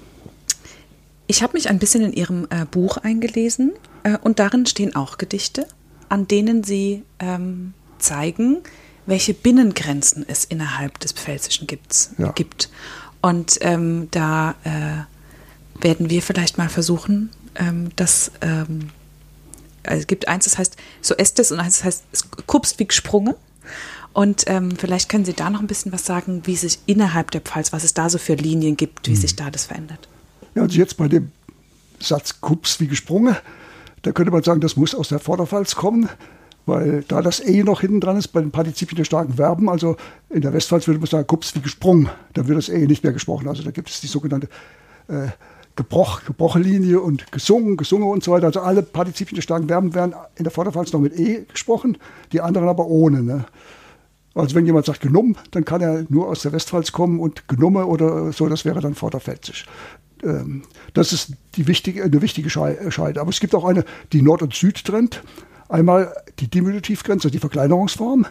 Ich 1.28 1.44
habe 1.44 1.54
mich 1.54 1.70
ein 1.70 1.80
bisschen 1.80 2.04
in 2.04 2.14
Ihrem 2.14 2.48
äh, 2.50 2.66
Buch 2.70 2.98
eingelesen 2.98 3.72
äh, 4.04 4.18
und 4.22 4.40
darin 4.40 4.66
stehen 4.66 4.96
auch 4.96 5.18
Gedichte 5.18 5.66
an 6.10 6.28
denen 6.28 6.64
sie 6.64 7.04
ähm, 7.20 7.74
zeigen, 8.00 8.58
welche 9.06 9.34
Binnengrenzen 9.34 10.26
es 10.28 10.44
innerhalb 10.44 11.00
des 11.00 11.14
Pfälzischen 11.14 11.68
gibt's, 11.68 12.12
ja. 12.18 12.32
gibt. 12.32 12.70
Und 13.22 13.58
ähm, 13.62 14.08
da 14.12 14.56
äh, 14.64 15.84
werden 15.84 16.10
wir 16.10 16.22
vielleicht 16.22 16.58
mal 16.58 16.70
versuchen, 16.70 17.30
ähm, 17.60 17.90
das 17.96 18.32
ähm, 18.42 18.90
also 19.84 20.02
es 20.02 20.08
gibt 20.08 20.28
eins, 20.28 20.46
das 20.46 20.58
heißt 20.58 20.78
so 21.02 21.16
Estes 21.16 21.52
und 21.52 21.60
eins, 21.60 21.78
das 21.78 21.86
heißt 21.86 22.48
Kups 22.48 22.78
wie 22.80 22.86
gesprungen. 22.86 23.36
Und 24.14 24.46
ähm, 24.48 24.72
vielleicht 24.78 25.10
können 25.10 25.26
Sie 25.26 25.34
da 25.34 25.50
noch 25.50 25.62
ein 25.62 25.68
bisschen 25.68 25.92
was 25.92 26.06
sagen, 26.06 26.42
wie 26.46 26.56
sich 26.56 26.80
innerhalb 26.88 27.32
der 27.32 27.42
Pfalz, 27.42 27.72
was 27.72 27.84
es 27.84 27.94
da 27.94 28.10
so 28.10 28.18
für 28.18 28.34
Linien 28.34 28.76
gibt, 28.76 29.08
wie 29.08 29.12
mhm. 29.12 29.18
sich 29.18 29.36
da 29.36 29.52
das 29.52 29.66
verändert. 29.66 30.08
Ja, 30.56 30.64
also 30.64 30.78
jetzt 30.78 30.98
bei 30.98 31.08
dem 31.08 31.32
Satz 32.00 32.42
Kups 32.42 32.80
wie 32.80 32.88
gesprungen, 32.88 33.36
da 34.02 34.12
könnte 34.12 34.32
man 34.32 34.44
sagen, 34.44 34.62
das 34.62 34.76
muss 34.76 34.96
aus 34.96 35.10
der 35.10 35.20
Vorderpfalz 35.20 35.76
kommen, 35.76 36.10
weil 36.66 37.04
da 37.08 37.22
das 37.22 37.40
E 37.40 37.64
noch 37.64 37.82
hinten 37.82 38.00
dran 38.00 38.18
ist 38.18 38.30
bei 38.30 38.42
den 38.42 38.52
Partizipien 38.52 38.98
der 38.98 39.06
starken 39.06 39.36
Verben. 39.36 39.70
Also 39.70 39.98
in 40.30 40.42
der 40.42 40.54
Westpfalz 40.54 40.88
würde 40.88 41.00
man 41.00 41.10
sagen, 41.10 41.28
Kups 41.28 41.56
wie 41.56 41.62
gesprungen. 41.62 42.10
Da 42.34 42.48
wird 42.48 42.58
das 42.58 42.70
E 42.70 42.88
nicht 42.88 43.04
mehr 43.04 43.14
gesprochen. 43.14 43.48
Also 43.48 43.64
da 43.64 43.72
gibt 43.72 43.90
es 43.90 44.02
die 44.02 44.08
sogenannte 44.08 44.48
äh, 45.08 45.28
Gebroch, 45.80 46.26
Gebrochenlinie 46.26 47.00
und 47.00 47.32
gesungen, 47.32 47.78
gesungen 47.78 48.10
und 48.10 48.22
so 48.22 48.34
weiter. 48.34 48.48
Also 48.48 48.60
alle 48.60 48.84
Partizipien 48.84 49.36
der 49.36 49.44
starken 49.44 49.70
Verben 49.70 49.96
werden 49.96 50.14
in 50.36 50.44
der 50.44 50.52
Vorderpfalz 50.52 50.92
noch 50.92 51.00
mit 51.00 51.18
E 51.18 51.46
gesprochen, 51.50 51.98
die 52.34 52.42
anderen 52.42 52.68
aber 52.68 52.88
ohne. 52.88 53.24
Ne? 53.24 53.46
Also 54.36 54.56
wenn 54.56 54.66
jemand 54.66 54.86
sagt 54.86 55.00
genommen, 55.00 55.38
dann 55.52 55.64
kann 55.64 55.80
er 55.80 56.06
nur 56.10 56.28
aus 56.28 56.42
der 56.42 56.52
Westpfalz 56.52 56.92
kommen 56.92 57.22
und 57.22 57.48
genumme 57.48 57.86
oder 57.86 58.34
so, 58.34 58.50
das 58.50 58.66
wäre 58.66 58.82
dann 58.82 58.94
vorderpfälzisch. 58.94 59.68
Ähm, 60.22 60.64
das 60.94 61.14
ist 61.14 61.32
die 61.56 61.66
wichtige, 61.68 62.04
eine 62.04 62.22
wichtige 62.22 62.50
Scheide. 62.50 63.22
Aber 63.22 63.30
es 63.30 63.40
gibt 63.40 63.56
auch 63.56 63.64
eine, 63.64 63.86
die 64.12 64.22
Nord 64.22 64.42
und 64.42 64.54
Süd 64.54 64.84
trennt. 64.84 65.24
Einmal 65.70 66.14
die 66.40 66.50
Diminutivgrenze, 66.50 67.32
die 67.32 67.40
Verkleinerungsform. 67.40 68.26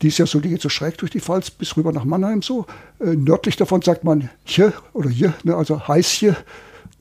Die 0.00 0.08
ist 0.08 0.16
ja 0.16 0.24
so, 0.24 0.40
die 0.40 0.48
geht 0.48 0.62
so 0.62 0.70
schräg 0.70 0.96
durch 0.96 1.10
die 1.10 1.20
Pfalz 1.20 1.50
bis 1.50 1.76
rüber 1.76 1.92
nach 1.92 2.06
Mannheim 2.06 2.40
so. 2.40 2.64
Äh, 2.98 3.14
nördlich 3.14 3.56
davon 3.56 3.82
sagt 3.82 4.04
man 4.04 4.30
hier 4.44 4.72
oder 4.94 5.10
hier, 5.10 5.34
ne, 5.44 5.54
also 5.54 5.86
heißje. 5.86 6.34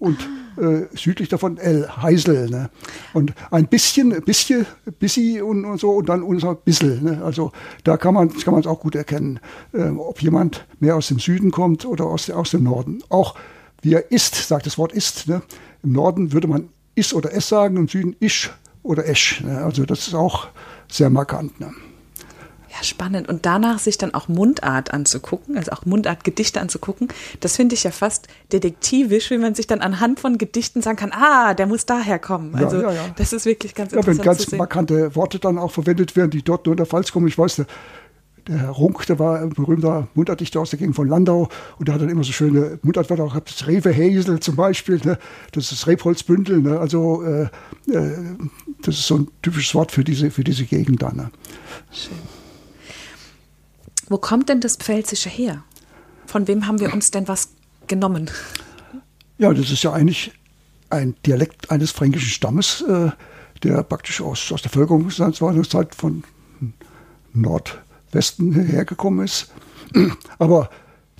Und 0.03 0.19
äh, 0.57 0.87
südlich 0.97 1.29
davon 1.29 1.57
El 1.57 1.87
Heisel. 1.87 2.49
Ne? 2.49 2.69
Und 3.13 3.33
ein 3.51 3.67
bisschen, 3.67 4.09
bisschen, 4.25 4.65
bissi 4.99 5.41
und, 5.41 5.63
und 5.63 5.79
so 5.79 5.91
und 5.91 6.09
dann 6.09 6.23
unser 6.23 6.55
Bissel. 6.55 6.99
Ne? 7.01 7.23
Also 7.23 7.53
da 7.85 7.95
kann 7.95 8.13
man 8.13 8.27
es 8.27 8.43
kann 8.43 8.53
auch 8.65 8.81
gut 8.81 8.95
erkennen, 8.95 9.39
äh, 9.71 9.87
ob 9.87 10.21
jemand 10.21 10.67
mehr 10.81 10.97
aus 10.97 11.07
dem 11.07 11.19
Süden 11.19 11.51
kommt 11.51 11.85
oder 11.85 12.03
aus, 12.03 12.29
aus 12.29 12.51
dem 12.51 12.63
Norden. 12.63 13.01
Auch 13.07 13.35
wie 13.81 13.93
er 13.93 14.11
ist, 14.11 14.35
sagt 14.35 14.65
das 14.65 14.77
Wort 14.77 14.91
ist. 14.91 15.29
Ne? 15.29 15.41
Im 15.83 15.93
Norden 15.93 16.33
würde 16.33 16.49
man 16.49 16.67
is 16.95 17.13
oder 17.13 17.33
es 17.33 17.47
sagen, 17.47 17.77
im 17.77 17.87
Süden 17.87 18.17
isch 18.19 18.51
oder 18.83 19.07
esch. 19.07 19.39
Ne? 19.39 19.63
Also 19.63 19.85
das 19.85 20.07
ist 20.07 20.15
auch 20.15 20.49
sehr 20.91 21.09
markant. 21.09 21.61
Ne? 21.61 21.71
Ja, 22.75 22.83
spannend. 22.83 23.29
Und 23.29 23.45
danach 23.45 23.77
sich 23.77 23.99
dann 23.99 24.15
auch 24.15 24.27
Mundart 24.27 24.93
anzugucken, 24.93 25.57
also 25.57 25.71
auch 25.71 25.85
Mundartgedichte 25.85 26.59
anzugucken, 26.59 27.07
das 27.39 27.55
finde 27.55 27.75
ich 27.75 27.83
ja 27.83 27.91
fast 27.91 28.27
detektivisch, 28.51 29.29
wie 29.29 29.37
man 29.37 29.53
sich 29.53 29.67
dann 29.67 29.81
anhand 29.81 30.19
von 30.19 30.39
Gedichten 30.39 30.81
sagen 30.81 30.97
kann, 30.97 31.11
ah, 31.11 31.53
der 31.53 31.67
muss 31.67 31.85
daher 31.85 32.17
kommen. 32.17 32.55
Also 32.55 32.77
ja, 32.77 32.89
ja, 32.89 32.93
ja. 32.93 33.05
das 33.15 33.31
ist 33.31 33.45
wirklich 33.45 33.75
ganz 33.75 33.93
interessant. 33.93 34.17
Ja, 34.17 34.25
wenn 34.25 34.37
ganz 34.37 34.51
markante 34.53 35.15
Worte 35.15 35.37
dann 35.37 35.59
auch 35.59 35.71
verwendet 35.71 36.15
werden, 36.15 36.31
die 36.31 36.41
dort 36.41 36.65
nur 36.65 36.73
in 36.73 36.77
der 36.77 36.87
Pfalz 36.87 37.11
kommen. 37.11 37.27
Ich 37.27 37.37
weiß, 37.37 37.63
der 38.47 38.57
Herr 38.57 38.69
Runk, 38.69 39.05
der 39.05 39.19
war 39.19 39.39
ein 39.39 39.49
berühmter 39.49 40.07
Mundartdichter 40.15 40.59
aus 40.59 40.71
der 40.71 40.79
Gegend 40.79 40.95
von 40.95 41.07
Landau 41.07 41.49
und 41.77 41.87
der 41.87 41.95
hat 41.95 42.01
dann 42.01 42.09
immer 42.09 42.23
so 42.23 42.31
schöne 42.31 42.79
Mundartwörter 42.81 43.25
gehabt, 43.25 43.49
das 43.49 43.67
Rewe 43.67 44.39
zum 44.39 44.55
Beispiel, 44.55 44.99
ne? 45.03 45.17
das 45.51 45.65
ist 45.65 45.73
das 45.73 45.87
Rebholzbündel, 45.87 46.59
ne? 46.59 46.79
also 46.79 47.23
äh, 47.23 47.43
äh, 47.43 47.49
das 48.81 48.95
ist 48.95 49.07
so 49.07 49.19
ein 49.19 49.27
typisches 49.41 49.73
Wort 49.75 49.91
für 49.91 50.03
diese, 50.03 50.31
für 50.31 50.43
diese 50.43 50.65
Gegend 50.65 51.03
da. 51.03 51.13
Ne? 51.13 51.29
Schön. 51.91 52.17
Wo 54.07 54.17
kommt 54.17 54.49
denn 54.49 54.61
das 54.61 54.75
Pfälzische 54.75 55.29
her? 55.29 55.63
Von 56.25 56.47
wem 56.47 56.67
haben 56.67 56.79
wir 56.79 56.93
uns 56.93 57.11
denn 57.11 57.27
was 57.27 57.49
genommen? 57.87 58.29
Ja, 59.37 59.53
das 59.53 59.71
ist 59.71 59.83
ja 59.83 59.93
eigentlich 59.93 60.31
ein 60.89 61.15
Dialekt 61.25 61.71
eines 61.71 61.91
fränkischen 61.91 62.29
Stammes, 62.29 62.81
äh, 62.81 63.09
der 63.63 63.83
praktisch 63.83 64.21
aus, 64.21 64.51
aus 64.51 64.61
der 64.61 64.71
Völkerungszeit 64.71 65.95
von 65.95 66.23
Nord 67.33 67.81
Westen 68.11 68.53
hergekommen 68.53 69.25
ist. 69.25 69.51
Aber 70.37 70.69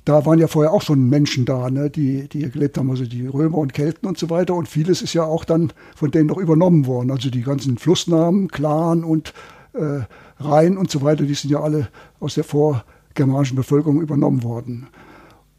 da 0.04 0.26
waren 0.26 0.38
ja 0.38 0.48
vorher 0.48 0.72
auch 0.72 0.82
schon 0.82 1.08
Menschen 1.08 1.44
da, 1.46 1.70
ne, 1.70 1.88
die, 1.88 2.28
die 2.28 2.40
hier 2.40 2.50
gelebt 2.50 2.76
haben, 2.76 2.90
also 2.90 3.06
die 3.06 3.26
Römer 3.26 3.58
und 3.58 3.72
Kelten 3.72 4.06
und 4.06 4.18
so 4.18 4.28
weiter. 4.28 4.54
Und 4.54 4.68
vieles 4.68 5.00
ist 5.00 5.14
ja 5.14 5.24
auch 5.24 5.44
dann 5.44 5.72
von 5.96 6.10
denen 6.10 6.26
noch 6.26 6.36
übernommen 6.36 6.86
worden. 6.86 7.10
Also 7.10 7.30
die 7.30 7.42
ganzen 7.42 7.78
Flussnamen, 7.78 8.48
Clan 8.48 9.02
und 9.02 9.32
äh, 9.74 10.02
Rhein 10.42 10.76
und 10.76 10.90
so 10.90 11.02
weiter, 11.02 11.24
die 11.24 11.34
sind 11.34 11.50
ja 11.50 11.60
alle 11.60 11.88
aus 12.20 12.34
der 12.34 12.44
vorgermanischen 12.44 13.56
Bevölkerung 13.56 14.00
übernommen 14.00 14.42
worden. 14.42 14.88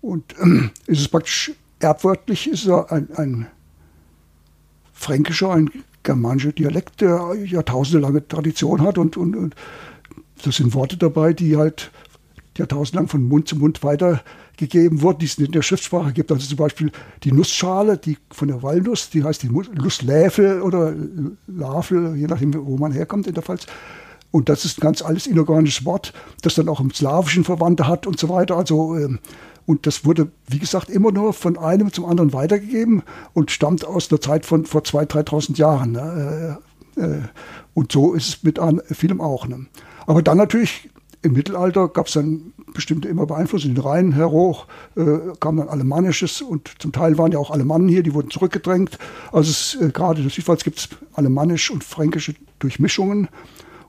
Und 0.01 0.33
äh, 0.39 0.69
ist 0.91 1.01
es 1.01 1.07
praktisch 1.07 1.53
erbwörtlich, 1.79 2.49
ist 2.49 2.65
es 2.65 2.69
ein, 2.89 3.09
ein 3.15 3.47
fränkischer, 4.93 5.51
ein 5.51 5.69
germanischer 6.03 6.51
Dialekt, 6.51 7.01
der 7.01 7.35
jahrtausendelange 7.43 8.27
Tradition 8.27 8.81
hat 8.81 8.97
und, 8.97 9.17
und, 9.17 9.35
und 9.35 9.55
das 10.43 10.57
sind 10.57 10.73
Worte 10.73 10.97
dabei, 10.97 11.33
die 11.33 11.57
halt 11.57 11.91
jahrtausendlang 12.57 13.07
von 13.07 13.23
Mund 13.23 13.47
zu 13.47 13.57
Mund 13.57 13.83
weitergegeben 13.83 15.01
wurden, 15.01 15.19
die 15.19 15.25
es 15.25 15.37
in 15.37 15.51
der 15.51 15.61
Schriftsprache 15.61 16.13
gibt. 16.13 16.31
Also 16.31 16.47
zum 16.47 16.57
Beispiel 16.57 16.91
die 17.23 17.31
Nussschale, 17.31 17.97
die 17.97 18.17
von 18.31 18.47
der 18.47 18.63
Walnuss, 18.63 19.09
die 19.09 19.23
heißt 19.23 19.43
die 19.43 19.49
Nussläfel 19.49 20.61
oder 20.61 20.93
Lafel, 21.47 22.15
je 22.15 22.27
nachdem, 22.27 22.53
wo 22.65 22.77
man 22.77 22.91
herkommt 22.91 23.27
in 23.27 23.33
der 23.33 23.43
Pfalz. 23.43 23.65
Und 24.35 24.49
das 24.49 24.65
ist 24.65 24.79
ein 24.79 24.81
ganz 24.81 25.01
alles 25.01 25.27
inorganisches 25.27 25.85
Wort, 25.85 26.11
das 26.41 26.55
dann 26.55 26.67
auch 26.67 26.81
im 26.81 26.93
Slawischen 26.93 27.45
Verwandte 27.45 27.87
hat 27.87 28.05
und 28.05 28.19
so 28.19 28.27
weiter. 28.27 28.57
Also, 28.57 28.97
ähm, 28.97 29.19
und 29.65 29.87
das 29.87 30.03
wurde, 30.03 30.27
wie 30.49 30.59
gesagt, 30.59 30.89
immer 30.89 31.13
nur 31.13 31.31
von 31.31 31.57
einem 31.57 31.93
zum 31.93 32.03
anderen 32.03 32.33
weitergegeben 32.33 33.03
und 33.33 33.49
stammt 33.49 33.85
aus 33.85 34.09
der 34.09 34.19
Zeit 34.19 34.45
von 34.45 34.65
vor 34.65 34.81
2.000, 34.81 35.23
3.000 35.29 35.57
Jahren. 35.57 35.93
Ne? 35.93 36.59
Äh, 36.97 37.01
äh, 37.01 37.21
und 37.73 37.93
so 37.93 38.13
ist 38.13 38.27
es 38.27 38.43
mit 38.43 38.59
vielem 38.91 39.21
auch. 39.21 39.47
Ne? 39.47 39.67
Aber 40.05 40.21
dann 40.21 40.35
natürlich 40.35 40.89
im 41.21 41.31
Mittelalter 41.31 41.87
gab 41.87 42.07
es 42.07 42.13
dann 42.15 42.51
bestimmte 42.73 43.07
immer 43.07 43.25
Beeinflussungen. 43.27 43.75
Den 43.75 43.85
Rhein 43.85 44.11
her 44.11 44.31
hoch 44.31 44.67
äh, 44.97 45.17
kam 45.39 45.55
dann 45.55 45.69
Alemannisches 45.69 46.41
und 46.41 46.71
zum 46.79 46.91
Teil 46.91 47.17
waren 47.17 47.31
ja 47.31 47.39
auch 47.39 47.51
Alemannen 47.51 47.87
hier, 47.87 48.03
die 48.03 48.13
wurden 48.13 48.31
zurückgedrängt. 48.31 48.99
Also 49.31 49.79
äh, 49.79 49.91
gerade 49.91 50.17
in 50.19 50.25
der 50.25 50.31
Südpfalz 50.33 50.65
gibt 50.65 50.79
es 50.79 50.89
alemannisch 51.13 51.71
und 51.71 51.85
fränkische 51.85 52.35
Durchmischungen. 52.59 53.29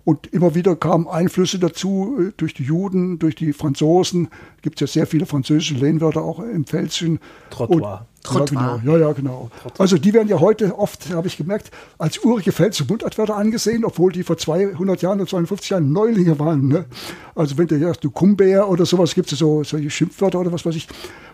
Und 0.07 0.29
immer 0.29 0.55
wieder 0.55 0.77
kamen 0.77 1.09
Einflüsse 1.09 1.59
dazu 1.59 2.17
äh, 2.21 2.33
durch 2.37 2.55
die 2.55 2.63
Juden, 2.63 3.19
durch 3.19 3.35
die 3.35 3.53
Franzosen. 3.53 4.29
Gibt 4.63 4.81
es 4.81 4.89
ja 4.89 5.01
sehr 5.01 5.07
viele 5.09 5.27
französische 5.27 5.75
Lehnwörter 5.75 6.23
auch 6.23 6.39
im 6.39 6.65
Pfälzischen. 6.65 7.19
Trottoir. 7.51 8.07
Ja, 8.33 8.45
genau. 8.45 8.81
Ja, 8.85 8.99
ja, 8.99 9.13
genau. 9.13 9.51
Also 9.79 9.99
die 9.99 10.15
werden 10.15 10.29
ja 10.29 10.39
heute 10.39 10.79
oft, 10.79 11.13
habe 11.13 11.27
ich 11.27 11.37
gemerkt, 11.37 11.73
als 11.99 12.19
urige 12.19 12.53
Pfälzische 12.53 12.89
Mundartwörter 12.89 13.35
angesehen, 13.35 13.85
obwohl 13.85 14.13
die 14.13 14.23
vor 14.23 14.39
200 14.39 15.03
Jahren 15.03 15.19
oder 15.19 15.29
250 15.29 15.71
Jahren 15.71 15.91
Neulinge 15.91 16.39
waren. 16.39 16.69
Ne? 16.69 16.85
Also 17.35 17.59
wenn 17.59 17.67
du 17.67 17.77
sagst, 17.81 18.05
du 18.05 18.11
Kumbär 18.13 18.69
oder 18.69 18.87
sowas, 18.87 19.13
gibt 19.13 19.33
es 19.33 19.41
so 19.41 19.65
solche 19.65 19.91
Schimpfwörter 19.91 20.39
oder 20.39 20.53
was 20.53 20.65
weiß 20.65 20.77
ich. 20.77 20.87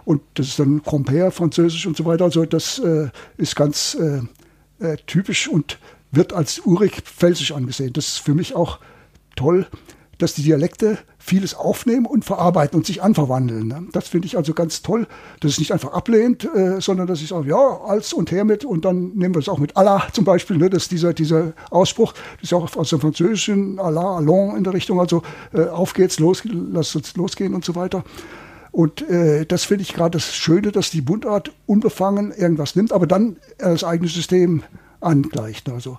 Und 0.07 0.23
das 0.33 0.49
ist 0.49 0.59
dann 0.59 0.81
Compère, 0.81 1.31
Französisch 1.31 1.87
und 1.87 1.95
so 1.95 2.07
weiter. 2.07 2.25
Also 2.25 2.47
das 2.47 2.79
äh, 2.79 3.11
ist 3.37 3.55
ganz 3.55 3.99
äh, 4.01 4.23
äh, 4.83 4.97
typisch 5.07 5.47
und 5.47 5.79
wird 6.13 6.33
als 6.33 6.61
urig 6.61 7.03
pfälzisch 7.03 7.53
angesehen. 7.53 7.93
Das 7.93 8.07
ist 8.09 8.19
für 8.19 8.35
mich 8.35 8.55
auch 8.55 8.79
toll, 9.35 9.67
dass 10.19 10.35
die 10.35 10.43
Dialekte 10.43 10.99
vieles 11.19 11.55
aufnehmen 11.55 12.07
und 12.07 12.25
verarbeiten 12.25 12.77
und 12.77 12.87
sich 12.87 13.03
anverwandeln. 13.03 13.67
Ne? 13.67 13.87
Das 13.93 14.09
finde 14.09 14.27
ich 14.27 14.37
also 14.37 14.55
ganz 14.55 14.83
toll, 14.83 15.07
dass 15.41 15.53
es 15.53 15.59
nicht 15.59 15.73
einfach 15.73 15.93
ablehnt, 15.93 16.49
äh, 16.55 16.81
sondern 16.81 17.07
dass 17.07 17.21
ich 17.23 17.29
sage, 17.29 17.49
ja, 17.49 17.81
als 17.87 18.13
und 18.13 18.31
her 18.31 18.45
mit 18.45 18.65
und 18.65 18.85
dann 18.85 19.13
nehmen 19.15 19.35
wir 19.35 19.41
es 19.41 19.49
auch 19.49 19.59
mit 19.59 19.77
Allah 19.77 20.07
zum 20.13 20.25
Beispiel, 20.25 20.59
ne? 20.59 20.71
dass 20.71 20.89
dieser, 20.89 21.13
dieser 21.13 21.55
Ausspruch, 21.71 22.13
das 22.13 22.45
ist 22.45 22.51
ja 22.53 22.59
auch 22.59 22.77
aus 22.77 22.91
dem 22.91 23.01
Französischen, 23.01 23.79
Allah, 23.81 24.17
allons 24.17 24.57
in 24.57 24.65
der 24.65 24.75
Richtung, 24.75 25.01
also 25.01 25.23
äh, 25.53 25.63
auf 25.63 25.93
geht's, 25.95 26.21
los, 26.21 26.43
lass 26.45 26.95
uns 26.95 27.17
losgehen 27.17 27.55
und 27.55 27.65
so 27.65 27.75
weiter. 27.75 28.05
Und 28.71 29.03
äh, 29.09 29.45
das 29.45 29.65
finde 29.65 29.83
ich 29.83 29.93
gerade 29.93 30.19
das 30.19 30.35
Schöne, 30.35 30.73
dass 30.73 30.91
die 30.91 31.03
Mundart 31.03 31.53
unbefangen 31.67 32.33
irgendwas 32.33 32.75
nimmt, 32.77 32.93
aber 32.93 33.07
dann 33.07 33.37
das 33.59 33.85
eigene 33.85 34.09
System 34.09 34.63
angleicht. 35.03 35.69
Also. 35.69 35.99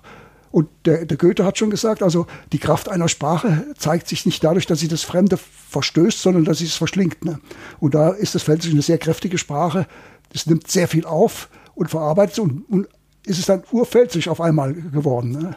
Und 0.50 0.68
der, 0.84 1.04
der, 1.04 1.16
Goethe 1.16 1.44
hat 1.44 1.58
schon 1.58 1.70
gesagt, 1.70 2.02
also 2.02 2.26
die 2.52 2.58
Kraft 2.58 2.88
einer 2.88 3.08
Sprache 3.08 3.66
zeigt 3.76 4.06
sich 4.06 4.24
nicht 4.24 4.44
dadurch, 4.44 4.66
dass 4.66 4.78
sie 4.78 4.86
das 4.86 5.02
Fremde 5.02 5.36
verstößt, 5.36 6.20
sondern 6.22 6.44
dass 6.44 6.58
sie 6.58 6.66
es 6.66 6.76
verschlingt. 6.76 7.24
Ne? 7.24 7.40
Und 7.80 7.94
da 7.94 8.10
ist 8.10 8.36
das 8.36 8.44
Pfälzisch 8.44 8.70
eine 8.70 8.82
sehr 8.82 8.98
kräftige 8.98 9.36
Sprache. 9.36 9.86
Es 10.32 10.46
nimmt 10.46 10.70
sehr 10.70 10.86
viel 10.86 11.06
auf 11.06 11.48
und 11.74 11.90
verarbeitet 11.90 12.38
und, 12.38 12.70
und 12.70 12.88
ist 13.26 13.38
es 13.38 13.46
dann 13.46 13.64
urpfälzisch 13.72 14.28
auf 14.28 14.40
einmal 14.40 14.74
geworden. 14.74 15.32
Ne? 15.32 15.56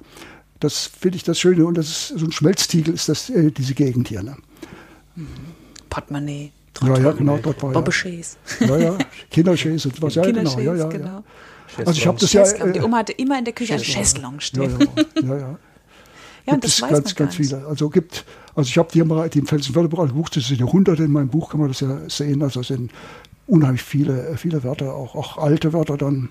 Das 0.60 0.88
finde 0.88 1.18
ich 1.18 1.24
das 1.24 1.40
Schöne 1.40 1.66
und 1.66 1.78
das 1.78 1.88
ist 1.88 2.20
so 2.20 2.26
ein 2.26 2.32
Schmelztiegel 2.32 2.94
ist 2.94 3.08
das 3.08 3.30
äh, 3.30 3.52
diese 3.52 3.76
Gegend 3.76 4.08
hier. 4.08 4.24
Ne? 4.24 4.36
Portemonnaie. 5.90 6.52
Ja, 6.84 6.98
ja, 6.98 7.12
genau, 7.12 7.38
dort 7.38 7.62
war 7.64 7.72
Bobbeschäs. 7.72 8.38
Ja, 8.60 8.78
ja, 8.78 8.98
Kinderschäs 9.32 9.86
und 9.86 10.02
was, 10.02 10.16
ja, 10.16 10.24
genau, 10.24 10.60
ja, 10.60 10.76
ja, 10.76 10.88
genau. 10.88 11.24
Also 11.78 11.92
ich 11.92 12.08
habe 12.08 12.20
das 12.20 12.34
ja. 12.34 12.44
Äh, 12.44 12.74
die 12.74 12.82
Oma 12.82 12.98
hatte 12.98 13.14
immer 13.14 13.38
in 13.38 13.46
der 13.46 13.54
Küche 13.54 13.74
ein 13.74 13.80
Chaiselong 13.80 14.40
stehen. 14.40 14.80
Ja, 14.80 15.22
ja, 15.22 15.22
ja. 15.22 15.38
ja. 15.38 15.60
ja 16.46 16.54
gibt 16.54 16.66
es 16.66 16.82
ganz, 16.82 17.16
ganz 17.16 17.36
viele. 17.36 17.66
Also 17.68 17.90
gibt, 17.90 18.26
also 18.56 18.68
ich 18.68 18.78
habe 18.78 18.90
hier 18.92 19.06
mal 19.06 19.30
die 19.30 19.40
im 19.40 19.48
Felsen-Wörterbuch 19.48 20.08
Buch, 20.10 20.30
das 20.30 20.48
sind 20.48 20.60
Jahrhunderte 20.60 21.04
in 21.04 21.12
meinem 21.12 21.30
Buch, 21.30 21.50
kann 21.50 21.60
man 21.60 21.70
das 21.70 21.82
ja 21.82 21.98
sehen. 22.08 22.42
Also 22.42 22.62
es 22.62 22.68
sind 22.68 22.92
unheimlich 23.48 23.84
viele, 23.84 24.36
viele 24.38 24.64
Wörter, 24.64 24.94
auch, 24.94 25.16
auch 25.16 25.38
alte 25.38 25.74
Wörter 25.74 25.98
dann. 25.98 26.30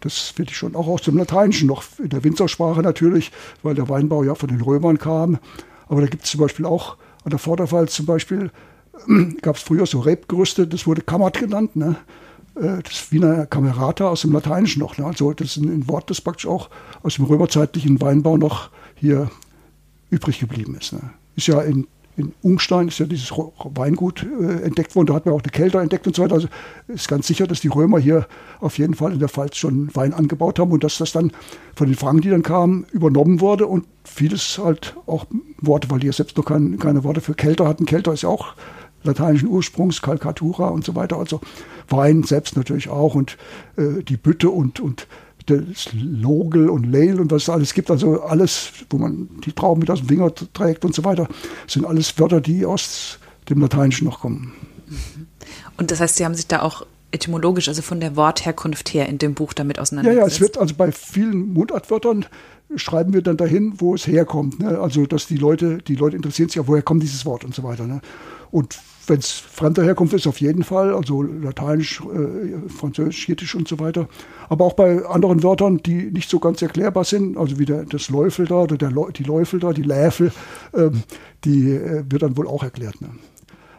Das 0.00 0.18
finde 0.18 0.50
ich 0.50 0.56
schon 0.56 0.74
auch 0.74 0.88
aus 0.88 1.02
dem 1.02 1.16
Lateinischen 1.16 1.68
noch, 1.68 1.84
in 1.98 2.08
der 2.08 2.24
Winzersprache 2.24 2.82
natürlich, 2.82 3.30
weil 3.62 3.74
der 3.74 3.88
Weinbau 3.88 4.24
ja 4.24 4.34
von 4.34 4.48
den 4.48 4.60
Römern 4.60 4.98
kam. 4.98 5.38
Aber 5.88 6.00
da 6.00 6.08
gibt 6.08 6.24
es 6.24 6.30
zum 6.30 6.40
Beispiel 6.40 6.66
auch 6.66 6.96
an 7.24 7.30
der 7.30 7.38
Vorderpfalz 7.38 7.94
zum 7.94 8.06
Beispiel, 8.06 8.50
gab 9.42 9.56
es 9.56 9.62
früher 9.62 9.86
so 9.86 10.00
Rebgerüste, 10.00 10.66
das 10.66 10.86
wurde 10.86 11.02
Kammert 11.02 11.38
genannt. 11.38 11.76
Ne? 11.76 11.96
Äh, 12.54 12.82
das 12.82 13.10
Wiener 13.10 13.46
Camerata 13.46 14.08
aus 14.08 14.22
dem 14.22 14.32
Lateinischen 14.32 14.80
noch. 14.80 14.98
Ne? 14.98 15.06
Also 15.06 15.32
das 15.32 15.56
ist 15.56 15.64
ein 15.64 15.88
Wort, 15.88 16.10
das 16.10 16.20
praktisch 16.20 16.46
auch 16.46 16.70
aus 17.02 17.16
dem 17.16 17.24
römerzeitlichen 17.24 18.00
Weinbau 18.00 18.36
noch 18.36 18.70
hier 18.94 19.30
übrig 20.10 20.38
geblieben 20.38 20.76
ist. 20.78 20.92
Ne? 20.92 21.00
Ist 21.36 21.46
ja 21.46 21.60
in, 21.62 21.86
in 22.16 22.34
Ungstein 22.42 22.88
ist 22.88 22.98
ja 22.98 23.06
dieses 23.06 23.30
Weingut 23.30 24.22
äh, 24.22 24.62
entdeckt 24.62 24.94
worden, 24.94 25.06
da 25.06 25.14
hat 25.14 25.24
man 25.24 25.34
auch 25.34 25.42
eine 25.42 25.50
Kelter 25.50 25.80
entdeckt 25.80 26.06
und 26.06 26.14
so 26.14 26.22
weiter. 26.22 26.34
Also 26.34 26.48
ist 26.88 27.08
ganz 27.08 27.26
sicher, 27.26 27.46
dass 27.46 27.60
die 27.60 27.68
Römer 27.68 27.98
hier 27.98 28.26
auf 28.60 28.76
jeden 28.76 28.94
Fall 28.94 29.14
in 29.14 29.18
der 29.18 29.30
Pfalz 29.30 29.56
schon 29.56 29.94
Wein 29.94 30.12
angebaut 30.12 30.58
haben 30.58 30.72
und 30.72 30.84
dass 30.84 30.98
das 30.98 31.12
dann 31.12 31.32
von 31.74 31.86
den 31.86 31.96
Franken, 31.96 32.20
die 32.20 32.30
dann 32.30 32.42
kamen, 32.42 32.84
übernommen 32.92 33.40
wurde 33.40 33.66
und 33.66 33.86
vieles 34.04 34.58
halt 34.58 34.94
auch 35.06 35.26
Worte, 35.58 35.90
weil 35.90 36.00
die 36.00 36.06
ja 36.08 36.12
selbst 36.12 36.36
noch 36.36 36.44
kein, 36.44 36.78
keine 36.78 37.02
Worte 37.02 37.22
für 37.22 37.34
Kelter 37.34 37.66
hatten. 37.66 37.86
Kelter 37.86 38.12
ist 38.12 38.22
ja 38.22 38.28
auch 38.28 38.54
lateinischen 39.04 39.48
Ursprungs, 39.48 40.02
Calcatura 40.02 40.68
und 40.68 40.84
so 40.84 40.94
weiter. 40.94 41.18
Also 41.18 41.40
Wein 41.88 42.22
selbst 42.22 42.56
natürlich 42.56 42.88
auch 42.88 43.14
und 43.14 43.36
äh, 43.76 44.02
die 44.02 44.16
Bütte 44.16 44.50
und, 44.50 44.80
und 44.80 45.06
das 45.46 45.88
Logel 45.92 46.68
und 46.68 46.84
Leil 46.84 47.20
und 47.20 47.30
was 47.30 47.42
es 47.42 47.48
alles 47.48 47.74
gibt, 47.74 47.90
also 47.90 48.22
alles, 48.22 48.72
wo 48.90 48.98
man 48.98 49.28
die 49.44 49.52
Trauben 49.52 49.80
mit 49.80 49.90
aus 49.90 49.98
dem 49.98 50.08
Finger 50.08 50.32
trägt 50.34 50.84
und 50.84 50.94
so 50.94 51.04
weiter, 51.04 51.28
sind 51.66 51.84
alles 51.84 52.18
Wörter, 52.18 52.40
die 52.40 52.64
aus 52.64 53.18
dem 53.48 53.60
Lateinischen 53.60 54.04
noch 54.04 54.20
kommen. 54.20 54.52
Und 55.76 55.90
das 55.90 56.00
heißt, 56.00 56.16
Sie 56.16 56.24
haben 56.24 56.34
sich 56.34 56.46
da 56.46 56.62
auch 56.62 56.86
etymologisch, 57.10 57.68
also 57.68 57.82
von 57.82 58.00
der 58.00 58.16
Wortherkunft 58.16 58.94
her 58.94 59.08
in 59.08 59.18
dem 59.18 59.34
Buch 59.34 59.52
damit 59.52 59.78
auseinandergesetzt? 59.78 60.20
Ja, 60.20 60.28
ja, 60.28 60.34
es 60.34 60.40
wird 60.40 60.58
also 60.58 60.74
bei 60.74 60.92
vielen 60.92 61.52
Mundartwörtern 61.52 62.26
schreiben 62.76 63.12
wir 63.12 63.22
dann 63.22 63.36
dahin, 63.36 63.74
wo 63.78 63.94
es 63.94 64.06
herkommt. 64.06 64.60
Ne? 64.60 64.78
Also, 64.78 65.06
dass 65.06 65.26
die 65.26 65.36
Leute, 65.36 65.78
die 65.78 65.94
Leute 65.94 66.16
interessieren 66.16 66.48
sich 66.48 66.56
ja, 66.56 66.66
woher 66.66 66.82
kommt 66.82 67.02
dieses 67.02 67.26
Wort 67.26 67.44
und 67.44 67.54
so 67.54 67.62
weiter. 67.62 67.86
Ne? 67.86 68.00
Und 68.50 68.78
wenn 69.06 69.18
es 69.18 69.30
fremder 69.30 69.82
Herkunft 69.82 70.14
ist, 70.14 70.26
auf 70.26 70.40
jeden 70.40 70.62
Fall, 70.62 70.94
also 70.94 71.22
Lateinisch, 71.22 72.00
äh, 72.00 72.68
Französisch, 72.68 73.28
Jiddisch 73.28 73.54
und 73.54 73.68
so 73.68 73.78
weiter. 73.78 74.08
Aber 74.48 74.64
auch 74.64 74.74
bei 74.74 75.04
anderen 75.04 75.42
Wörtern, 75.42 75.78
die 75.78 76.10
nicht 76.10 76.30
so 76.30 76.38
ganz 76.38 76.62
erklärbar 76.62 77.04
sind, 77.04 77.36
also 77.36 77.58
wie 77.58 77.64
der, 77.64 77.84
das 77.84 78.08
Läufel 78.10 78.46
da 78.46 78.62
oder 78.62 78.76
der, 78.76 78.90
die 78.90 79.24
Läufel 79.24 79.60
da, 79.60 79.72
die 79.72 79.82
Läfel, 79.82 80.32
äh, 80.72 80.90
die 81.44 81.72
äh, 81.72 82.04
wird 82.08 82.22
dann 82.22 82.36
wohl 82.36 82.46
auch 82.46 82.62
erklärt. 82.62 83.00
Ne? 83.00 83.08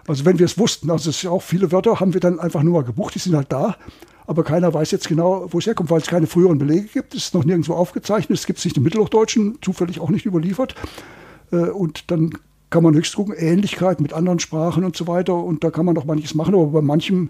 Also 0.07 0.25
wenn 0.25 0.39
wir 0.39 0.45
es 0.45 0.57
wussten, 0.57 0.91
also 0.91 1.09
es 1.09 1.17
ist 1.17 1.23
ja 1.23 1.31
auch 1.31 1.41
viele 1.41 1.71
Wörter 1.71 1.99
haben 1.99 2.13
wir 2.13 2.19
dann 2.19 2.39
einfach 2.39 2.63
nur 2.63 2.73
mal 2.73 2.83
gebucht, 2.83 3.15
die 3.15 3.19
sind 3.19 3.35
halt 3.35 3.51
da, 3.51 3.77
aber 4.25 4.43
keiner 4.43 4.73
weiß 4.73 4.91
jetzt 4.91 5.07
genau, 5.07 5.47
wo 5.51 5.59
es 5.59 5.65
herkommt, 5.65 5.89
weil 5.89 6.01
es 6.01 6.07
keine 6.07 6.27
früheren 6.27 6.57
Belege 6.57 6.87
gibt. 6.87 7.13
Es 7.13 7.25
ist 7.25 7.33
noch 7.33 7.43
nirgendwo 7.43 7.73
aufgezeichnet, 7.73 8.37
es 8.37 8.45
gibt 8.45 8.59
es 8.59 8.65
nicht 8.65 8.77
im 8.77 8.83
Mittelhochdeutschen, 8.83 9.59
zufällig 9.61 9.99
auch 9.99 10.09
nicht 10.09 10.25
überliefert. 10.25 10.75
Äh, 11.51 11.69
und 11.69 12.11
dann 12.11 12.31
kann 12.73 12.81
man 12.81 12.95
höchst 12.95 13.15
gucken, 13.15 13.35
Ähnlichkeit 13.37 14.01
mit 14.01 14.13
anderen 14.13 14.39
Sprachen 14.39 14.83
und 14.83 14.95
so 14.95 15.05
weiter. 15.05 15.35
Und 15.35 15.63
da 15.63 15.69
kann 15.69 15.85
man 15.85 15.93
noch 15.93 16.05
manches 16.05 16.33
machen, 16.33 16.55
aber 16.55 16.65
bei 16.65 16.81
manchem 16.81 17.29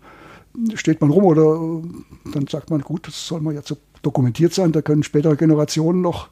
steht 0.74 1.02
man 1.02 1.10
rum 1.10 1.26
oder 1.26 1.82
äh, 1.84 2.32
dann 2.32 2.48
sagt 2.48 2.70
man, 2.70 2.80
gut, 2.80 3.08
das 3.08 3.28
soll 3.28 3.42
mal 3.42 3.54
jetzt 3.54 3.68
so 3.68 3.76
dokumentiert 4.04 4.54
sein, 4.54 4.72
da 4.72 4.82
können 4.82 5.04
spätere 5.04 5.36
Generationen 5.36 6.00
noch 6.00 6.30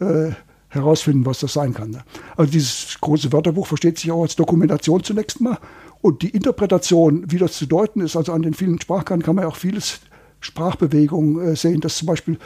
äh, 0.00 0.32
herausfinden, 0.68 1.24
was 1.24 1.40
das 1.40 1.54
sein 1.54 1.72
kann. 1.72 1.92
Ne? 1.92 2.04
Also 2.36 2.52
dieses 2.52 2.98
große 3.00 3.32
Wörterbuch 3.32 3.66
versteht 3.66 3.98
sich 3.98 4.12
auch 4.12 4.20
als 4.20 4.36
Dokumentation 4.36 5.02
zunächst 5.02 5.40
mal. 5.40 5.56
Und 6.02 6.20
die 6.20 6.28
Interpretation, 6.28 7.24
wie 7.28 7.38
das 7.38 7.54
zu 7.54 7.64
deuten 7.64 8.02
ist, 8.02 8.16
also 8.16 8.34
an 8.34 8.42
den 8.42 8.52
vielen 8.52 8.78
Sprachkarten 8.78 9.22
kann 9.22 9.34
man 9.34 9.44
ja 9.44 9.48
auch 9.48 9.56
vieles 9.56 10.00
Sprachbewegungen 10.40 11.52
äh, 11.52 11.56
sehen, 11.56 11.80
dass 11.80 11.96
zum 11.96 12.06
Beispiel 12.06 12.36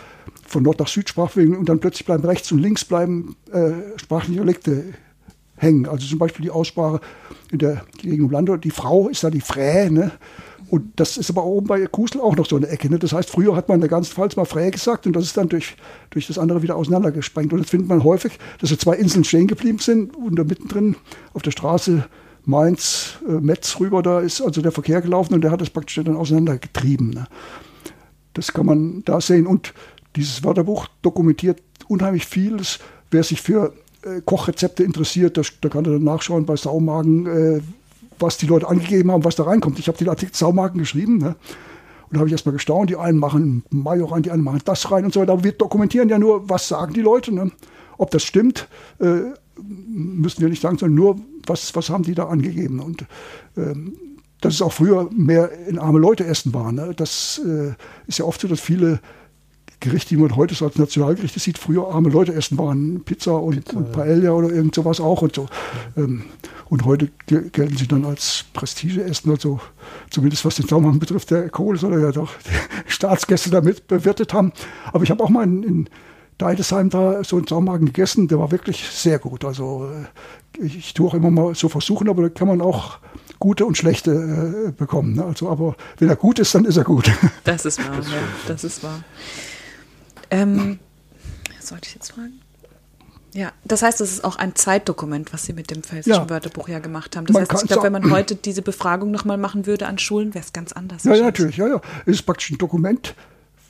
von 0.46 0.62
Nord 0.62 0.78
nach 0.78 0.88
Süd 0.88 1.08
Sprachbewegungen 1.08 1.58
und 1.58 1.68
dann 1.68 1.80
plötzlich 1.80 2.06
bleiben 2.06 2.24
rechts 2.24 2.52
und 2.52 2.60
links 2.60 2.84
bleiben 2.84 3.34
äh, 3.50 3.72
sprachliche 3.96 4.34
Dialekte 4.34 4.84
hängen. 5.56 5.86
Also 5.86 6.06
zum 6.06 6.18
Beispiel 6.18 6.44
die 6.44 6.50
Aussprache 6.50 7.00
in 7.50 7.58
der 7.58 7.84
Gegend 7.98 8.26
um 8.26 8.30
Lande, 8.30 8.58
die 8.58 8.70
Frau 8.70 9.08
ist 9.08 9.24
da 9.24 9.30
die 9.30 9.40
Frä, 9.40 9.90
ne? 9.90 10.12
Und 10.68 10.98
das 10.98 11.16
ist 11.16 11.30
aber 11.30 11.44
oben 11.44 11.68
bei 11.68 11.86
Kusel 11.86 12.20
auch 12.20 12.34
noch 12.34 12.46
so 12.46 12.56
eine 12.56 12.66
Ecke. 12.66 12.90
Ne? 12.90 12.98
Das 12.98 13.12
heißt, 13.12 13.30
früher 13.30 13.54
hat 13.54 13.68
man 13.68 13.76
in 13.76 13.82
der 13.82 13.90
ganzen 13.90 14.12
Pfalz 14.12 14.34
mal 14.34 14.46
Frä 14.46 14.70
gesagt 14.70 15.06
und 15.06 15.14
das 15.14 15.24
ist 15.24 15.36
dann 15.36 15.48
durch, 15.48 15.76
durch 16.10 16.26
das 16.26 16.38
andere 16.38 16.62
wieder 16.62 16.74
auseinandergesprengt. 16.74 17.52
Und 17.52 17.60
das 17.60 17.70
findet 17.70 17.88
man 17.88 18.02
häufig, 18.02 18.38
dass 18.58 18.70
so 18.70 18.76
zwei 18.76 18.96
Inseln 18.96 19.22
stehen 19.22 19.46
geblieben 19.46 19.78
sind 19.78 20.16
und 20.16 20.36
da 20.36 20.42
mittendrin 20.42 20.96
auf 21.34 21.42
der 21.42 21.52
Straße 21.52 22.06
Mainz, 22.44 23.18
äh, 23.28 23.32
Metz 23.32 23.78
rüber, 23.78 24.02
da 24.02 24.20
ist 24.20 24.40
also 24.40 24.60
der 24.60 24.72
Verkehr 24.72 25.00
gelaufen 25.00 25.34
und 25.34 25.42
der 25.42 25.50
hat 25.50 25.60
das 25.60 25.70
praktisch 25.70 26.02
dann 26.02 26.16
auseinandergetrieben. 26.16 27.10
Ne? 27.10 27.28
Das 28.34 28.52
kann 28.52 28.66
man 28.66 29.02
da 29.04 29.20
sehen. 29.20 29.46
Und 29.46 29.72
dieses 30.16 30.44
Wörterbuch 30.44 30.88
dokumentiert 31.02 31.62
unheimlich 31.88 32.26
vieles. 32.26 32.78
Wer 33.10 33.22
sich 33.22 33.40
für 33.40 33.72
Kochrezepte 34.24 34.82
interessiert, 34.82 35.36
da, 35.36 35.42
da, 35.60 35.68
kann 35.68 35.84
er 35.84 35.92
dann 35.92 36.04
nachschauen 36.04 36.46
bei 36.46 36.56
Saumagen, 36.56 37.26
äh, 37.26 37.60
was 38.18 38.38
die 38.38 38.46
Leute 38.46 38.68
angegeben 38.68 39.10
haben, 39.10 39.24
was 39.24 39.36
da 39.36 39.44
reinkommt. 39.44 39.78
Ich 39.78 39.88
habe 39.88 39.98
den 39.98 40.08
Artikel 40.08 40.34
Saumagen 40.34 40.78
geschrieben. 40.78 41.18
Ne? 41.18 41.28
Und 41.28 42.14
da 42.14 42.18
habe 42.18 42.28
ich 42.28 42.32
erstmal 42.32 42.54
gestaunt, 42.54 42.90
die 42.90 42.96
einen 42.96 43.18
machen 43.18 43.64
Mayo 43.70 44.06
rein, 44.06 44.22
die 44.22 44.30
anderen 44.30 44.44
machen 44.44 44.62
das 44.64 44.90
rein 44.90 45.04
und 45.04 45.12
so 45.12 45.20
weiter. 45.20 45.32
Aber 45.32 45.44
wir 45.44 45.52
dokumentieren 45.52 46.08
ja 46.08 46.18
nur, 46.18 46.48
was 46.48 46.68
sagen 46.68 46.94
die 46.94 47.00
Leute. 47.00 47.32
Ne? 47.32 47.50
Ob 47.98 48.10
das 48.10 48.22
stimmt, 48.22 48.68
äh, 49.00 49.20
müssen 49.58 50.40
wir 50.40 50.48
nicht 50.48 50.62
sagen, 50.62 50.78
sondern 50.78 50.94
nur, 50.94 51.18
was, 51.46 51.74
was 51.74 51.90
haben 51.90 52.04
die 52.04 52.14
da 52.14 52.26
angegeben. 52.26 52.80
Und 52.80 53.04
ähm, 53.56 53.96
dass 54.40 54.54
es 54.54 54.62
auch 54.62 54.72
früher 54.72 55.08
mehr 55.12 55.50
in 55.66 55.78
arme 55.78 55.98
Leute 55.98 56.24
essen 56.24 56.54
war. 56.54 56.70
Ne? 56.72 56.92
Das 56.96 57.40
äh, 57.44 57.72
ist 58.06 58.18
ja 58.18 58.24
oft 58.24 58.40
so, 58.40 58.48
dass 58.48 58.60
viele 58.60 59.00
Gerichte, 59.80 60.10
die 60.10 60.20
man 60.20 60.36
heute 60.36 60.54
so 60.54 60.64
als 60.64 60.78
Nationalgerichte 60.78 61.38
sieht, 61.38 61.58
früher 61.58 61.88
arme 61.88 62.08
Leute 62.08 62.34
essen 62.34 62.58
waren. 62.58 63.02
Pizza 63.04 63.36
und, 63.36 63.64
Pizza, 63.64 63.76
und 63.76 63.92
Paella 63.92 64.24
ja. 64.24 64.32
oder 64.32 64.50
irgend 64.50 64.74
sowas 64.74 65.00
auch 65.00 65.22
und 65.22 65.34
so. 65.34 65.46
Ähm, 65.96 66.24
und 66.68 66.84
heute 66.84 67.10
gelten 67.26 67.76
sie 67.76 67.86
dann 67.86 68.04
als 68.04 68.44
Prestigeessen, 68.52 69.30
also 69.30 69.60
zumindest 70.10 70.44
was 70.44 70.56
den 70.56 70.66
Zusammenhang 70.66 70.98
betrifft, 70.98 71.30
der 71.30 71.48
Kohl 71.50 71.78
soll 71.78 72.00
ja 72.00 72.10
doch 72.10 72.32
die 72.44 72.50
Staatsgäste 72.92 73.50
damit 73.50 73.86
bewirtet 73.86 74.32
haben. 74.32 74.52
Aber 74.92 75.04
ich 75.04 75.10
habe 75.10 75.22
auch 75.22 75.28
mal 75.28 75.44
in, 75.44 75.62
in 75.62 75.88
Deidesheim 76.38 76.90
da 76.90 77.22
so 77.24 77.36
einen 77.36 77.46
Saumagen 77.46 77.86
gegessen, 77.86 78.28
der 78.28 78.38
war 78.38 78.50
wirklich 78.50 78.88
sehr 78.88 79.18
gut. 79.18 79.44
Also 79.44 79.88
äh, 80.58 80.64
ich, 80.64 80.76
ich 80.78 80.94
tue 80.94 81.08
auch 81.08 81.14
immer 81.14 81.30
mal 81.30 81.54
so 81.54 81.68
versuchen, 81.68 82.08
aber 82.08 82.22
da 82.22 82.28
kann 82.28 82.48
man 82.48 82.60
auch 82.60 82.98
gute 83.38 83.64
und 83.64 83.76
schlechte 83.76 84.68
äh, 84.68 84.72
bekommen. 84.72 85.14
Ne? 85.14 85.24
Also, 85.24 85.48
aber 85.48 85.76
wenn 85.98 86.08
er 86.08 86.16
gut 86.16 86.38
ist, 86.38 86.54
dann 86.54 86.64
ist 86.64 86.76
er 86.76 86.84
gut. 86.84 87.10
Das 87.44 87.64
ist 87.64 87.78
wahr, 87.78 87.96
das, 87.96 88.08
ja, 88.08 88.18
das 88.48 88.64
ist 88.64 88.82
wahr. 88.82 89.04
Ähm, 90.30 90.78
sollte 91.60 91.88
ich 91.88 91.94
jetzt 91.94 92.12
fragen? 92.12 92.40
Ja, 93.36 93.52
das 93.64 93.82
heißt, 93.82 94.00
es 94.00 94.12
ist 94.12 94.24
auch 94.24 94.36
ein 94.36 94.54
Zeitdokument, 94.54 95.32
was 95.32 95.44
Sie 95.44 95.52
mit 95.52 95.70
dem 95.70 95.82
Pfälzischen 95.82 96.22
ja. 96.22 96.30
Wörterbuch 96.30 96.68
ja 96.68 96.78
gemacht 96.78 97.16
haben. 97.16 97.26
Das 97.26 97.34
man 97.34 97.46
heißt, 97.46 97.64
ich 97.64 97.68
glaube, 97.68 97.82
wenn 97.82 97.92
man 97.92 98.10
heute 98.10 98.34
diese 98.34 98.62
Befragung 98.62 99.10
nochmal 99.10 99.36
machen 99.36 99.66
würde 99.66 99.86
an 99.86 99.98
Schulen, 99.98 100.32
wäre 100.32 100.44
es 100.44 100.54
ganz 100.54 100.72
anders. 100.72 101.04
Ja, 101.04 101.14
ja, 101.14 101.24
natürlich, 101.24 101.58
ja, 101.58 101.68
ja. 101.68 101.80
Es 102.06 102.14
ist 102.14 102.22
praktisch 102.22 102.50
ein 102.50 102.58
Dokument 102.58 103.14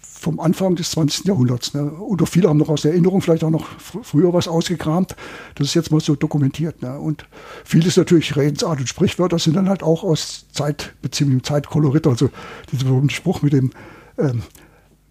vom 0.00 0.38
Anfang 0.38 0.76
des 0.76 0.92
20. 0.92 1.26
Jahrhunderts. 1.26 1.74
Ne? 1.74 1.90
Oder 1.90 2.26
viele 2.26 2.48
haben 2.48 2.58
noch 2.58 2.68
aus 2.68 2.82
der 2.82 2.92
Erinnerung 2.92 3.20
vielleicht 3.22 3.44
auch 3.44 3.50
noch 3.50 3.66
fr 3.78 4.02
früher 4.02 4.32
was 4.32 4.46
ausgekramt. 4.48 5.16
Das 5.56 5.66
ist 5.66 5.74
jetzt 5.74 5.90
mal 5.90 6.00
so 6.00 6.14
dokumentiert. 6.14 6.82
Ne? 6.82 6.98
Und 6.98 7.26
vieles 7.64 7.96
natürlich 7.96 8.36
Redensart 8.36 8.78
und 8.78 8.88
Sprichwörter 8.88 9.38
sind 9.38 9.56
dann 9.56 9.68
halt 9.68 9.82
auch 9.82 10.04
aus 10.04 10.46
Zeit, 10.52 10.94
beziehungsweise 11.02 11.42
Zeitkolorit. 11.42 12.06
Also 12.06 12.30
dieser 12.70 12.84
berühmte 12.84 13.14
Spruch 13.14 13.42
mit 13.42 13.52
dem 13.52 13.72
ähm, 14.16 14.42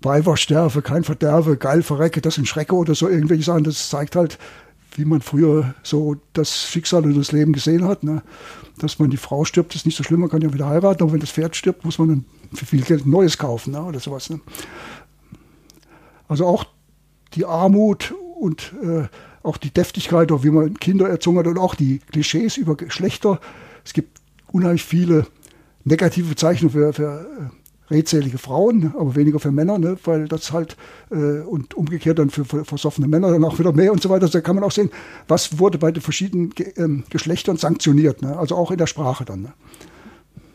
Weiber 0.06 0.38
sterbe, 0.38 0.82
kein 0.82 1.04
Verderbe, 1.04 1.58
geil 1.58 1.84
verrecke, 1.84 2.22
das 2.22 2.38
in 2.38 2.46
Schrecke 2.46 2.76
oder 2.76 2.96
so 2.96 3.10
irgendwelche 3.10 3.44
Sachen. 3.44 3.63
Das 3.63 3.89
zeigt 3.89 4.15
halt, 4.15 4.38
wie 4.96 5.06
man 5.06 5.22
früher 5.22 5.74
so 5.84 6.15
das 6.34 6.70
Schicksal 6.70 7.04
und 7.04 7.18
das 7.18 7.32
Leben 7.32 7.54
gesehen 7.54 7.86
hat. 7.86 8.04
Ne? 8.04 8.22
Dass 8.78 9.00
man 9.00 9.10
die 9.10 9.18
Frau 9.18 9.46
stirbt, 9.46 9.76
ist 9.76 9.86
nicht 9.86 9.98
so 9.98 10.04
schlimm, 10.04 10.22
man 10.22 10.30
kann 10.30 10.41
ja 10.41 10.54
wieder 10.54 10.68
heiraten, 10.68 11.04
aber 11.04 11.13
wenn 11.13 11.20
das 11.20 11.32
Pferd 11.32 11.56
stirbt, 11.56 11.84
muss 11.84 12.00
man 12.00 12.26
für 12.54 12.65
viel 12.65 12.82
Geld 12.82 13.06
ein 13.06 13.10
neues 13.10 13.38
kaufen 13.38 13.74
ne? 13.74 13.84
oder 13.84 14.00
sowas. 14.00 14.30
Ne? 14.30 14.39
Also 16.28 16.46
auch 16.46 16.65
die 17.34 17.46
Armut 17.46 18.13
und 18.39 18.74
äh, 18.82 19.08
auch 19.44 19.58
die 19.58 19.72
Deftigkeit, 19.72 20.32
auch 20.32 20.44
wie 20.44 20.50
man 20.50 20.76
Kinder 20.76 21.10
erzogen 21.10 21.38
hat 21.39 21.48
und 21.48 21.58
auch 21.58 21.76
die 21.76 22.00
Klischees 22.12 22.58
über 22.58 22.76
Geschlechter. 22.76 23.39
Es 23.84 23.94
gibt 23.94 24.22
unheimlich 24.52 24.84
viele 24.84 25.28
negative 25.84 26.30
Bezeichnungen 26.30 26.74
für, 26.74 26.94
für 26.94 27.52
äh, 27.52 27.64
redselige 27.89 28.38
Frauen, 28.38 28.93
aber 28.98 29.15
weniger 29.15 29.39
für 29.39 29.52
Männer, 29.52 29.78
ne? 29.78 29.98
weil 30.04 30.28
das 30.28 30.52
halt 30.52 30.76
äh, 31.12 31.41
und 31.41 31.74
umgekehrt 31.76 32.19
dann 32.19 32.30
für, 32.30 32.45
für 32.45 32.65
versoffene 32.65 33.08
Männer 33.08 33.32
dann 33.32 33.43
auch 33.43 33.60
wieder 33.60 33.71
mehr 33.74 33.91
und 33.91 34.02
so 34.02 34.10
weiter. 34.10 34.28
Da 34.28 34.41
kann 34.41 34.56
man 34.56 34.63
auch 34.63 34.71
sehen, 34.71 34.89
was 35.28 35.60
wurde 35.60 35.78
bei 35.78 35.91
den 35.91 36.02
verschiedenen 36.02 36.50
Ge 36.50 36.74
ähm, 36.78 37.04
Geschlechtern 37.10 37.58
sanktioniert, 37.58 38.21
ne? 38.21 38.38
also 38.38 38.56
auch 38.56 38.71
in 38.71 38.78
der 38.78 38.88
Sprache 38.88 39.26
dann. 39.26 39.43
Ne? 39.43 39.54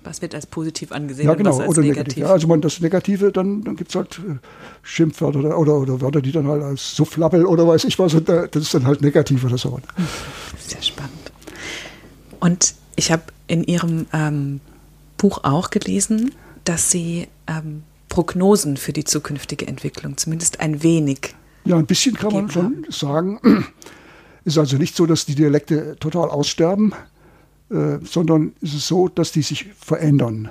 Was 0.02 0.22
wird 0.22 0.34
als 0.34 0.46
positiv 0.46 0.92
angesehen 0.92 1.26
ja, 1.26 1.34
genau, 1.34 1.50
und 1.50 1.56
was 1.56 1.60
als 1.60 1.70
oder 1.70 1.82
negativ? 1.82 1.98
negativ. 1.98 2.24
Ja, 2.24 2.32
also 2.32 2.48
man 2.48 2.60
das 2.62 2.80
Negative, 2.80 3.32
dann, 3.32 3.62
dann 3.62 3.76
gibt 3.76 3.90
es 3.90 3.96
halt 3.96 4.18
äh, 4.18 4.38
Schimpfwörter 4.82 5.40
oder, 5.40 5.58
oder, 5.58 5.76
oder 5.76 6.00
Wörter, 6.00 6.22
die 6.22 6.32
dann 6.32 6.48
halt 6.48 6.62
als 6.62 6.96
Sufflappel 6.96 7.44
oder 7.44 7.66
weiß 7.66 7.84
ich 7.84 7.98
was, 7.98 8.16
das 8.24 8.48
ist 8.54 8.74
dann 8.74 8.86
halt 8.86 9.02
negativ 9.02 9.44
oder 9.44 9.58
so. 9.58 9.78
Sehr 10.58 10.82
spannend. 10.82 11.32
Und 12.40 12.74
ich 12.96 13.12
habe 13.12 13.22
in 13.46 13.64
Ihrem 13.64 14.06
ähm, 14.12 14.60
Buch 15.18 15.44
auch 15.44 15.70
gelesen, 15.70 16.32
dass 16.70 16.88
Sie 16.88 17.26
ähm, 17.48 17.82
Prognosen 18.08 18.76
für 18.76 18.92
die 18.92 19.02
zukünftige 19.02 19.66
Entwicklung 19.66 20.16
zumindest 20.16 20.60
ein 20.60 20.84
wenig. 20.84 21.34
Ja, 21.64 21.76
ein 21.76 21.86
bisschen 21.86 22.14
kann 22.14 22.32
man 22.32 22.48
schon 22.48 22.86
sagen. 22.90 23.40
Ist 24.44 24.56
also 24.56 24.76
nicht 24.76 24.94
so, 24.94 25.04
dass 25.04 25.26
die 25.26 25.34
Dialekte 25.34 25.96
total 25.98 26.30
aussterben, 26.30 26.94
äh, 27.70 27.98
sondern 28.04 28.52
ist 28.60 28.72
es 28.74 28.86
so, 28.86 29.08
dass 29.08 29.32
die 29.32 29.42
sich 29.42 29.66
verändern. 29.78 30.48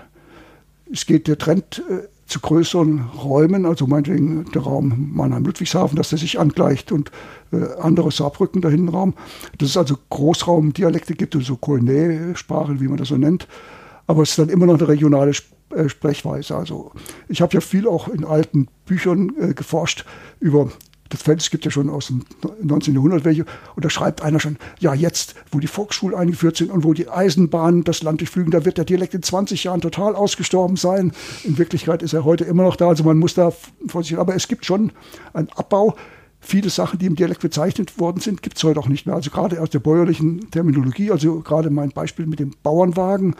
Es 0.91 1.05
geht 1.05 1.27
der 1.27 1.37
Trend 1.37 1.81
äh, 1.89 2.07
zu 2.27 2.41
größeren 2.41 2.99
Räumen, 3.23 3.65
also 3.65 3.87
meinetwegen 3.87 4.51
der 4.51 4.61
Raum 4.61 5.11
Mannheim-Ludwigshafen, 5.13 5.95
dass 5.95 6.09
der 6.09 6.19
sich 6.19 6.37
angleicht 6.37 6.91
und 6.91 7.11
äh, 7.51 7.65
andere 7.79 8.11
Saarbrücken 8.11 8.61
da 8.61 8.69
hinten 8.69 8.89
Raum. 8.89 9.15
Dass 9.57 9.69
es 9.69 9.77
also 9.77 9.97
Großraumdialekte 10.09 11.15
gibt, 11.15 11.35
also 11.35 11.55
Koiné-Sprachen, 11.55 12.81
wie 12.81 12.89
man 12.89 12.97
das 12.97 13.07
so 13.07 13.17
nennt 13.17 13.47
aber 14.09 14.23
es 14.23 14.31
ist 14.31 14.39
dann 14.39 14.49
immer 14.49 14.65
noch 14.65 14.79
eine 14.79 14.87
regionale 14.87 15.33
äh, 15.71 15.89
Sprechweise. 15.89 16.55
Also 16.55 16.91
ich 17.27 17.41
habe 17.41 17.53
ja 17.53 17.61
viel 17.61 17.87
auch 17.87 18.07
in 18.07 18.25
alten 18.25 18.67
Büchern 18.85 19.31
äh, 19.39 19.53
geforscht 19.53 20.05
über 20.39 20.71
das 21.09 21.23
Feld, 21.23 21.41
es 21.41 21.49
gibt 21.49 21.65
ja 21.65 21.71
schon 21.71 21.89
aus 21.89 22.07
dem 22.07 22.23
19. 22.61 22.93
Jahrhundert 22.93 23.25
welche, 23.25 23.45
und 23.75 23.83
da 23.83 23.89
schreibt 23.89 24.21
einer 24.21 24.39
schon, 24.39 24.57
ja 24.79 24.93
jetzt, 24.93 25.35
wo 25.51 25.59
die 25.59 25.67
Volksschulen 25.67 26.15
eingeführt 26.15 26.57
sind 26.57 26.71
und 26.71 26.83
wo 26.83 26.93
die 26.93 27.09
Eisenbahnen 27.09 27.83
das 27.83 28.03
Land 28.03 28.21
durchflügen, 28.21 28.51
da 28.51 28.63
wird 28.63 28.77
der 28.77 28.85
Dialekt 28.85 29.15
in 29.15 29.23
20 29.23 29.63
Jahren 29.63 29.81
total 29.81 30.15
ausgestorben 30.15 30.77
sein. 30.77 31.11
In 31.43 31.57
Wirklichkeit 31.57 32.03
ist 32.03 32.13
er 32.13 32.25
heute 32.25 32.45
immer 32.45 32.63
noch 32.63 32.75
da, 32.75 32.89
also 32.89 33.03
man 33.03 33.17
muss 33.17 33.33
da 33.33 33.51
vorsichtig, 33.87 34.19
aber 34.19 34.35
es 34.35 34.47
gibt 34.47 34.65
schon 34.65 34.91
einen 35.33 35.49
Abbau. 35.49 35.95
Viele 36.41 36.69
Sachen, 36.69 36.99
die 36.99 37.05
im 37.05 37.15
Dialekt 37.15 37.41
bezeichnet 37.41 37.99
worden 37.99 38.21
sind, 38.21 38.41
gibt 38.41 38.57
es 38.57 38.63
heute 38.63 38.79
auch 38.79 38.87
nicht 38.87 39.05
mehr. 39.05 39.15
Also 39.15 39.29
gerade 39.29 39.61
aus 39.61 39.71
der 39.71 39.79
bäuerlichen 39.79 40.49
Terminologie, 40.51 41.11
also 41.11 41.41
gerade 41.41 41.69
mein 41.69 41.89
Beispiel 41.89 42.27
mit 42.27 42.39
dem 42.39 42.53
Bauernwagen, 42.63 43.35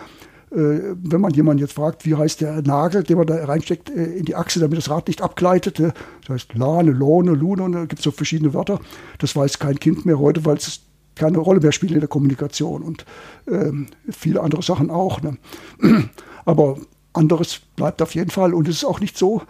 wenn 0.51 1.21
man 1.21 1.33
jemanden 1.33 1.61
jetzt 1.61 1.73
fragt, 1.73 2.05
wie 2.05 2.15
heißt 2.15 2.41
der 2.41 2.61
Nagel, 2.63 3.03
den 3.03 3.17
man 3.17 3.27
da 3.27 3.45
reinsteckt 3.45 3.89
äh, 3.89 4.05
in 4.17 4.25
die 4.25 4.35
Achse, 4.35 4.59
damit 4.59 4.77
das 4.77 4.89
Rad 4.89 5.07
nicht 5.07 5.21
abgleitet, 5.21 5.79
das 5.79 5.93
heißt 6.27 6.55
Lane, 6.55 6.91
Lohne, 6.91 7.31
Lune, 7.31 7.69
da 7.71 7.81
gibt 7.81 7.99
es 7.99 8.03
so 8.03 8.11
verschiedene 8.11 8.53
Wörter. 8.53 8.79
Das 9.19 9.35
weiß 9.35 9.59
kein 9.59 9.79
Kind 9.79 10.05
mehr 10.05 10.19
heute, 10.19 10.45
weil 10.45 10.57
es 10.57 10.81
keine 11.15 11.37
Rolle 11.37 11.59
mehr 11.59 11.71
spielt 11.71 11.91
in 11.91 11.99
der 11.99 12.07
Kommunikation 12.07 12.81
und 12.81 13.05
ähm, 13.47 13.87
viele 14.09 14.41
andere 14.41 14.63
Sachen 14.63 14.89
auch. 14.89 15.21
Ne? 15.21 15.37
Aber 16.45 16.77
anderes 17.13 17.59
bleibt 17.75 18.01
auf 18.01 18.15
jeden 18.15 18.31
Fall 18.31 18.53
und 18.53 18.67
es 18.67 18.77
ist 18.77 18.85
auch 18.85 19.01
nicht 19.01 19.17
so, 19.17 19.43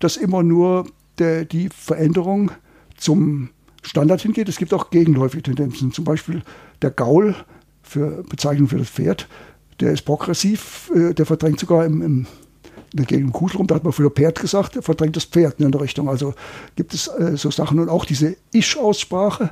dass 0.00 0.16
immer 0.16 0.42
nur 0.42 0.86
der, 1.18 1.44
die 1.44 1.68
Veränderung 1.68 2.50
zum 2.96 3.50
Standard 3.82 4.20
hingeht. 4.20 4.48
Es 4.48 4.58
gibt 4.58 4.74
auch 4.74 4.90
gegenläufige 4.90 5.42
Tendenzen. 5.44 5.92
Zum 5.92 6.04
Beispiel 6.04 6.42
der 6.82 6.90
Gaul 6.90 7.34
für 7.82 8.24
Bezeichnung 8.24 8.68
für 8.68 8.78
das 8.78 8.88
Pferd 8.88 9.28
der 9.82 9.92
ist 9.92 10.02
progressiv, 10.02 10.90
äh, 10.94 11.12
der 11.12 11.26
verdrängt 11.26 11.60
sogar 11.60 11.84
im, 11.84 12.02
im 12.02 12.26
in 12.92 12.98
der 12.98 13.06
Gegend 13.06 13.32
Kudrum, 13.32 13.66
da 13.66 13.76
hat 13.76 13.84
man 13.84 13.92
früher 13.92 14.10
Pferd 14.10 14.38
gesagt, 14.38 14.74
der 14.74 14.82
verdrängt 14.82 15.16
das 15.16 15.24
Pferd 15.24 15.60
in 15.60 15.72
der 15.72 15.80
Richtung. 15.80 16.08
Also 16.10 16.34
gibt 16.76 16.92
es 16.92 17.08
äh, 17.08 17.36
so 17.36 17.50
Sachen 17.50 17.78
und 17.78 17.88
auch 17.88 18.04
diese 18.04 18.36
Ich-Aussprache, 18.52 19.50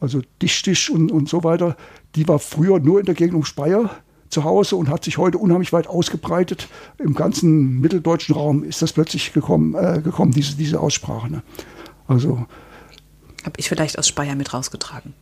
also 0.00 0.22
Dichtisch 0.40 0.90
und, 0.90 1.12
und 1.12 1.28
so 1.28 1.44
weiter, 1.44 1.76
die 2.14 2.26
war 2.26 2.38
früher 2.38 2.80
nur 2.80 2.98
in 2.98 3.06
der 3.06 3.14
Gegend 3.14 3.34
um 3.34 3.44
Speyer 3.44 3.90
zu 4.30 4.44
Hause 4.44 4.76
und 4.76 4.88
hat 4.88 5.04
sich 5.04 5.18
heute 5.18 5.36
unheimlich 5.36 5.72
weit 5.74 5.86
ausgebreitet. 5.86 6.68
Im 6.98 7.14
ganzen 7.14 7.80
mitteldeutschen 7.80 8.34
Raum 8.34 8.64
ist 8.64 8.80
das 8.80 8.94
plötzlich 8.94 9.34
gekommen, 9.34 9.74
äh, 9.74 10.00
gekommen 10.00 10.32
diese, 10.32 10.56
diese 10.56 10.80
Aussprache. 10.80 11.30
Ne? 11.30 11.42
Also 12.06 12.46
habe 13.44 13.54
ich 13.58 13.68
vielleicht 13.68 13.98
aus 13.98 14.08
Speyer 14.08 14.34
mit 14.34 14.54
rausgetragen. 14.54 15.12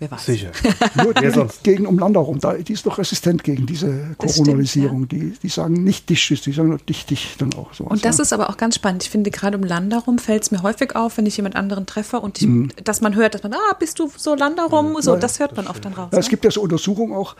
Wer 0.00 0.10
weiß. 0.10 0.24
Sicher. 0.24 0.50
Nur 1.02 1.12
die 1.12 1.28
sonst? 1.28 1.62
Gegend 1.62 1.86
um 1.86 1.98
Landau 1.98 2.22
rum, 2.22 2.40
da, 2.40 2.54
die 2.54 2.72
ist 2.72 2.86
doch 2.86 2.96
resistent 2.96 3.44
gegen 3.44 3.66
diese 3.66 4.16
Koronalisierung. 4.16 5.02
Ja. 5.02 5.06
Die, 5.08 5.32
die 5.42 5.48
sagen 5.50 5.84
nicht 5.84 6.08
dicht, 6.08 6.46
die 6.46 6.52
sagen 6.52 6.70
nur 6.70 6.78
dichtig 6.78 7.36
dann 7.36 7.52
auch. 7.52 7.74
Sowas, 7.74 7.92
und 7.92 8.04
das 8.06 8.16
ja. 8.16 8.22
ist 8.22 8.32
aber 8.32 8.48
auch 8.48 8.56
ganz 8.56 8.76
spannend. 8.76 9.02
Ich 9.02 9.10
finde, 9.10 9.30
gerade 9.30 9.58
um 9.58 9.62
Landau 9.62 9.98
rum 9.98 10.18
fällt 10.18 10.44
es 10.44 10.50
mir 10.50 10.62
häufig 10.62 10.96
auf, 10.96 11.18
wenn 11.18 11.26
ich 11.26 11.36
jemand 11.36 11.54
anderen 11.54 11.84
treffe 11.84 12.18
und 12.18 12.40
ich, 12.40 12.48
mhm. 12.48 12.70
dass 12.82 13.02
man 13.02 13.14
hört, 13.14 13.34
dass 13.34 13.42
man, 13.42 13.52
ah, 13.52 13.76
bist 13.78 13.98
du 13.98 14.10
so 14.16 14.34
Landau 14.34 14.68
rum? 14.68 14.96
So, 15.00 15.16
das 15.16 15.38
hört 15.38 15.54
man 15.54 15.66
oft 15.66 15.84
dann 15.84 15.92
raus. 15.92 16.08
Ja, 16.12 16.18
es 16.18 16.30
gibt 16.30 16.46
ja 16.46 16.50
so 16.50 16.62
Untersuchungen 16.62 17.14
auch, 17.14 17.36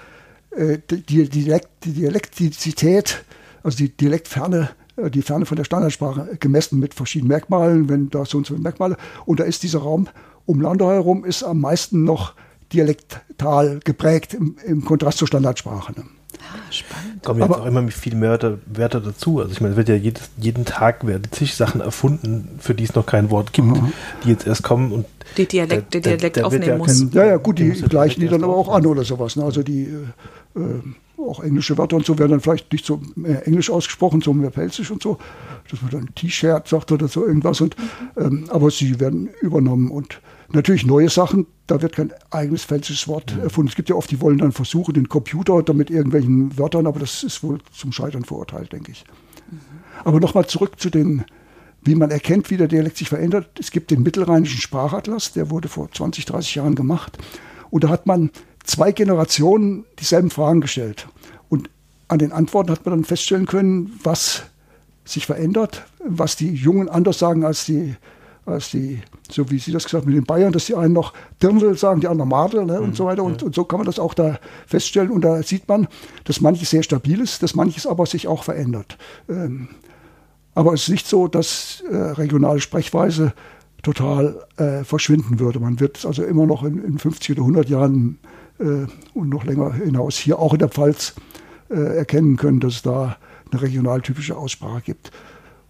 äh, 0.51 0.77
die, 0.91 1.01
die, 1.01 1.29
Dialekt, 1.31 1.69
die 1.85 1.93
Dialektizität, 1.93 3.25
also 3.63 3.79
die 3.79 3.89
Dialektferne 3.89 4.69
äh, 4.97 5.11
die 5.11 5.23
Ferne 5.23 5.47
von 5.47 5.57
der 5.57 5.65
Standardsprache 5.65 6.37
gemessen 6.39 6.79
mit 6.79 6.93
verschiedenen 6.93 7.29
Merkmalen, 7.29 7.89
wenn 7.89 8.11
da 8.11 8.27
so 8.27 8.37
und 8.37 8.47
so 8.47 8.55
Merkmale. 8.55 8.99
Und 9.25 9.41
da 9.41 9.45
ist 9.45 9.63
dieser 9.63 9.79
Raum 9.79 10.09
um 10.45 10.61
Landau 10.61 10.91
herum 10.91 11.25
ist 11.25 11.43
am 11.43 11.61
meisten 11.61 12.05
noch 12.05 12.35
dialektal 12.73 13.81
geprägt 13.85 14.35
im, 14.35 14.57
im 14.65 14.85
Kontrast 14.85 15.19
zur 15.19 15.29
Standardsprache. 15.29 15.93
Ne? 15.93 16.05
Ah, 16.39 16.73
spannend. 16.73 17.23
Kommen 17.23 17.41
jetzt 17.41 17.51
Aber, 17.51 17.63
auch 17.63 17.67
immer 17.67 17.87
viel 17.89 18.15
mehr 18.15 18.39
Wörter, 18.67 19.01
dazu. 19.01 19.41
Also 19.41 19.53
ich 19.53 19.61
meine, 19.61 19.73
es 19.73 19.77
wird 19.77 19.89
ja 19.89 19.95
jedes, 19.95 20.31
jeden 20.39 20.65
Tag 20.65 21.07
werden 21.07 21.25
zig 21.31 21.55
Sachen 21.55 21.81
erfunden, 21.81 22.59
für 22.61 22.75
die 22.75 22.85
es 22.85 22.95
noch 22.95 23.07
kein 23.07 23.31
Wort 23.31 23.53
gibt, 23.53 23.69
mhm. 23.69 23.93
die 24.25 24.31
jetzt 24.31 24.47
erst 24.47 24.63
kommen 24.63 24.93
und 24.93 25.07
die 25.37 25.47
Dialekt, 25.47 25.95
der, 25.95 26.01
der 26.01 26.17
Dialekt 26.17 26.37
der, 26.37 26.47
aufnehmen 26.47 26.65
ja 26.67 26.77
muss. 26.77 27.07
ja, 27.13 27.25
ja, 27.25 27.37
gut, 27.37 27.59
die 27.59 27.71
gleichen 27.71 28.21
die 28.21 28.29
dann 28.29 28.43
aber 28.43 28.57
auch 28.57 28.69
an 28.69 28.87
oder 28.87 29.05
sowas. 29.05 29.37
Ne? 29.37 29.45
Also 29.45 29.63
die 29.63 29.83
äh, 29.85 30.61
äh 30.61 30.81
auch 31.19 31.41
englische 31.41 31.77
Wörter 31.77 31.97
und 31.97 32.07
so 32.07 32.19
werden 32.19 32.31
dann 32.31 32.41
vielleicht 32.41 32.73
nicht 32.73 32.87
so 32.87 33.03
mehr 33.15 33.47
englisch 33.47 33.69
ausgesprochen, 33.69 34.23
so 34.23 34.33
mehr 34.33 34.49
pelzig 34.49 34.91
und 34.91 35.03
so, 35.03 35.19
dass 35.71 35.83
man 35.83 35.91
dann 35.91 36.15
T-Shirt 36.15 36.67
sagt 36.67 36.91
oder 36.93 37.09
so 37.09 37.27
irgendwas. 37.27 37.61
Und, 37.61 37.77
mhm. 37.77 38.23
ähm, 38.23 38.45
aber 38.49 38.71
sie 38.71 38.99
werden 39.01 39.29
übernommen 39.43 39.91
und 39.91 40.21
Natürlich 40.53 40.85
neue 40.85 41.09
Sachen, 41.09 41.47
da 41.67 41.81
wird 41.81 41.95
kein 41.95 42.13
eigenes 42.31 42.65
pfälzisches 42.65 43.07
Wort 43.07 43.35
mhm. 43.35 43.43
erfunden. 43.43 43.69
Es 43.69 43.77
gibt 43.77 43.89
ja 43.89 43.95
oft, 43.95 44.11
die 44.11 44.21
wollen 44.21 44.39
dann 44.39 44.53
versuchen, 44.53 44.95
den 44.95 45.09
Computer 45.09 45.63
damit 45.63 45.91
irgendwelchen 45.91 46.59
Wörtern, 46.59 46.87
aber 46.87 46.99
das 46.99 47.23
ist 47.23 47.43
wohl 47.43 47.59
zum 47.73 47.93
Scheitern 47.93 48.25
verurteilt, 48.25 48.73
denke 48.73 48.91
ich. 48.93 49.05
Mhm. 49.51 49.59
Aber 50.05 50.19
nochmal 50.19 50.47
zurück 50.47 50.81
zu 50.81 50.91
den, 50.91 51.25
wie 51.83 51.95
man 51.95 52.11
erkennt, 52.11 52.51
wie 52.51 52.57
der 52.57 52.69
Dialekt 52.69 52.97
sich 52.97 53.09
verändert. 53.09 53.49
Es 53.59 53.71
gibt 53.71 53.91
den 53.91 54.03
Mittelrheinischen 54.03 54.61
Sprachatlas, 54.61 55.33
der 55.33 55.51
wurde 55.51 55.69
vor 55.69 55.91
20, 55.91 56.25
30 56.27 56.57
Jahren 56.57 56.75
gemacht. 56.75 57.19
Und 57.71 57.85
da 57.85 57.89
hat 57.89 58.07
man 58.07 58.31
zwei 58.65 58.91
Generationen 58.91 59.85
dieselben 59.99 60.31
Fragen 60.31 60.61
gestellt. 60.61 61.07
Und 61.49 61.71
an 62.09 62.19
den 62.19 62.33
Antworten 62.33 62.73
hat 62.73 62.85
man 62.85 62.95
dann 62.97 63.05
feststellen 63.05 63.47
können, 63.47 63.99
was 64.03 64.43
sich 65.05 65.27
verändert, 65.27 65.87
was 66.05 66.37
die 66.37 66.53
Jungen 66.53 66.89
anders 66.89 67.19
sagen 67.19 67.45
als 67.45 67.65
die 67.67 67.97
als 68.51 68.71
die, 68.71 69.01
so 69.31 69.51
wie 69.51 69.59
Sie 69.59 69.73
das 69.73 69.85
gesagt 69.85 70.05
haben, 70.05 70.13
mit 70.13 70.21
den 70.21 70.27
Bayern, 70.27 70.53
dass 70.53 70.67
die 70.67 70.75
einen 70.75 70.93
noch 70.93 71.13
Dirndl 71.43 71.77
sagen, 71.77 72.01
die 72.01 72.09
anderen 72.09 72.31
Madel 72.31 72.65
ne, 72.65 72.81
und 72.81 72.91
mhm, 72.91 72.95
so 72.95 73.05
weiter. 73.07 73.23
Und, 73.23 73.43
und, 73.43 73.55
so 73.55 73.65
kann 73.65 73.79
man 73.79 73.87
das 73.87 73.99
auch 73.99 74.15
da 74.15 74.39
feststellen. 74.67 75.11
Und 75.11 75.23
da 75.23 75.43
sieht 75.43 75.69
man, 75.69 75.89
dass 76.25 76.41
manches 76.41 76.71
sehr 76.71 76.83
stabil 76.83 77.21
ist, 77.21 77.43
dass 77.43 77.55
manches 77.55 77.87
aber 77.87 78.07
sich 78.07 78.29
auch 78.29 78.45
verändert. 78.45 78.99
Ähm, 79.29 79.69
aber 80.55 80.75
es 80.75 80.83
ist 80.83 80.89
nicht 80.91 81.07
so, 81.07 81.29
dass 81.29 81.83
äh, 81.91 81.97
regionale 81.97 82.61
Sprechweise 82.61 83.33
total 83.83 84.45
äh, 84.57 84.85
verschwinden 84.85 85.39
würde. 85.39 85.61
Man 85.61 85.81
wird 85.81 86.05
also 86.05 86.23
immer 86.23 86.47
noch 86.47 86.65
in, 86.65 86.85
in 86.85 86.99
50 86.99 87.37
oder 87.37 87.43
100 87.43 87.69
Jahren 87.69 88.19
äh, 88.59 88.87
und 89.15 89.29
noch 89.29 89.45
länger 89.45 89.73
hinaus 89.73 90.17
hier 90.17 90.39
auch 90.39 90.53
in 90.53 90.59
der 90.59 90.69
Pfalz 90.69 91.15
äh, 91.71 91.97
erkennen 91.97 92.37
können, 92.37 92.61
dass 92.61 92.75
es 92.75 92.83
da 92.83 93.17
eine 93.51 93.63
regionaltypische 93.63 94.37
Aussprache 94.37 94.83
gibt. 94.83 95.11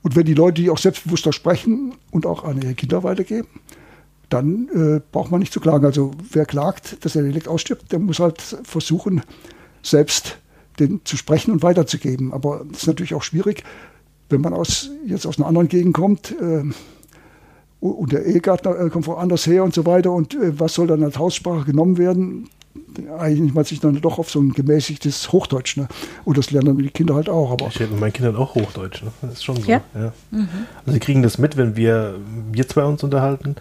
Und 0.03 0.17
wenn 0.17 0.25
die 0.25 0.35
Leute 0.35 0.63
die 0.63 0.71
auch 0.71 0.79
selbstbewusster 0.79 1.33
sprechen 1.33 1.95
und 2.11 2.27
auch 2.27 2.45
an 2.45 2.61
ihre 2.61 2.75
Kinder 2.75 3.03
weitergeben, 3.03 3.49
dann 4.31 4.69
äh, 4.69 5.01
braucht 5.13 5.31
man 5.31 5.41
nicht 5.41 5.53
zu 5.53 5.61
klagen. 5.61 5.85
Also 5.85 6.13
wer 6.31 6.47
klagt, 6.47 7.05
dass 7.05 7.13
der 7.13 7.23
Dialekt 7.23 7.49
ausstirbt, 7.49 7.93
der 7.93 7.99
muss 7.99 8.21
halt 8.21 8.41
versuchen, 8.41 9.23
selbst 9.83 10.39
den 10.79 11.01
zu 11.05 11.17
sprechen 11.17 11.51
und 11.51 11.63
weiterzugeben. 11.63 12.33
Aber 12.33 12.65
es 12.73 12.79
ist 12.79 12.87
natürlich 12.87 13.15
auch 13.15 13.23
schwierig, 13.23 13.65
wenn 14.31 14.41
man 14.41 14.55
aus, 14.55 14.91
jetzt 15.05 15.27
aus 15.27 15.39
einer 15.39 15.49
anderen 15.49 15.69
Gegend 15.69 15.95
kommt 15.95 16.35
äh, 16.41 16.63
und 17.81 18.13
der 18.13 18.25
Ehegattner 18.25 18.79
äh, 18.79 18.89
kommt 18.89 19.07
woanders 19.07 19.47
her 19.47 19.65
und 19.65 19.75
so 19.75 19.85
weiter 19.85 20.13
und 20.13 20.35
äh, 20.35 20.59
was 20.59 20.75
soll 20.75 20.87
dann 20.87 21.03
als 21.03 21.19
Haussprache 21.19 21.65
genommen 21.65 21.99
werden? 21.99 22.49
Eigentlich 23.19 23.55
man 23.55 23.65
sich 23.65 23.81
dann 23.81 24.01
doch 24.01 24.19
auf 24.19 24.31
so 24.31 24.41
ein 24.41 24.53
gemäßigtes 24.53 25.33
Hochdeutsch. 25.33 25.77
Ne? 25.77 25.89
Und 26.25 26.39
das 26.39 26.51
lernen 26.51 26.67
dann 26.67 26.79
die 26.79 26.91
Kinder 26.91 27.15
halt 27.15 27.29
auch. 27.29 27.53
Aber 27.53 27.69
ich 27.69 27.81
rede 27.81 27.93
mit 27.93 28.01
meinen 28.01 28.13
Kindern 28.13 28.37
auch 28.37 28.55
Hochdeutsch. 28.55 29.03
Ne? 29.03 29.11
Das 29.23 29.33
ist 29.33 29.45
schon 29.45 29.57
so. 29.57 29.71
Ja? 29.71 29.81
ja. 29.95 30.13
Mhm. 30.31 30.49
Also 30.81 30.93
sie 30.93 31.01
kriegen 31.01 31.23
das 31.23 31.39
mit, 31.39 31.57
wenn 31.57 31.77
wir, 31.77 32.17
wir 32.53 32.69
zwei 32.69 32.85
uns 32.85 33.03
unterhalten. 33.03 33.57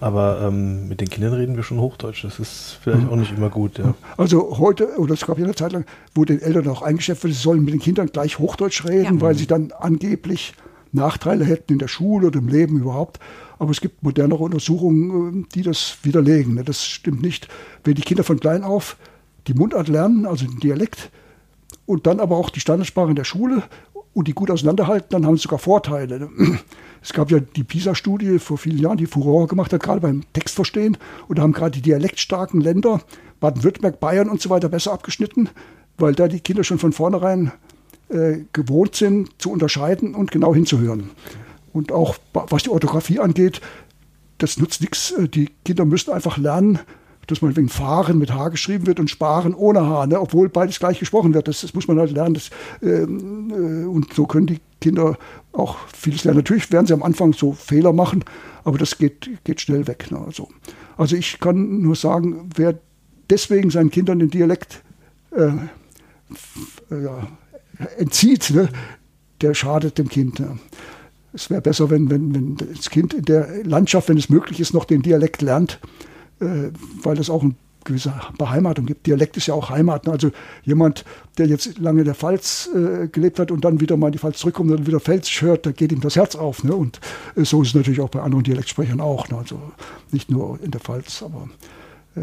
Aber 0.00 0.42
ähm, 0.42 0.88
mit 0.88 1.00
den 1.00 1.08
Kindern 1.08 1.32
reden 1.32 1.54
wir 1.54 1.62
schon 1.62 1.78
Hochdeutsch. 1.78 2.24
Das 2.24 2.40
ist 2.40 2.78
vielleicht 2.82 3.04
mhm. 3.04 3.10
auch 3.10 3.16
nicht 3.16 3.36
immer 3.36 3.50
gut. 3.50 3.78
Ja. 3.78 3.94
Also 4.16 4.58
heute, 4.58 4.98
oder 4.98 5.14
es 5.14 5.24
gab 5.24 5.38
ja 5.38 5.44
eine 5.44 5.54
Zeit 5.54 5.72
lang, 5.72 5.84
wo 6.14 6.24
den 6.24 6.42
Eltern 6.42 6.66
auch 6.68 6.82
eingeschäft 6.82 7.22
wurde, 7.22 7.34
sie 7.34 7.40
sollen 7.40 7.64
mit 7.64 7.72
den 7.72 7.80
Kindern 7.80 8.08
gleich 8.08 8.40
Hochdeutsch 8.40 8.84
reden, 8.84 9.16
ja. 9.16 9.20
weil 9.20 9.36
sie 9.36 9.46
dann 9.46 9.72
angeblich 9.78 10.54
Nachteile 10.90 11.44
hätten 11.44 11.74
in 11.74 11.78
der 11.78 11.88
Schule 11.88 12.26
oder 12.26 12.38
im 12.40 12.48
Leben 12.48 12.78
überhaupt. 12.78 13.20
Aber 13.62 13.70
es 13.70 13.80
gibt 13.80 14.02
modernere 14.02 14.42
Untersuchungen, 14.42 15.44
äh, 15.44 15.46
die 15.54 15.62
das 15.62 15.98
widerlegen. 16.02 16.54
Ne? 16.54 16.64
Das 16.64 16.84
stimmt 16.84 17.22
nicht. 17.22 17.46
Wenn 17.84 17.94
die 17.94 18.02
Kinder 18.02 18.24
von 18.24 18.40
klein 18.40 18.64
auf 18.64 18.96
die 19.46 19.54
Mundart 19.54 19.86
lernen, 19.86 20.26
also 20.26 20.46
den 20.46 20.58
Dialekt, 20.58 21.12
und 21.86 22.08
dann 22.08 22.18
aber 22.18 22.38
auch 22.38 22.50
die 22.50 22.58
Standardsprache 22.58 23.10
in 23.10 23.14
der 23.14 23.22
Schule 23.22 23.62
und 24.14 24.26
die 24.26 24.32
gut 24.32 24.50
auseinanderhalten, 24.50 25.10
dann 25.10 25.26
haben 25.26 25.36
sie 25.36 25.42
sogar 25.42 25.60
Vorteile. 25.60 26.18
Ne? 26.18 26.58
Es 27.02 27.12
gab 27.12 27.30
ja 27.30 27.38
die 27.38 27.62
PISA-Studie 27.62 28.40
vor 28.40 28.58
vielen 28.58 28.78
Jahren, 28.78 28.96
die 28.96 29.06
Furore 29.06 29.46
gemacht 29.46 29.72
hat, 29.72 29.80
gerade 29.80 30.00
beim 30.00 30.24
Textverstehen. 30.32 30.96
Und 31.28 31.38
da 31.38 31.42
haben 31.42 31.52
gerade 31.52 31.70
die 31.70 31.82
dialektstarken 31.82 32.60
Länder, 32.60 33.00
Baden-Württemberg, 33.38 34.00
Bayern 34.00 34.28
und 34.28 34.40
so 34.42 34.50
weiter, 34.50 34.70
besser 34.70 34.92
abgeschnitten, 34.92 35.50
weil 35.98 36.16
da 36.16 36.26
die 36.26 36.40
Kinder 36.40 36.64
schon 36.64 36.80
von 36.80 36.92
vornherein 36.92 37.52
äh, 38.08 38.38
gewohnt 38.52 38.96
sind, 38.96 39.40
zu 39.40 39.52
unterscheiden 39.52 40.16
und 40.16 40.32
genau 40.32 40.52
hinzuhören. 40.52 41.10
Und 41.72 41.92
auch 41.92 42.16
was 42.32 42.64
die 42.64 42.70
Orthographie 42.70 43.18
angeht, 43.18 43.60
das 44.38 44.58
nutzt 44.58 44.80
nichts. 44.80 45.12
Äh, 45.12 45.28
die 45.28 45.50
Kinder 45.64 45.84
müssen 45.84 46.12
einfach 46.12 46.36
lernen, 46.36 46.80
dass 47.26 47.40
man 47.40 47.56
wegen 47.56 47.68
Fahren 47.68 48.18
mit 48.18 48.32
H 48.32 48.48
geschrieben 48.48 48.86
wird 48.86 48.98
und 48.98 49.08
Sparen 49.08 49.54
ohne 49.54 49.86
H, 49.86 50.06
ne? 50.06 50.20
obwohl 50.20 50.48
beides 50.48 50.78
gleich 50.78 50.98
gesprochen 50.98 51.34
wird. 51.34 51.48
Das, 51.48 51.60
das 51.60 51.74
muss 51.74 51.88
man 51.88 51.98
halt 51.98 52.10
lernen. 52.10 52.34
Das, 52.34 52.50
ähm, 52.82 53.50
äh, 53.50 53.86
und 53.86 54.12
so 54.12 54.26
können 54.26 54.46
die 54.46 54.60
Kinder 54.80 55.16
auch 55.52 55.76
vieles 55.94 56.24
lernen. 56.24 56.38
Natürlich 56.38 56.70
werden 56.72 56.86
sie 56.86 56.92
am 56.92 57.02
Anfang 57.02 57.32
so 57.32 57.52
Fehler 57.52 57.92
machen, 57.92 58.24
aber 58.64 58.78
das 58.78 58.98
geht, 58.98 59.30
geht 59.44 59.60
schnell 59.60 59.86
weg. 59.86 60.10
Ne? 60.10 60.18
Also, 60.18 60.48
also 60.96 61.16
ich 61.16 61.38
kann 61.38 61.80
nur 61.80 61.94
sagen, 61.94 62.50
wer 62.56 62.78
deswegen 63.30 63.70
seinen 63.70 63.90
Kindern 63.90 64.18
den 64.18 64.30
Dialekt 64.30 64.82
äh, 65.30 65.52
ja, 66.90 67.28
entzieht, 67.98 68.50
ne? 68.50 68.68
der 69.40 69.54
schadet 69.54 69.98
dem 69.98 70.08
Kind. 70.08 70.40
Ne? 70.40 70.58
Es 71.32 71.48
wäre 71.50 71.62
besser, 71.62 71.90
wenn, 71.90 72.10
wenn, 72.10 72.34
wenn 72.34 72.56
das 72.56 72.90
Kind 72.90 73.14
in 73.14 73.24
der 73.24 73.64
Landschaft, 73.64 74.08
wenn 74.08 74.18
es 74.18 74.28
möglich 74.28 74.60
ist, 74.60 74.74
noch 74.74 74.84
den 74.84 75.02
Dialekt 75.02 75.42
lernt 75.42 75.78
äh, 76.42 76.72
weil 77.02 77.18
es 77.18 77.30
auch 77.30 77.42
eine 77.42 77.54
gewisse 77.84 78.12
Beheimatung 78.38 78.86
gibt. 78.86 79.06
Dialekt 79.06 79.36
ist 79.36 79.46
ja 79.46 79.54
auch 79.54 79.70
Heimat. 79.70 80.06
Ne? 80.06 80.12
Also 80.12 80.30
jemand, 80.62 81.04
der 81.38 81.46
jetzt 81.46 81.78
lange 81.78 82.00
in 82.00 82.04
der 82.04 82.14
Pfalz 82.14 82.70
äh, 82.74 83.08
gelebt 83.08 83.38
hat 83.38 83.50
und 83.50 83.64
dann 83.64 83.80
wieder 83.80 83.96
mal 83.96 84.08
in 84.08 84.12
die 84.12 84.18
Pfalz 84.18 84.38
zurückkommt 84.38 84.70
und 84.70 84.78
dann 84.78 84.86
wieder 84.86 85.00
Pfälzisch 85.00 85.42
hört, 85.42 85.66
da 85.66 85.72
geht 85.72 85.90
ihm 85.90 86.00
das 86.00 86.14
Herz 86.14 86.36
auf. 86.36 86.62
Ne? 86.62 86.74
Und 86.74 87.00
äh, 87.36 87.44
so 87.44 87.62
ist 87.62 87.68
es 87.68 87.74
natürlich 87.74 88.00
auch 88.00 88.08
bei 88.08 88.20
anderen 88.20 88.44
Dialektsprechern 88.44 89.00
auch. 89.00 89.28
Ne? 89.28 89.38
Also 89.38 89.60
nicht 90.12 90.30
nur 90.30 90.60
in 90.62 90.70
der 90.70 90.80
Pfalz, 90.80 91.22
aber 91.22 91.48
äh, 92.14 92.20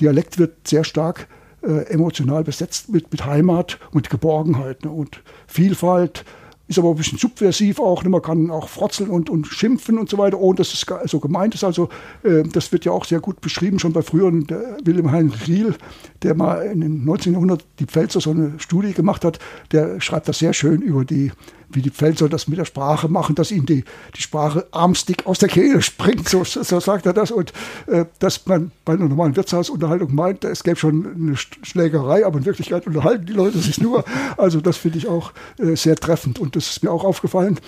Dialekt 0.00 0.38
wird 0.38 0.66
sehr 0.66 0.82
stark 0.82 1.28
äh, 1.62 1.86
emotional 1.86 2.42
besetzt 2.42 2.88
mit, 2.88 3.12
mit 3.12 3.24
Heimat 3.24 3.78
und 3.92 4.10
Geborgenheit 4.10 4.84
ne? 4.84 4.90
und 4.90 5.22
Vielfalt 5.46 6.24
ist 6.68 6.78
aber 6.78 6.90
ein 6.90 6.96
bisschen 6.96 7.18
subversiv 7.18 7.78
auch. 7.78 8.02
Ne? 8.02 8.10
Man 8.10 8.22
kann 8.22 8.50
auch 8.50 8.68
frotzeln 8.68 9.10
und, 9.10 9.30
und 9.30 9.46
schimpfen 9.46 9.98
und 9.98 10.08
so 10.08 10.18
weiter, 10.18 10.38
ohne 10.38 10.56
dass 10.56 10.72
es 10.72 10.84
so 11.10 11.20
gemeint 11.20 11.54
ist. 11.54 11.64
Also 11.64 11.88
äh, 12.22 12.42
das 12.42 12.72
wird 12.72 12.84
ja 12.84 12.92
auch 12.92 13.04
sehr 13.04 13.20
gut 13.20 13.40
beschrieben, 13.40 13.78
schon 13.78 13.92
bei 13.92 14.02
früheren 14.02 14.46
Wilhelm 14.84 15.12
Heinrich 15.12 15.46
Riel, 15.46 15.74
der 16.22 16.34
mal 16.34 16.62
in 16.62 16.80
den 16.80 17.00
1900 17.00 17.64
die 17.78 17.86
Pfälzer 17.86 18.20
so 18.20 18.30
eine 18.30 18.54
Studie 18.58 18.92
gemacht 18.92 19.24
hat, 19.24 19.38
der 19.72 20.00
schreibt 20.00 20.28
das 20.28 20.38
sehr 20.38 20.52
schön 20.52 20.82
über 20.82 21.04
die 21.04 21.30
wie 21.68 21.82
die 21.82 21.90
Pfälzer 21.90 22.28
das 22.28 22.48
mit 22.48 22.58
der 22.58 22.64
Sprache 22.64 23.08
machen, 23.08 23.34
dass 23.34 23.50
ihnen 23.50 23.66
die, 23.66 23.84
die 24.16 24.22
Sprache 24.22 24.66
armstick 24.70 25.26
aus 25.26 25.38
der 25.38 25.48
Kehle 25.48 25.82
springt, 25.82 26.28
so, 26.28 26.44
so 26.44 26.80
sagt 26.80 27.06
er 27.06 27.12
das. 27.12 27.30
Und 27.30 27.52
äh, 27.86 28.04
dass 28.18 28.46
man 28.46 28.70
bei 28.84 28.94
einer 28.94 29.08
normalen 29.08 29.36
Wirtshausunterhaltung 29.36 30.14
meint, 30.14 30.44
es 30.44 30.62
gäbe 30.62 30.76
schon 30.76 31.06
eine 31.14 31.36
Schlägerei, 31.36 32.24
aber 32.24 32.38
in 32.38 32.44
Wirklichkeit 32.44 32.86
unterhalten 32.86 33.26
die 33.26 33.32
Leute 33.32 33.58
sich 33.58 33.80
nur. 33.80 34.04
Also 34.36 34.60
das 34.60 34.76
finde 34.76 34.98
ich 34.98 35.08
auch 35.08 35.32
äh, 35.58 35.76
sehr 35.76 35.96
treffend. 35.96 36.38
Und 36.38 36.56
das 36.56 36.70
ist 36.70 36.82
mir 36.82 36.90
auch 36.90 37.04
aufgefallen, 37.04 37.58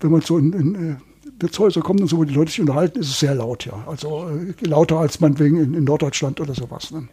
wenn 0.00 0.10
man 0.10 0.20
so 0.20 0.38
in, 0.38 0.52
in 0.52 0.74
äh, 0.74 0.96
Wirtshäuser 1.40 1.80
kommt 1.80 2.00
und 2.00 2.08
so, 2.08 2.18
wo 2.18 2.24
die 2.24 2.34
Leute 2.34 2.50
sich 2.50 2.60
unterhalten, 2.60 2.98
ist 2.98 3.10
es 3.10 3.20
sehr 3.20 3.34
laut, 3.34 3.64
ja. 3.64 3.84
Also 3.86 4.28
äh, 4.28 4.66
lauter 4.66 4.98
als 4.98 5.20
man 5.20 5.38
wegen 5.38 5.56
in, 5.58 5.74
in 5.74 5.84
Norddeutschland 5.84 6.40
oder 6.40 6.54
sowas. 6.54 6.90
Ne? 6.90 7.08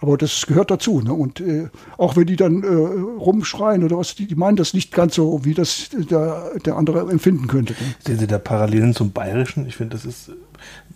Aber 0.00 0.16
das 0.16 0.46
gehört 0.46 0.70
dazu. 0.70 1.00
Ne? 1.00 1.12
Und 1.12 1.40
äh, 1.40 1.68
auch 1.98 2.16
wenn 2.16 2.26
die 2.26 2.36
dann 2.36 2.62
äh, 2.62 2.66
rumschreien 2.66 3.84
oder 3.84 3.98
was, 3.98 4.14
die, 4.14 4.26
die, 4.26 4.34
meinen 4.34 4.56
das 4.56 4.72
nicht 4.72 4.92
ganz 4.92 5.14
so, 5.14 5.44
wie 5.44 5.52
das 5.52 5.90
der, 5.92 6.52
der 6.64 6.76
andere 6.76 7.10
empfinden 7.10 7.46
könnte. 7.48 7.74
Ne? 7.74 7.94
Sehen 8.06 8.18
Sie 8.18 8.26
da 8.26 8.38
Parallelen 8.38 8.94
zum 8.94 9.12
Bayerischen? 9.12 9.66
Ich 9.66 9.76
finde, 9.76 9.96
das 9.96 10.06
ist 10.06 10.32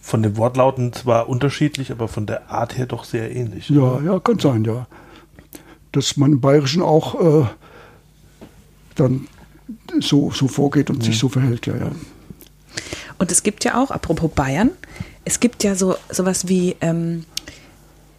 von 0.01 0.23
den 0.23 0.37
Wortlauten 0.37 0.93
zwar 0.93 1.29
unterschiedlich, 1.29 1.91
aber 1.91 2.09
von 2.09 2.27
der 2.27 2.51
Art 2.51 2.79
her 2.79 2.87
doch 2.87 3.05
sehr 3.05 3.35
ähnlich. 3.35 3.69
Ja, 3.69 3.83
oder? 3.83 4.13
ja, 4.13 4.21
kann 4.21 4.39
sein, 4.39 4.65
ja. 4.65 4.87
Dass 5.93 6.17
man 6.17 6.33
im 6.33 6.41
Bayerischen 6.41 6.83
auch 6.83 7.43
äh, 7.43 7.47
dann 8.95 9.29
so, 10.01 10.31
so 10.31 10.49
vorgeht 10.49 10.91
und 10.91 10.99
ja. 10.99 11.05
sich 11.05 11.19
so 11.19 11.29
verhält, 11.29 11.67
ja, 11.67 11.77
ja. 11.77 11.91
Und 13.19 13.31
es 13.31 13.43
gibt 13.43 13.65
ja 13.65 13.83
auch, 13.83 13.91
apropos 13.91 14.31
Bayern, 14.31 14.71
es 15.25 15.41
gibt 15.41 15.63
ja 15.63 15.75
so 15.75 15.95
sowas 16.11 16.49
wie 16.49 16.77
ähm, 16.81 17.25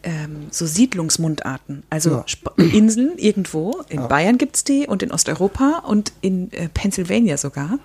ähm, 0.06 0.48
so 0.52 0.66
Siedlungsmundarten, 0.66 1.84
also 1.90 2.12
ja. 2.12 2.26
Inseln 2.58 3.18
irgendwo. 3.18 3.82
In 3.90 4.02
ja. 4.02 4.08
Bayern 4.08 4.38
gibt 4.38 4.56
es 4.56 4.64
die 4.64 4.88
und 4.88 5.04
in 5.04 5.12
Osteuropa 5.12 5.84
und 5.88 6.14
in 6.22 6.52
äh, 6.54 6.70
Pennsylvania 6.70 7.38
sogar, 7.38 7.80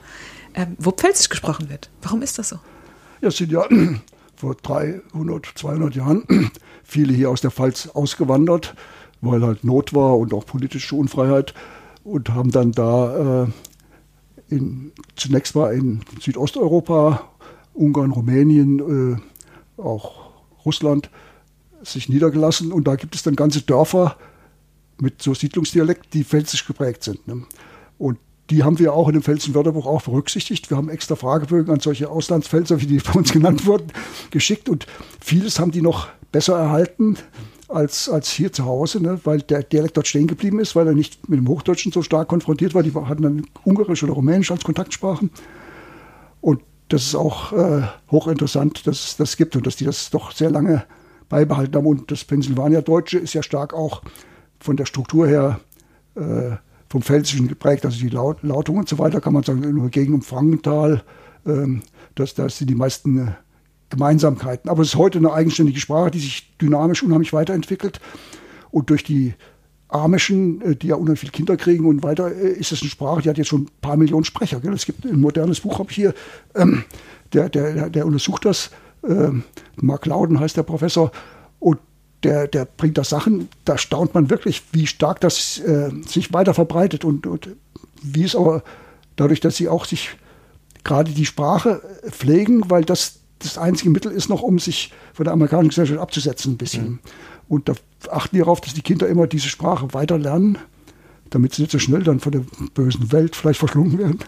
ähm, 0.55 0.77
wo 0.79 0.93
Pfälzisch 0.93 1.31
gesprochen 1.31 1.71
wird. 1.71 1.91
Warum 2.03 2.23
ist 2.23 2.39
das 2.39 2.51
so? 2.51 2.57
Ja, 3.23 3.29
es 3.29 3.37
sind 3.39 3.51
ja 3.51 3.65
vor 4.37 4.55
300, 4.55 5.47
200 5.55 5.95
Jahren 5.97 6.51
viele 6.85 7.13
hier 7.15 7.31
aus 7.31 7.41
der 7.41 7.51
Pfalz 7.51 7.89
ausgewandert, 7.89 8.75
weil 9.23 9.43
halt 9.43 9.65
Not 9.65 9.95
war 9.95 10.19
und 10.19 10.35
auch 10.35 10.45
politische 10.45 10.95
Unfreiheit 10.97 11.55
und 12.05 12.31
haben 12.31 12.51
dann 12.51 12.73
da 12.73 13.45
äh, 13.45 13.47
in, 14.55 14.93
zunächst 15.17 15.55
mal 15.55 15.73
in 15.73 16.01
Südosteuropa, 16.21 17.31
Ungarn, 17.73 18.11
Rumänien, 18.11 19.17
äh, 19.79 19.81
auch 19.81 20.31
Russland, 20.67 21.11
sich 21.83 22.09
niedergelassen 22.09 22.73
und 22.73 22.87
da 22.87 22.97
gibt 22.97 23.15
es 23.15 23.23
dann 23.23 23.37
ganze 23.37 23.63
Dörfer 23.63 24.17
mit 25.01 25.23
so 25.23 25.35
Siedlungsdialekt, 25.35 26.15
die 26.15 26.25
pfälzisch 26.25 26.67
geprägt 26.67 27.05
sind. 27.05 27.27
Ne? 27.27 27.43
Und 27.99 28.19
die 28.51 28.65
haben 28.65 28.79
wir 28.79 28.93
auch 28.93 29.09
in 29.09 29.15
dem 29.15 29.23
Pfälzischen 29.23 29.55
Wörterbuch 29.55 29.87
auch 29.87 30.03
berücksichtigt. 30.03 30.71
Wir 30.71 30.77
haben 30.77 30.89
extra 30.89 31.15
Fragebögen 31.15 31.73
an 31.73 31.81
solche 31.81 32.11
Auslandspfälzer, 32.11 32.81
wie 32.81 32.87
die 32.87 32.99
bei 32.99 33.13
uns 33.13 33.33
genannt 33.33 33.67
wurden, 33.67 33.93
geschickt 34.31 34.69
und 34.69 34.87
vieles 35.21 35.59
haben 35.59 35.71
die 35.71 35.83
noch 35.83 36.09
besser 36.33 36.59
erhalten 36.59 37.17
als, 37.69 38.09
als 38.09 38.31
hier 38.31 38.53
zu 38.53 38.65
Hause, 38.65 39.01
ne? 39.01 39.21
weil 39.25 39.41
der 39.43 39.63
Dialekt 39.63 39.97
dort 39.97 40.09
stehen 40.09 40.27
geblieben 40.27 40.59
ist, 40.59 40.75
weil 40.75 40.87
er 40.87 40.95
nicht 40.95 41.29
mit 41.29 41.39
dem 41.39 41.49
Hochdeutschen 41.49 41.93
so 41.93 42.03
stark 42.03 42.29
konfrontiert 42.29 42.75
war. 42.75 42.83
Die 42.83 42.93
hatten 42.93 43.23
dann 43.23 43.47
Ungarisch 43.65 44.03
oder 44.03 44.13
Rumänisch 44.13 44.51
als 44.51 44.65
Kontaktsprachen. 44.65 45.31
Und 46.41 46.63
das 46.89 47.05
ist 47.05 47.15
auch 47.15 47.53
äh, 47.53 47.83
hochinteressant, 48.11 48.87
dass 48.87 49.05
es 49.05 49.17
das 49.17 49.37
gibt 49.37 49.55
und 49.55 49.67
dass 49.67 49.77
die 49.77 49.85
das 49.85 50.11
doch 50.11 50.33
sehr 50.33 50.51
lange 50.51 50.85
beibehalten 51.31 51.75
haben. 51.77 51.87
Und 51.87 52.11
das 52.11 52.25
Pennsylvania-Deutsche 52.25 53.19
ist 53.19 53.33
ja 53.33 53.43
stark 53.43 53.73
auch 53.73 54.03
von 54.59 54.77
der 54.77 54.85
Struktur 54.85 55.27
her 55.27 55.61
äh, 56.17 56.57
vom 56.91 57.01
Pfälzischen 57.01 57.49
geprägt, 57.49 57.87
also 57.87 57.99
die 57.99 58.09
Laut 58.09 58.43
Lautung 58.43 58.77
und 58.77 58.89
so 58.89 58.99
weiter, 58.99 59.23
kann 59.23 59.33
man 59.33 59.45
sagen, 59.45 59.61
nur 59.61 59.89
gegen 59.89 60.13
um 60.13 60.23
Frankenthal, 60.23 61.03
ähm, 61.47 61.83
das, 62.17 62.35
das 62.35 62.59
sind 62.59 62.69
die 62.69 62.75
meisten 62.75 63.29
äh, 63.29 63.33
Gemeinsamkeiten. 63.91 64.69
Aber 64.69 64.83
es 64.83 64.89
ist 64.89 64.97
heute 64.97 65.19
eine 65.19 65.33
eigenständige 65.33 65.81
Sprache, 65.81 66.11
die 66.11 66.19
sich 66.19 66.57
dynamisch 66.59 67.03
unheimlich 67.03 67.33
weiterentwickelt. 67.33 68.01
Und 68.71 68.91
durch 68.91 69.05
die 69.05 69.35
Amischen, 69.89 70.61
äh, 70.63 70.77
die 70.77 70.89
ja 70.89 70.97
unheimlich 70.97 71.21
viele 71.21 71.33
Kinder 71.33 71.57
kriegen 71.57 71.87
und 71.87 72.03
weiter, 72.03 72.33
äh, 72.33 72.53
ist 72.53 72.73
es 72.73 72.83
eine 72.83 72.91
Sprache, 72.91 73.23
die 73.23 73.29
hat 73.31 73.39
jetzt 73.39 73.49
schon 73.49 73.63
ein 73.63 73.69
paar 73.81 73.97
Millionen 73.97 74.25
Sprecher. 74.25 74.61
Gell? 74.61 74.73
Es 74.73 74.85
gibt 74.85 75.05
ein 75.05 75.21
modernes 75.21 75.61
Buch, 75.61 75.79
habe 75.79 75.91
ich 75.91 75.97
hier, 75.97 76.15
ähm, 76.57 76.85
der, 77.33 77.49
der, 77.49 77.89
der 77.89 78.07
untersucht 78.07 78.45
das 78.45 78.71
Mark 79.77 80.07
Lauden 80.07 80.41
heißt 80.41 80.57
der 80.57 80.63
Professor, 80.63 81.11
und 81.59 81.79
der, 82.23 82.49
der 82.49 82.65
bringt 82.65 82.99
da 82.99 83.05
Sachen, 83.05 83.49
da 83.65 83.79
staunt 83.79 84.15
man 84.15 84.31
wirklich, 84.31 84.63
wie 84.73 84.87
stark 84.87 85.21
das 85.21 85.59
äh, 85.61 85.91
sich 86.07 86.33
weiter 86.33 86.55
verbreitet 86.55 87.05
und, 87.05 87.27
und 87.27 87.49
wie 88.03 88.25
es 88.25 88.37
aber 88.37 88.63
dadurch, 89.17 89.41
dass 89.41 89.57
sie 89.57 89.69
auch 89.69 89.85
sich 89.85 90.11
gerade 90.85 91.13
die 91.13 91.27
Sprache 91.27 91.83
pflegen, 92.11 92.69
weil 92.69 92.85
das 92.85 93.21
das 93.39 93.57
einzige 93.57 93.91
Mittel 93.91 94.13
ist 94.13 94.29
noch, 94.29 94.43
um 94.43 94.59
sich 94.59 94.93
von 95.15 95.25
der 95.25 95.33
amerikanischen 95.33 95.71
Gesellschaft 95.71 95.99
abzusetzen 95.99 96.53
ein 96.53 96.59
bisschen. 96.59 96.85
Mhm. 96.85 96.99
Und 97.49 97.69
da 97.69 97.75
achten 98.11 98.37
die 98.37 98.41
darauf, 98.41 98.61
dass 98.61 98.75
die 98.75 98.83
Kinder 98.83 99.09
immer 99.09 99.27
diese 99.27 99.49
Sprache 99.49 99.93
weiter 99.95 100.19
lernen, 100.19 100.59
damit 101.31 101.55
sie 101.55 101.63
nicht 101.63 101.73
so 101.73 101.79
schnell 101.79 102.03
dann 102.03 102.21
von 102.21 102.33
der 102.33 102.45
bösen 102.75 103.13
Welt 103.13 103.35
vielleicht 103.35 103.59
verschlungen 103.59 103.99
werden. 103.99 104.19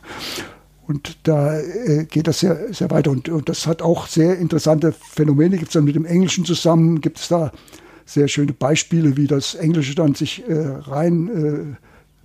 Und 0.86 1.18
da 1.22 1.58
äh, 1.60 2.06
geht 2.06 2.26
das 2.26 2.40
sehr, 2.40 2.72
sehr 2.72 2.90
weiter. 2.90 3.10
Und, 3.10 3.28
und, 3.28 3.48
das 3.48 3.66
hat 3.66 3.82
auch 3.82 4.06
sehr 4.06 4.38
interessante 4.38 4.92
Phänomene. 4.92 5.56
Gibt 5.56 5.68
es 5.68 5.74
dann 5.74 5.84
mit 5.84 5.94
dem 5.94 6.04
Englischen 6.04 6.44
zusammen, 6.44 7.00
gibt 7.00 7.18
es 7.18 7.28
da 7.28 7.52
sehr 8.04 8.28
schöne 8.28 8.52
Beispiele, 8.52 9.16
wie 9.16 9.26
das 9.26 9.54
Englische 9.54 9.94
dann 9.94 10.14
sich 10.14 10.46
äh, 10.48 10.54
rein 10.54 11.76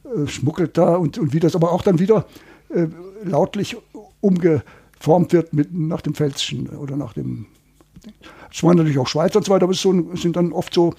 äh, 0.06 0.24
äh 0.24 0.28
schmuggelt 0.28 0.78
da 0.78 0.96
und, 0.96 1.18
und 1.18 1.34
wie 1.34 1.40
das 1.40 1.56
aber 1.56 1.72
auch 1.72 1.84
dann 1.84 2.00
wieder 2.00 2.26
äh, 2.70 2.88
lautlich 3.24 3.78
umgeformt 4.22 5.34
wird 5.34 5.54
mit, 5.54 5.72
nach 5.74 6.02
dem 6.02 6.16
Pfälzischen 6.16 6.68
oder 6.70 6.98
nach 6.98 7.14
dem. 7.14 7.46
Es 8.52 8.64
waren 8.64 8.78
natürlich 8.78 8.98
auch 8.98 9.08
Schweizer 9.08 9.38
und 9.38 9.46
so 9.46 9.54
weiter, 9.54 9.64
aber 9.64 9.74
es 9.74 9.82
so, 9.82 10.16
sind 10.16 10.36
dann 10.36 10.52
oft 10.52 10.74
so 10.74 10.96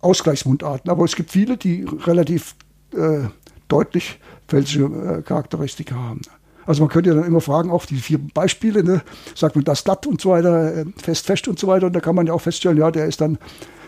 Ausgleichsmundarten. 0.00 0.90
Aber 0.90 1.04
es 1.04 1.16
gibt 1.16 1.30
viele, 1.30 1.56
die 1.56 1.86
relativ 2.04 2.54
äh, 2.92 3.28
deutlich 3.68 4.18
pfälzische 4.46 5.22
Charakteristika 5.24 5.94
haben. 5.94 6.20
Also 6.68 6.82
man 6.82 6.90
könnte 6.90 7.08
ja 7.08 7.16
dann 7.16 7.24
immer 7.24 7.40
fragen, 7.40 7.70
auch 7.70 7.86
die 7.86 7.96
vier 7.96 8.18
Beispiele, 8.18 8.84
ne? 8.84 9.00
sagt 9.34 9.56
man 9.56 9.64
das, 9.64 9.84
das 9.84 10.00
und 10.06 10.20
so 10.20 10.28
weiter, 10.28 10.76
äh, 10.76 10.84
fest, 11.02 11.24
fest 11.24 11.48
und 11.48 11.58
so 11.58 11.66
weiter. 11.66 11.86
Und 11.86 11.94
da 11.94 12.00
kann 12.00 12.14
man 12.14 12.26
ja 12.26 12.34
auch 12.34 12.42
feststellen, 12.42 12.76
ja, 12.76 12.90
der 12.90 13.06
ist 13.06 13.22
dann 13.22 13.38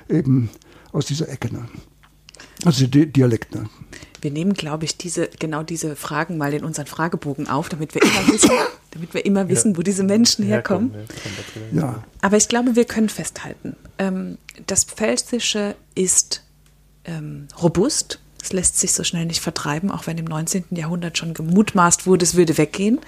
eben 0.09 0.49
aus 0.91 1.05
dieser 1.05 1.29
Ecke. 1.29 1.53
Ne? 1.53 1.69
Also 2.65 2.87
die 2.87 3.05
Dialekt. 3.05 3.55
Ne? 3.55 3.69
Wir 4.23 4.31
nehmen, 4.31 4.55
glaube 4.55 4.87
ich, 4.87 4.97
diese, 4.97 5.29
genau 5.39 5.63
diese 5.63 5.95
Fragen 5.95 6.39
mal 6.39 6.55
in 6.55 6.65
unseren 6.65 6.87
Fragebogen 6.87 7.51
auf, 7.51 7.69
damit 7.69 7.95
wir 7.95 8.01
immer 8.03 8.33
wissen, 8.33 8.51
damit 8.93 9.13
wir 9.13 9.27
immer 9.27 9.51
wissen, 9.51 9.77
wo 9.77 9.83
diese 9.83 10.03
Menschen 10.03 10.47
herkommen. 10.47 10.95
Ja. 11.73 12.03
Aber 12.23 12.39
ich 12.39 12.49
glaube, 12.49 12.77
wir 12.77 12.87
können 12.87 13.11
festhalten, 13.11 13.77
ähm, 13.99 14.39
das 14.67 14.85
Pfälzische 14.85 15.77
ist 15.95 16.45
ähm, 17.05 17.49
robust, 17.63 18.21
es 18.43 18.53
lässt 18.53 18.79
sich 18.79 18.93
so 18.93 19.05
schnell 19.05 19.27
nicht 19.27 19.41
vertreiben, 19.41 19.91
auch 19.91 20.07
wenn 20.07 20.19
im 20.19 20.25
19. 20.25 20.65
Jahrhundert 20.71 21.19
schon 21.19 21.35
gemutmaßt 21.35 22.07
wurde, 22.07 22.25
es 22.25 22.35
würde 22.35 22.59
weggehen. 22.59 23.01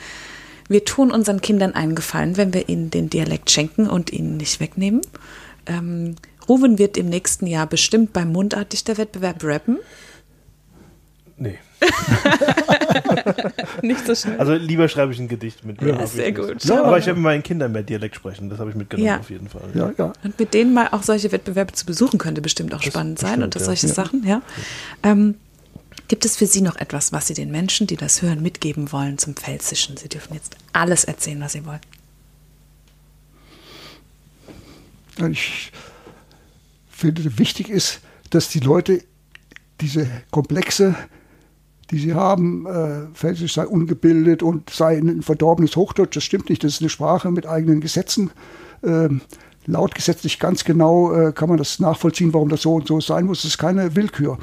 Wir 0.68 0.84
tun 0.84 1.10
unseren 1.10 1.40
Kindern 1.40 1.74
einen 1.74 1.94
Gefallen, 1.94 2.36
wenn 2.36 2.54
wir 2.54 2.68
ihnen 2.68 2.90
den 2.90 3.10
Dialekt 3.10 3.50
schenken 3.50 3.88
und 3.88 4.12
ihn 4.12 4.36
nicht 4.36 4.60
wegnehmen. 4.60 5.00
Ähm, 5.66 6.16
Ruven 6.48 6.78
wird 6.78 6.96
im 6.96 7.08
nächsten 7.08 7.46
Jahr 7.46 7.66
bestimmt 7.66 8.12
beim 8.12 8.32
Mundartdichterwettbewerb 8.32 9.44
rappen. 9.44 9.78
Nee. 11.36 11.58
nicht 13.82 14.06
so 14.06 14.14
schnell. 14.14 14.38
Also 14.38 14.54
lieber 14.54 14.88
schreibe 14.88 15.12
ich 15.12 15.18
ein 15.18 15.28
Gedicht 15.28 15.64
mit. 15.64 15.80
Ja, 15.82 16.06
sehr 16.06 16.32
gut. 16.32 16.64
Ja, 16.64 16.84
aber 16.84 16.98
ich 16.98 17.08
habe 17.08 17.14
mit 17.14 17.24
meinen 17.24 17.42
Kindern 17.42 17.72
mehr 17.72 17.82
Dialekt 17.82 18.16
sprechen, 18.16 18.50
das 18.50 18.58
habe 18.58 18.70
ich 18.70 18.76
mitgenommen 18.76 19.06
ja. 19.06 19.18
auf 19.18 19.30
jeden 19.30 19.48
Fall. 19.48 19.62
Ja, 19.74 19.92
ja. 19.96 20.12
Und 20.22 20.38
mit 20.38 20.54
denen 20.54 20.74
mal 20.74 20.88
auch 20.92 21.02
solche 21.02 21.32
Wettbewerbe 21.32 21.72
zu 21.72 21.86
besuchen, 21.86 22.18
könnte 22.18 22.40
bestimmt 22.40 22.74
auch 22.74 22.80
das 22.80 22.92
spannend 22.92 23.18
sein 23.18 23.30
bestimmt, 23.30 23.44
und 23.44 23.54
das 23.56 23.64
solche 23.64 23.88
Sachen, 23.88 24.26
ja. 24.26 24.42
Ähm, 25.02 25.36
gibt 26.08 26.24
es 26.24 26.36
für 26.36 26.46
Sie 26.46 26.60
noch 26.60 26.76
etwas, 26.76 27.12
was 27.12 27.26
Sie 27.26 27.34
den 27.34 27.50
Menschen, 27.50 27.86
die 27.86 27.96
das 27.96 28.22
hören, 28.22 28.42
mitgeben 28.42 28.92
wollen 28.92 29.18
zum 29.18 29.34
Pfälzischen? 29.34 29.96
Sie 29.96 30.08
dürfen 30.08 30.34
jetzt 30.34 30.56
alles 30.72 31.04
erzählen, 31.04 31.40
was 31.40 31.52
Sie 31.52 31.64
wollen. 31.64 31.80
Ich 35.30 35.72
finde, 36.90 37.38
wichtig 37.38 37.68
ist, 37.68 38.00
dass 38.30 38.48
die 38.48 38.60
Leute 38.60 39.04
diese 39.80 40.08
komplexe 40.30 40.94
die 41.92 41.98
sie 41.98 42.14
haben, 42.14 42.66
äh, 42.66 43.06
Felsisch 43.14 43.54
sei 43.54 43.66
ungebildet 43.66 44.42
und 44.42 44.70
sei 44.70 44.96
ein 44.96 45.22
verdorbenes 45.22 45.76
Hochdeutsch. 45.76 46.16
Das 46.16 46.24
stimmt 46.24 46.48
nicht. 46.48 46.64
Das 46.64 46.72
ist 46.72 46.80
eine 46.80 46.88
Sprache 46.88 47.30
mit 47.30 47.46
eigenen 47.46 47.80
Gesetzen. 47.80 48.30
Ähm, 48.82 49.20
laut 49.66 49.94
gesetzlich 49.94 50.38
ganz 50.40 50.64
genau 50.64 51.12
äh, 51.12 51.32
kann 51.32 51.48
man 51.48 51.58
das 51.58 51.78
nachvollziehen, 51.78 52.32
warum 52.32 52.48
das 52.48 52.62
so 52.62 52.74
und 52.74 52.88
so 52.88 53.00
sein 53.00 53.26
muss. 53.26 53.40
Es 53.40 53.50
ist 53.52 53.58
keine 53.58 53.94
Willkür 53.94 54.38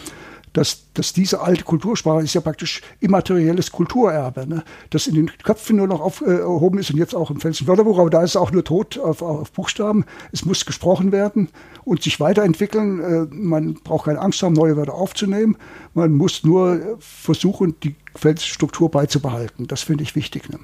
dass, 0.54 0.92
dass 0.94 1.14
diese 1.14 1.42
alte 1.42 1.64
Kultursprache 1.64 2.24
ist 2.24 2.34
ja 2.34 2.42
praktisch 2.42 2.82
immaterielles 3.00 3.72
Kulturerbe, 3.72 4.48
ne? 4.48 4.64
das 4.90 5.08
in 5.08 5.16
den 5.16 5.32
Köpfen 5.44 5.78
nur 5.78 5.88
noch 5.88 6.02
aufgehoben 6.02 6.80
ist 6.80 6.92
und 6.92 6.98
jetzt 6.98 7.16
auch 7.16 7.30
im 7.32 7.40
Pfälzischen 7.40 7.68
Wörterbuch, 7.68 8.00
aber 8.00 8.10
da 8.10 8.24
ist 8.24 8.32
es 8.32 8.36
auch 8.36 8.52
nur 8.52 8.64
tot 8.64 8.98
auf, 8.98 9.22
auf, 9.22 9.52
Buchstaben. 9.52 10.06
Es 10.32 10.46
muss 10.46 10.66
gesprochen 10.66 11.12
werden 11.12 11.50
und 11.84 12.02
sich 12.02 12.20
weiterentwickeln. 12.20 13.00
Äh, 13.00 13.28
man 13.32 13.76
braucht 13.76 14.06
keine 14.06 14.20
Angst 14.20 14.42
haben, 14.42 14.54
neue 14.54 14.78
Wörter 14.78 14.94
aufzunehmen. 14.94 15.58
Man 15.94 16.14
muss 16.14 16.44
nur 16.44 16.98
versuchen, 17.00 17.76
die 17.84 17.96
pfälzische 18.16 18.54
Struktur 18.54 18.90
beizubehalten. 18.90 19.68
Das 19.68 19.82
finde 19.82 20.04
ich 20.04 20.16
wichtig. 20.16 20.50
Ne? 20.50 20.60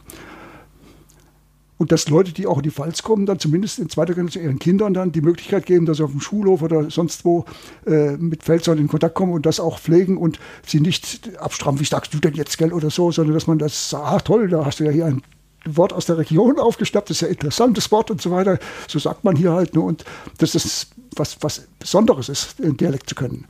Und 1.77 1.91
dass 1.91 2.07
Leute, 2.07 2.31
die 2.31 2.47
auch 2.47 2.57
in 2.57 2.63
die 2.63 2.71
Pfalz 2.71 3.03
kommen, 3.03 3.25
dann 3.25 3.37
zumindest 3.37 3.79
in 3.79 3.89
zweiter 3.89 4.13
Generation 4.13 4.43
ihren 4.43 4.59
Kindern 4.59 4.93
dann 4.93 5.11
die 5.11 5.21
Möglichkeit 5.21 5.65
geben, 5.65 5.85
dass 5.85 5.97
sie 5.97 6.03
auf 6.03 6.11
dem 6.11 6.21
Schulhof 6.21 6.61
oder 6.61 6.89
sonst 6.89 7.25
wo 7.25 7.45
äh, 7.85 8.15
mit 8.15 8.43
Pfälzern 8.43 8.77
in 8.77 8.87
Kontakt 8.87 9.15
kommen 9.15 9.33
und 9.33 9.45
das 9.45 9.59
auch 9.59 9.79
pflegen 9.79 10.17
und 10.17 10.39
sie 10.65 10.79
nicht 10.79 11.37
abstrampfen, 11.37 11.81
wie 11.81 11.89
sagst 11.89 12.13
du 12.13 12.19
denn 12.19 12.33
jetzt, 12.33 12.57
gell, 12.57 12.71
oder 12.71 12.89
so, 12.89 13.11
sondern 13.11 13.33
dass 13.33 13.47
man 13.47 13.59
das, 13.59 13.93
ah 13.93 14.19
toll, 14.19 14.47
da 14.47 14.65
hast 14.65 14.79
du 14.79 14.85
ja 14.85 14.91
hier 14.91 15.05
ein 15.05 15.21
Wort 15.65 15.91
aus 15.91 16.05
der 16.05 16.17
Region 16.17 16.59
aufgeschnappt, 16.59 17.09
das 17.09 17.17
ist 17.17 17.21
ja 17.21 17.27
ein 17.27 17.33
interessantes 17.33 17.91
Wort 17.91 18.09
und 18.09 18.21
so 18.21 18.31
weiter. 18.31 18.57
So 18.87 18.99
sagt 18.99 19.23
man 19.23 19.35
hier 19.35 19.51
halt. 19.51 19.75
Ne? 19.75 19.81
Und 19.81 20.05
dass 20.37 20.53
das 20.53 20.87
was, 21.15 21.37
was 21.41 21.67
Besonderes 21.79 22.29
ist, 22.29 22.61
einen 22.61 22.77
Dialekt 22.77 23.09
zu 23.09 23.15
können. 23.15 23.45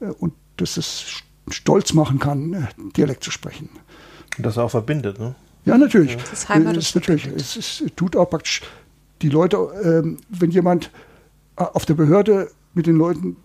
Äh, 0.00 0.06
und 0.06 0.34
dass 0.56 0.76
es 0.76 1.22
stolz 1.50 1.92
machen 1.92 2.18
kann, 2.18 2.52
äh, 2.52 2.66
Dialekt 2.96 3.24
zu 3.24 3.30
sprechen. 3.30 3.68
Und 4.36 4.44
das 4.44 4.58
auch 4.58 4.70
verbindet, 4.70 5.18
ne? 5.18 5.34
Ja, 5.64 5.76
natürlich. 5.76 6.16
Das 6.30 6.48
Heimat 6.48 6.76
ist 6.76 6.94
natürlich. 6.94 7.26
Es, 7.26 7.56
ist, 7.56 7.96
tut 7.96 8.16
auch 8.16 8.30
praktisch 8.30 8.62
die 9.22 9.28
Leute, 9.28 9.56
ähm, 9.82 10.18
wenn 10.28 10.50
jemand 10.50 10.90
äh, 11.56 11.64
auf 11.64 11.84
der 11.84 11.94
Behörde 11.94 12.50
mit 12.74 12.86
den 12.86 12.96
Leuten 12.96 13.36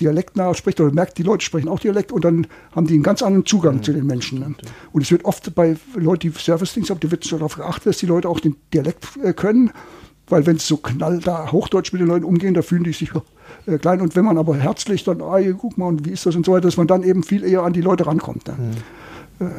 Dialekt 0.00 0.38
spricht 0.54 0.80
oder 0.80 0.92
merkt, 0.92 1.18
die 1.18 1.22
Leute 1.22 1.44
sprechen 1.44 1.68
auch 1.68 1.78
Dialekt 1.78 2.10
und 2.10 2.24
dann 2.24 2.46
haben 2.74 2.86
die 2.86 2.94
einen 2.94 3.02
ganz 3.02 3.22
anderen 3.22 3.46
Zugang 3.46 3.76
mhm. 3.76 3.82
zu 3.82 3.92
den 3.92 4.06
Menschen. 4.06 4.40
Ne? 4.40 4.54
Und 4.92 5.02
es 5.02 5.10
wird 5.10 5.24
oft 5.24 5.54
bei 5.54 5.76
Leuten, 5.94 6.32
die 6.32 6.38
Service-Dings 6.38 6.90
haben, 6.90 7.00
da 7.00 7.10
wird 7.10 7.30
darauf 7.30 7.56
geachtet, 7.56 7.86
dass 7.86 7.98
die 7.98 8.06
Leute 8.06 8.28
auch 8.28 8.40
den 8.40 8.56
Dialekt 8.72 9.06
äh, 9.22 9.32
können, 9.32 9.70
weil 10.28 10.46
wenn 10.46 10.56
es 10.56 10.66
so 10.66 10.78
knall 10.78 11.20
da 11.20 11.52
Hochdeutsch 11.52 11.92
mit 11.92 12.00
den 12.00 12.08
Leuten 12.08 12.24
umgehen, 12.24 12.54
da 12.54 12.62
fühlen 12.62 12.84
die 12.84 12.92
sich 12.92 13.10
äh, 13.66 13.78
klein. 13.78 14.00
Und 14.00 14.16
wenn 14.16 14.24
man 14.24 14.38
aber 14.38 14.56
herzlich 14.56 15.04
dann, 15.04 15.20
ah, 15.20 15.38
guck 15.58 15.76
mal, 15.76 15.86
und 15.86 16.06
wie 16.06 16.10
ist 16.10 16.24
das 16.24 16.34
und 16.34 16.46
so 16.46 16.52
weiter, 16.52 16.62
dass 16.62 16.76
man 16.76 16.86
dann 16.86 17.02
eben 17.02 17.22
viel 17.22 17.44
eher 17.44 17.62
an 17.62 17.72
die 17.72 17.82
Leute 17.82 18.06
rankommt. 18.06 18.46
Ne? 18.48 18.56
Mhm. 19.38 19.46
Äh, 19.46 19.50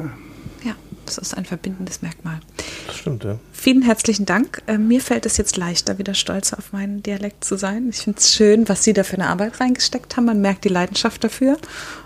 das 1.18 1.30
ist 1.30 1.38
ein 1.38 1.46
verbindendes 1.46 2.02
Merkmal. 2.02 2.40
Das 2.88 2.98
stimmt, 2.98 3.24
ja. 3.24 3.38
Vielen 3.52 3.82
herzlichen 3.82 4.26
Dank. 4.26 4.62
Äh, 4.68 4.78
mir 4.78 5.02
fällt 5.02 5.26
es 5.26 5.38
jetzt 5.38 5.58
leichter, 5.58 5.98
wieder 5.98 6.14
stolz 6.14 6.54
auf 6.54 6.74
meinen 6.74 7.04
Dialekt 7.04 7.44
zu 7.44 7.58
sein. 7.58 7.90
Ich 7.90 7.98
finde 7.98 8.20
es 8.20 8.34
schön, 8.34 8.68
was 8.70 8.84
Sie 8.84 8.94
da 8.94 9.04
für 9.04 9.16
eine 9.16 9.28
Arbeit 9.28 9.60
reingesteckt 9.60 10.18
haben. 10.18 10.26
Man 10.26 10.42
merkt 10.42 10.66
die 10.66 10.70
Leidenschaft 10.70 11.24
dafür. 11.24 11.58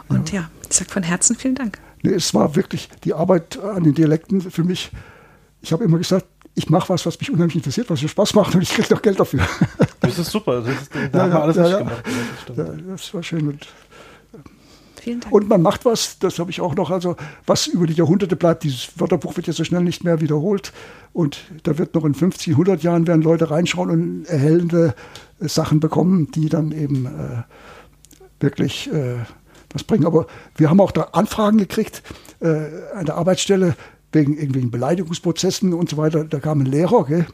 Und 0.10 0.32
ja, 0.32 0.41
ja 0.41 0.49
ich 0.70 0.76
sage 0.76 0.91
von 0.91 1.03
Herzen 1.03 1.36
vielen 1.36 1.56
Dank. 1.56 1.80
Nee, 2.01 2.14
es 2.14 2.34
war 2.34 2.56
wirklich 2.56 2.89
die 3.03 3.14
Arbeit 3.14 3.58
an 3.60 3.84
den 3.84 3.93
Dialekten 3.93 4.41
für 4.41 4.64
mich. 4.64 4.91
Ich 5.62 5.74
habe 5.74 5.84
immer 5.84 5.97
gesagt, 5.97 6.26
ich 6.56 6.70
mache 6.70 6.89
was, 6.89 7.06
was 7.06 7.20
mich 7.20 7.32
unheimlich 7.32 7.58
interessiert, 7.58 7.89
was 7.89 8.01
mir 8.01 8.08
Spaß 8.08 8.34
macht 8.34 8.56
und 8.56 8.62
ich 8.62 8.70
kriege 8.70 8.93
noch 8.93 9.01
Geld 9.01 9.20
dafür. 9.20 9.41
Das 9.99 10.20
ist 10.20 10.32
super. 10.32 10.62
Das 10.62 10.70
ist, 10.70 10.91
da 10.93 11.18
ja, 11.18 11.24
haben 11.24 11.32
wir 11.34 11.41
alles 11.41 11.56
ja, 11.56 11.68
ja. 11.68 11.78
gemacht. 11.80 12.03
Ja, 12.56 12.64
das 12.64 13.14
war 13.14 13.24
schön. 13.24 13.47
Und 13.47 13.68
Vielen 15.06 15.20
Dank. 15.20 15.32
Und 15.32 15.47
man 15.47 15.62
macht 15.62 15.86
was, 15.86 16.18
das 16.18 16.39
habe 16.39 16.49
ich 16.49 16.62
auch 16.62 16.74
noch, 16.74 16.89
also 16.89 17.16
was 17.45 17.68
über 17.68 17.86
die 17.86 17.93
Jahrhunderte 17.93 18.36
bleibt. 18.36 18.64
Dieses 18.64 18.99
Wörterbuch 18.99 19.36
wird 19.36 19.45
ja 19.45 19.53
so 19.53 19.64
schnell 19.64 19.84
nicht 19.84 20.03
mehr 20.03 20.20
wiederholt. 20.20 20.74
Und 21.14 21.43
da 21.62 21.78
wird 21.78 21.93
noch 21.93 22.06
in 22.06 22.16
50, 22.16 22.53
100 22.53 22.82
Jahren 22.82 23.06
werden 23.06 23.22
Leute 23.22 23.51
reinschauen 23.51 23.91
und 23.91 24.26
erhellende 24.26 24.95
äh, 25.39 25.47
Sachen 25.47 25.80
bekommen, 25.80 26.32
die 26.32 26.49
dann 26.49 26.72
eben 26.72 27.06
äh, 27.06 27.43
wirklich 28.39 28.91
äh, 28.91 29.18
was 29.72 29.84
bringen. 29.84 30.08
Aber 30.08 30.26
wir 30.56 30.72
haben 30.72 30.80
auch 30.80 30.91
da 30.91 31.10
Anfragen 31.12 31.60
gekriegt 31.60 32.01
äh, 32.39 32.66
an 32.95 33.06
der 33.06 33.14
Arbeitsstelle 33.14 33.76
wegen 34.12 34.34
irgendwelchen 34.34 34.72
Beleidigungsprozessen 34.72 35.76
und 35.76 35.88
so 35.88 35.97
weiter. 35.97 36.24
Da 36.24 36.39
kam 36.39 36.62
ein 36.62 36.66
Lehrer, 36.66 37.06
gell? 37.06 37.28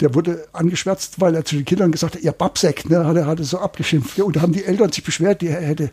der 0.00 0.14
wurde 0.14 0.46
angeschwärzt, 0.54 1.20
weil 1.20 1.34
er 1.34 1.44
zu 1.44 1.56
den 1.56 1.66
Kindern 1.66 1.92
gesagt 1.92 2.14
hat, 2.14 2.22
ihr 2.22 2.32
Babsack, 2.32 2.88
ne, 2.88 3.04
hat 3.04 3.16
er, 3.16 3.26
hat 3.26 3.38
so 3.40 3.58
abgeschimpft. 3.58 4.18
Und 4.20 4.36
da 4.36 4.40
haben 4.40 4.52
die 4.52 4.64
Eltern 4.64 4.92
sich 4.92 5.04
beschwert, 5.04 5.42
die, 5.42 5.48
er 5.48 5.60
hätte 5.60 5.90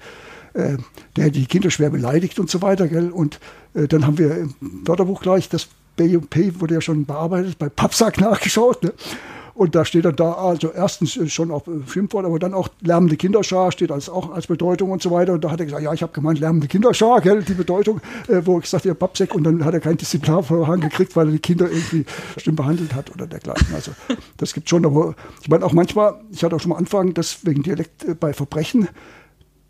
äh, 0.54 0.78
der 1.16 1.30
die 1.30 1.46
Kinder 1.46 1.72
schwer 1.72 1.90
beleidigt 1.90 2.40
und 2.40 2.50
so 2.50 2.62
weiter. 2.62 2.88
Gell? 2.88 3.10
Und 3.10 3.40
äh, 3.74 3.88
dann 3.88 4.06
haben 4.06 4.18
wir 4.18 4.36
im 4.38 4.54
Wörterbuch 4.86 5.22
gleich, 5.22 5.50
das 5.50 5.68
B&P 5.96 6.60
wurde 6.60 6.76
ja 6.76 6.82
schon 6.82 7.06
bearbeitet, 7.06 7.58
bei 7.58 7.70
Pappsack 7.70 8.20
nachgeschaut. 8.20 8.84
Ne? 8.84 8.94
Und 9.56 9.76
da 9.76 9.86
steht 9.86 10.06
dann 10.06 10.16
da, 10.16 10.34
also 10.34 10.72
erstens 10.72 11.20
schon 11.32 11.52
auch 11.52 11.64
Schimpfwort, 11.88 12.26
aber 12.26 12.40
dann 12.40 12.56
auch 12.56 12.70
lärmende 12.82 13.18
Kinderschar 13.18 13.72
steht 13.72 13.92
als, 13.92 14.10
auch 14.10 14.32
als 14.32 14.48
Bedeutung 14.48 14.90
und 14.90 15.02
so 15.02 15.12
weiter. 15.12 15.34
Und 15.34 15.44
da 15.44 15.52
hat 15.52 15.60
er 15.60 15.68
gesagt, 15.68 15.84
ja, 15.84 15.94
ich 15.94 16.02
habe 16.02 16.12
gemeint 16.12 16.40
lärmende 16.40 16.68
Kinderschar, 16.68 17.22
gell, 17.22 17.44
die 17.44 17.54
Bedeutung, 17.54 18.02
äh, 18.28 18.42
wo 18.44 18.58
ich 18.58 18.64
gesagt 18.64 18.86
habe, 18.86 18.96
Pappsack. 18.96 19.36
Und 19.36 19.44
dann 19.44 19.64
hat 19.64 19.76
er 19.76 19.80
kein 19.80 19.98
Disziplinarverfahren 19.98 20.82
gekriegt, 20.82 21.16
weil 21.16 21.28
er 21.28 21.34
die 21.34 21.40
Kinder 21.40 21.70
irgendwie 21.70 22.06
schlimm 22.38 22.56
behandelt 22.56 22.96
hat 22.96 23.12
oder 23.12 23.28
dergleichen. 23.28 23.68
Also 23.76 23.92
das 24.38 24.54
gibt 24.54 24.70
schon, 24.70 24.86
aber 24.86 25.14
ich 25.42 25.50
meine 25.50 25.66
auch 25.66 25.74
manchmal, 25.74 26.16
ich 26.32 26.44
hatte 26.44 26.56
auch 26.56 26.60
schon 26.60 26.70
mal 26.70 26.78
Anfragen, 26.78 27.14
dass 27.14 27.46
wegen 27.46 27.62
Dialekt 27.62 28.06
äh, 28.06 28.16
bei 28.16 28.34
Verbrechen 28.34 28.88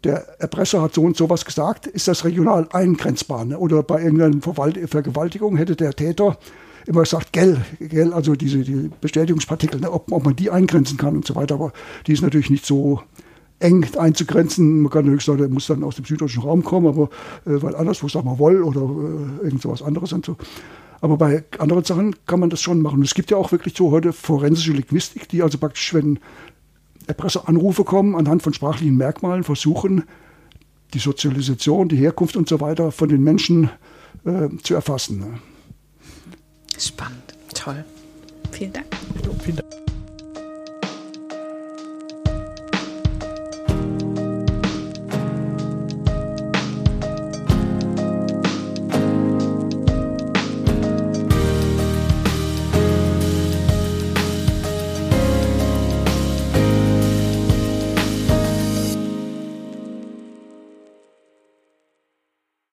der 0.04 0.40
Erpresser 0.40 0.82
hat 0.82 0.94
so 0.94 1.02
und 1.02 1.16
so 1.16 1.30
was 1.30 1.46
gesagt, 1.46 1.88
ist 1.88 2.08
das 2.08 2.26
regional 2.26 2.68
eingrenzbar. 2.72 3.46
Ne? 3.46 3.58
Oder 3.58 3.84
bei 3.84 4.04
irgendeiner 4.04 4.42
Vergewaltigung 4.88 5.56
hätte 5.58 5.76
der 5.76 5.94
Täter 5.94 6.38
immer 6.86 7.02
gesagt, 7.02 7.32
gell, 7.32 7.62
gell, 7.80 8.14
also 8.14 8.36
diese 8.36 8.60
die 8.60 8.90
Bestätigungspartikel, 9.00 9.80
ne? 9.80 9.92
ob, 9.92 10.12
ob, 10.12 10.26
man 10.26 10.36
die 10.36 10.50
eingrenzen 10.50 10.98
kann 10.98 11.16
und 11.16 11.26
so 11.26 11.36
weiter. 11.36 11.56
Aber 11.56 11.72
die 12.08 12.14
ist 12.14 12.22
natürlich 12.22 12.50
nicht 12.50 12.66
so 12.66 13.02
eng 13.60 13.86
einzugrenzen. 13.98 14.82
Man 14.82 14.92
kann 14.92 15.06
natürlich 15.06 15.26
sagen, 15.26 15.40
der 15.40 15.50
muss 15.50 15.68
dann 15.68 15.84
aus 15.84 15.96
dem 15.96 16.06
süddeutschen 16.06 16.44
Raum 16.44 16.64
kommen, 16.64 16.88
aber 16.88 17.04
äh, 17.46 17.62
weil 17.62 17.76
anderswo, 17.76 18.10
sag 18.10 18.26
mal, 18.26 18.40
Woll 18.40 18.64
oder 18.64 18.82
äh, 18.82 19.46
irgend 19.46 19.62
sowas 19.62 19.82
anderes 19.82 20.12
und 20.12 20.26
so. 20.26 20.36
Aber 21.00 21.18
bei 21.18 21.44
anderen 21.60 21.84
Sachen 21.84 22.16
kann 22.26 22.40
man 22.40 22.50
das 22.50 22.62
schon 22.62 22.82
machen. 22.82 23.00
Und 23.00 23.06
es 23.06 23.14
gibt 23.14 23.30
ja 23.30 23.36
auch 23.36 23.52
wirklich 23.52 23.76
so 23.76 23.92
heute 23.92 24.14
forensische 24.14 24.72
Linguistik, 24.72 25.28
die 25.28 25.42
also 25.44 25.58
praktisch, 25.58 25.94
wenn 25.94 26.20
Erpresseranrufe 27.08 27.84
kommen, 27.84 28.16
anhand 28.16 28.44
von 28.44 28.54
sprachlichen 28.54 28.98
Merkmalen 28.98 29.44
versuchen, 29.44 30.04
die 30.94 31.00
Sozialisation, 31.00 31.90
die 31.90 31.98
Herkunft 31.98 32.36
und 32.36 32.48
so 32.48 32.60
weiter 32.62 32.92
von 32.92 33.10
den 33.10 33.24
Menschen 33.24 33.70
äh, 34.26 34.50
zu 34.62 34.76
erfassen. 34.76 35.20
Ne? 35.20 35.40
Spannend, 36.78 37.36
toll. 37.54 37.84
Vielen 38.52 38.74
Dank. 38.74 38.86
vielen 39.44 39.58
Dank. 39.58 39.83